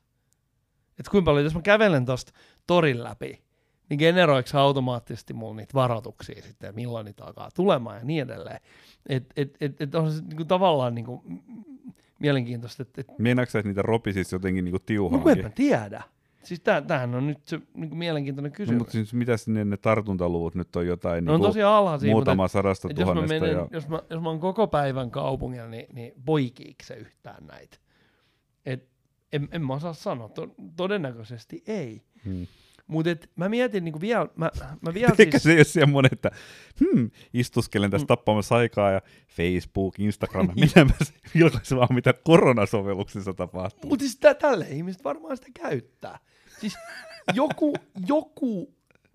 Että 1.00 1.12
kuinka 1.12 1.26
paljon, 1.26 1.44
jos 1.44 1.56
mä 1.56 1.62
kävelen 1.62 2.06
tuosta 2.06 2.32
torin 2.68 3.04
läpi, 3.04 3.42
niin 3.90 3.98
generoiko 4.00 4.50
automaattisesti 4.54 5.34
mulla 5.34 5.56
niitä 5.56 5.74
varoituksia 5.74 6.42
sitten, 6.42 6.76
milloin 6.76 7.06
niitä 7.06 7.26
alkaa 7.26 7.50
tulemaan 7.56 7.98
ja 7.98 8.04
niin 8.04 8.24
edelleen. 8.24 8.60
Että 9.10 9.34
et, 9.38 9.58
et, 9.62 9.82
et 9.82 9.96
on 9.96 10.12
se 10.12 10.22
niinku 10.22 10.46
tavallaan 10.46 10.96
niinku 10.96 11.24
mielenkiintoista. 12.20 12.84
Et, 12.84 13.00
et... 13.00 13.08
Meinaatko 13.18 13.58
että 13.58 13.70
niitä 13.70 13.82
ropi 13.82 14.14
siis 14.14 14.32
jotenkin 14.32 14.66
niinku 14.66 14.80
tiuhaan? 14.80 15.24
No 15.24 15.30
en 15.30 15.54
tiedä. 15.54 16.04
Siis 16.44 16.60
tämähän 16.60 17.16
on 17.16 17.28
nyt 17.28 17.40
se 17.46 17.60
niinku 17.74 17.96
mielenkiintoinen 17.96 18.52
kysymys. 18.52 18.76
No, 18.76 18.80
mutta 18.80 18.92
siis 18.92 19.14
mitä 19.14 19.38
sinne 19.38 19.66
ne 19.66 19.78
tartuntaluvut 19.78 20.56
nyt 20.56 20.76
on 20.76 20.88
jotain 20.88 21.26
no, 21.26 21.34
on 21.34 21.40
niinku 21.40 21.48
tosiaan 21.48 21.76
alhaisia, 21.76 22.12
muutama 22.12 22.44
mutta 22.44 22.54
sadasta 22.54 22.90
tuhannesta. 22.90 23.34
Jos 23.36 23.42
mä, 23.42 23.48
menen, 23.48 23.58
ja... 23.58 23.68
jos, 23.72 23.88
mä, 23.88 24.02
jos 24.10 24.22
mä 24.22 24.30
oon 24.30 24.40
koko 24.40 24.68
päivän 24.68 25.12
kaupungilla, 25.12 25.68
niin, 25.68 25.86
niin 25.94 26.14
poikiiko 26.26 26.84
se 26.84 26.94
yhtään 26.94 27.48
näitä? 27.48 27.78
Et, 28.66 28.88
en, 29.34 29.48
en 29.52 29.66
mä 29.66 29.74
osaa 29.74 29.94
sanoa, 29.94 30.30
to, 30.30 30.56
todennäköisesti 30.76 31.64
ei. 31.68 32.02
Hmm. 32.26 32.48
Mutta 32.90 33.28
mä 33.36 33.50
mietin 33.50 33.84
niinku 33.84 34.02
vielä, 34.02 34.28
mä, 34.36 34.52
mä 34.82 34.94
vielä 34.94 35.14
Eikä 35.20 35.40
siis... 35.40 35.44
se 35.44 35.56
ole 35.56 35.64
semmoinen, 35.64 36.10
että 36.14 36.32
hmm, 36.80 37.12
istuskelen 37.34 37.92
tässä 37.92 38.06
mm. 38.06 38.08
tappamassa 38.08 38.56
aikaa 38.56 38.92
ja 38.92 39.02
Facebook, 39.28 40.00
Instagram, 40.00 40.50
mitä 40.56 40.86
mä 40.86 40.92
vilkaisin 41.36 41.78
vaan 41.80 41.94
mitä 41.94 42.14
koronasovelluksessa 42.14 43.34
tapahtuu. 43.34 43.90
Mutta 43.90 44.04
siis 44.04 44.18
tä- 44.18 44.34
tälle 44.34 44.68
ihmiset 44.70 45.04
varmaan 45.04 45.38
sitä 45.38 45.50
käyttää. 45.54 46.20
Siis 46.60 46.78
joku, 47.34 47.74
joku 48.08 48.74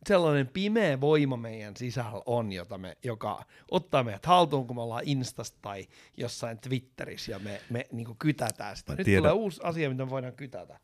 sellainen 0.08 0.48
pimeä 0.48 1.00
voima 1.00 1.36
meidän 1.36 1.76
sisällä 1.76 2.22
on, 2.26 2.52
jota 2.52 2.78
me, 2.78 2.96
joka 3.04 3.44
ottaa 3.70 4.04
meidät 4.04 4.26
haltuun, 4.26 4.66
kun 4.66 4.76
me 4.76 4.82
ollaan 4.82 5.02
Instasta 5.06 5.58
tai 5.62 5.86
jossain 6.16 6.58
Twitterissä 6.58 7.32
ja 7.32 7.38
me, 7.38 7.60
me 7.70 7.86
niin 7.92 8.16
kytätään 8.18 8.76
sitä. 8.76 8.94
Nyt 8.94 9.04
tiedän. 9.04 9.22
tulee 9.22 9.32
uusi 9.32 9.60
asia, 9.64 9.90
mitä 9.90 10.04
me 10.04 10.10
voidaan 10.10 10.32
kytätä 10.32 10.78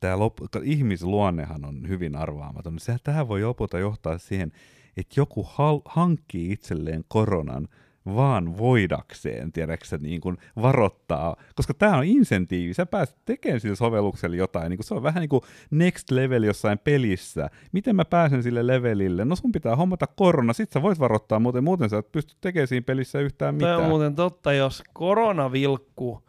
tämä 0.00 0.14
lop- 0.16 0.62
ihmisluonnehan 0.62 1.64
on 1.64 1.88
hyvin 1.88 2.16
arvaamaton. 2.16 2.78
Sehän 2.78 3.00
tähän 3.04 3.28
voi 3.28 3.42
lopulta 3.42 3.78
johtaa 3.78 4.18
siihen, 4.18 4.52
että 4.96 5.20
joku 5.20 5.42
hal- 5.42 5.82
hankkii 5.84 6.52
itselleen 6.52 7.04
koronan 7.08 7.68
vaan 8.14 8.58
voidakseen, 8.58 9.52
tiedätkö 9.52 9.98
niin 10.00 10.20
kuin 10.20 10.36
varoittaa, 10.62 11.36
koska 11.54 11.74
tämä 11.74 11.96
on 11.96 12.04
insentiivi, 12.04 12.74
sä 12.74 12.86
pääset 12.86 13.16
tekemään 13.24 13.60
sille 13.60 13.76
sovellukselle 13.76 14.36
jotain, 14.36 14.70
niin 14.70 14.78
kuin 14.78 14.86
se 14.86 14.94
on 14.94 15.02
vähän 15.02 15.20
niin 15.20 15.28
kuin 15.28 15.42
next 15.70 16.10
level 16.10 16.42
jossain 16.42 16.78
pelissä, 16.78 17.50
miten 17.72 17.96
mä 17.96 18.04
pääsen 18.04 18.42
sille 18.42 18.66
levelille, 18.66 19.24
no 19.24 19.36
sun 19.36 19.52
pitää 19.52 19.76
hommata 19.76 20.06
korona, 20.06 20.52
sit 20.52 20.72
sä 20.72 20.82
voit 20.82 20.98
varoittaa, 20.98 21.40
muuten, 21.40 21.64
muuten 21.64 21.90
sä 21.90 21.98
et 21.98 22.12
pysty 22.12 22.34
tekemään 22.40 22.68
siinä 22.68 22.84
pelissä 22.84 23.20
yhtään 23.20 23.54
mitään. 23.54 23.76
Tämä 23.76 23.84
on 23.84 23.90
muuten 23.90 24.14
totta, 24.14 24.52
jos 24.52 24.82
koronavilkku 24.92 26.22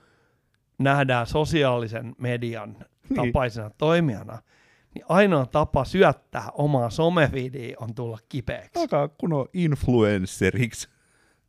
nähdään 0.80 1.28
sosiaalisen 1.28 2.16
median 2.18 2.70
niin. 2.72 2.86
Tapaisena 3.16 3.70
toimijana, 3.70 4.42
niin 4.96 5.06
ainoa 5.10 5.46
tapa 5.46 5.86
syöttää 5.86 6.50
omaa 6.54 6.90
somevidiä 6.90 7.76
on 7.80 7.96
tulla 7.96 8.20
kipeäksi. 8.30 8.80
Alkaa 8.80 9.08
kun 9.08 9.34
on 9.34 9.46
influenceriksi. 9.54 10.88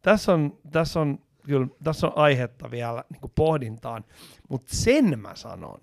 Tässä 0.02 0.32
on, 0.32 0.58
tässä 0.70 1.00
on, 1.00 1.18
kyllä, 1.46 1.66
tässä 1.84 2.06
on 2.06 2.12
aihetta 2.16 2.70
vielä 2.70 3.04
niin 3.10 3.32
pohdintaan, 3.34 4.04
mutta 4.48 4.76
sen 4.76 5.20
mä 5.20 5.34
sanon, 5.34 5.78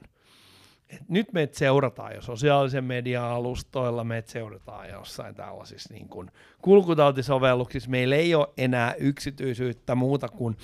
että 0.89 1.05
nyt 1.07 1.33
meitä 1.33 1.57
seurataan 1.57 2.15
jo 2.15 2.21
sosiaalisen 2.21 2.83
median 2.83 3.23
alustoilla, 3.23 4.03
meitä 4.03 4.31
seurataan 4.31 4.89
jossain 4.89 5.35
tällaisissa 5.35 5.93
niin 5.93 6.09
kuin 6.09 6.31
kulkutautisovelluksissa. 6.61 7.89
Meillä 7.89 8.15
ei 8.15 8.35
ole 8.35 8.47
enää 8.57 8.93
yksityisyyttä 8.93 9.95
muuta 9.95 10.29
kuin 10.29 10.57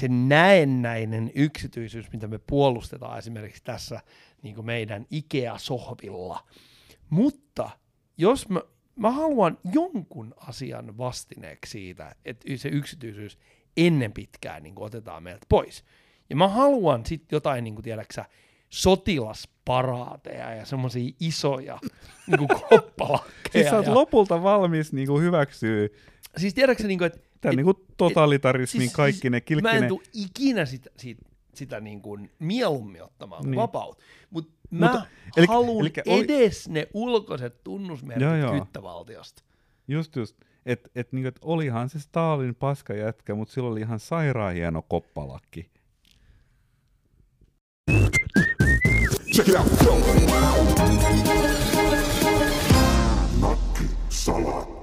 se 0.00 0.08
näennäinen 0.08 1.30
yksityisyys, 1.34 2.12
mitä 2.12 2.26
me 2.26 2.38
puolustetaan 2.38 3.18
esimerkiksi 3.18 3.64
tässä 3.64 4.00
niin 4.44 4.54
kuin 4.54 4.66
meidän 4.66 5.06
Ikea-sohvilla. 5.10 6.46
Mutta 7.10 7.70
jos 8.16 8.48
mä, 8.48 8.60
mä 8.96 9.10
haluan 9.10 9.58
jonkun 9.72 10.34
asian 10.36 10.98
vastineeksi 10.98 11.70
siitä, 11.70 12.14
että 12.24 12.56
se 12.56 12.68
yksityisyys 12.68 13.38
ennen 13.76 14.12
pitkään 14.12 14.62
niin 14.62 14.74
kuin 14.74 14.86
otetaan 14.86 15.22
meiltä 15.22 15.46
pois. 15.48 15.84
Ja 16.30 16.36
mä 16.36 16.48
haluan 16.48 17.06
sitten 17.06 17.36
jotain, 17.36 17.64
niin 17.64 17.74
kuin 17.74 17.84
tiedäksä, 17.84 18.24
sotilasparaateja 18.68 20.54
ja 20.54 20.64
semmoisia 20.64 21.12
isoja 21.20 21.78
niin 22.26 22.38
kuin 22.38 22.48
koppalakkeja. 22.68 23.52
siis 23.52 23.66
sä 23.66 23.76
oot 23.76 23.86
ja... 23.86 23.94
lopulta 23.94 24.42
valmis 24.42 24.92
niin 24.92 25.08
kuin 25.08 25.22
hyväksyä 25.22 25.88
Siis 26.36 26.54
tiedätkö, 26.54 26.86
niin 26.86 26.98
kuin, 26.98 27.06
että... 27.06 27.20
Tämä 27.40 27.54
niin 27.54 27.64
kuin 27.64 27.76
totalitarismin 27.96 28.80
siis, 28.80 28.92
kaikki 28.92 29.20
siis, 29.20 29.30
ne 29.30 29.40
kilkkine... 29.40 29.72
Mä 29.72 29.78
en 29.78 29.88
tule 29.88 30.02
ikinä 30.12 30.66
sitä, 30.66 30.90
siitä, 30.96 31.22
sitä 31.56 31.80
niin 31.80 32.02
kuin 32.02 32.30
mieluummin 32.38 33.02
ottamaan 33.02 33.44
niin. 33.44 33.56
vapaut. 33.56 33.98
Mut 34.30 34.50
mä 34.70 34.86
Mutta, 34.86 35.06
eli, 35.36 35.46
haluan 35.46 35.86
eli, 35.86 36.24
edes 36.24 36.66
oli... 36.66 36.74
ne 36.74 36.88
ulkoiset 36.94 37.64
tunnusmerkit 37.64 38.22
joo, 38.22 38.36
joo. 38.36 38.60
kyttävaltiosta. 38.60 39.42
Just 39.88 40.16
just. 40.16 40.36
Että 40.66 40.88
et, 40.94 41.12
niin, 41.12 41.26
et 41.26 41.38
olihan 41.40 41.88
se 41.88 42.00
Stalin 42.00 42.54
paska 42.54 42.94
jätkä, 42.94 43.34
mutta 43.34 43.54
sillä 43.54 43.68
oli 43.68 43.80
ihan 43.80 44.00
sairaan 44.00 44.54
hieno 44.54 44.82
koppalakki. 44.82 45.70
Check 49.34 49.48
it 49.48 49.54
out. 49.54 49.66
Nakki 53.40 53.84
Salat. 54.08 54.73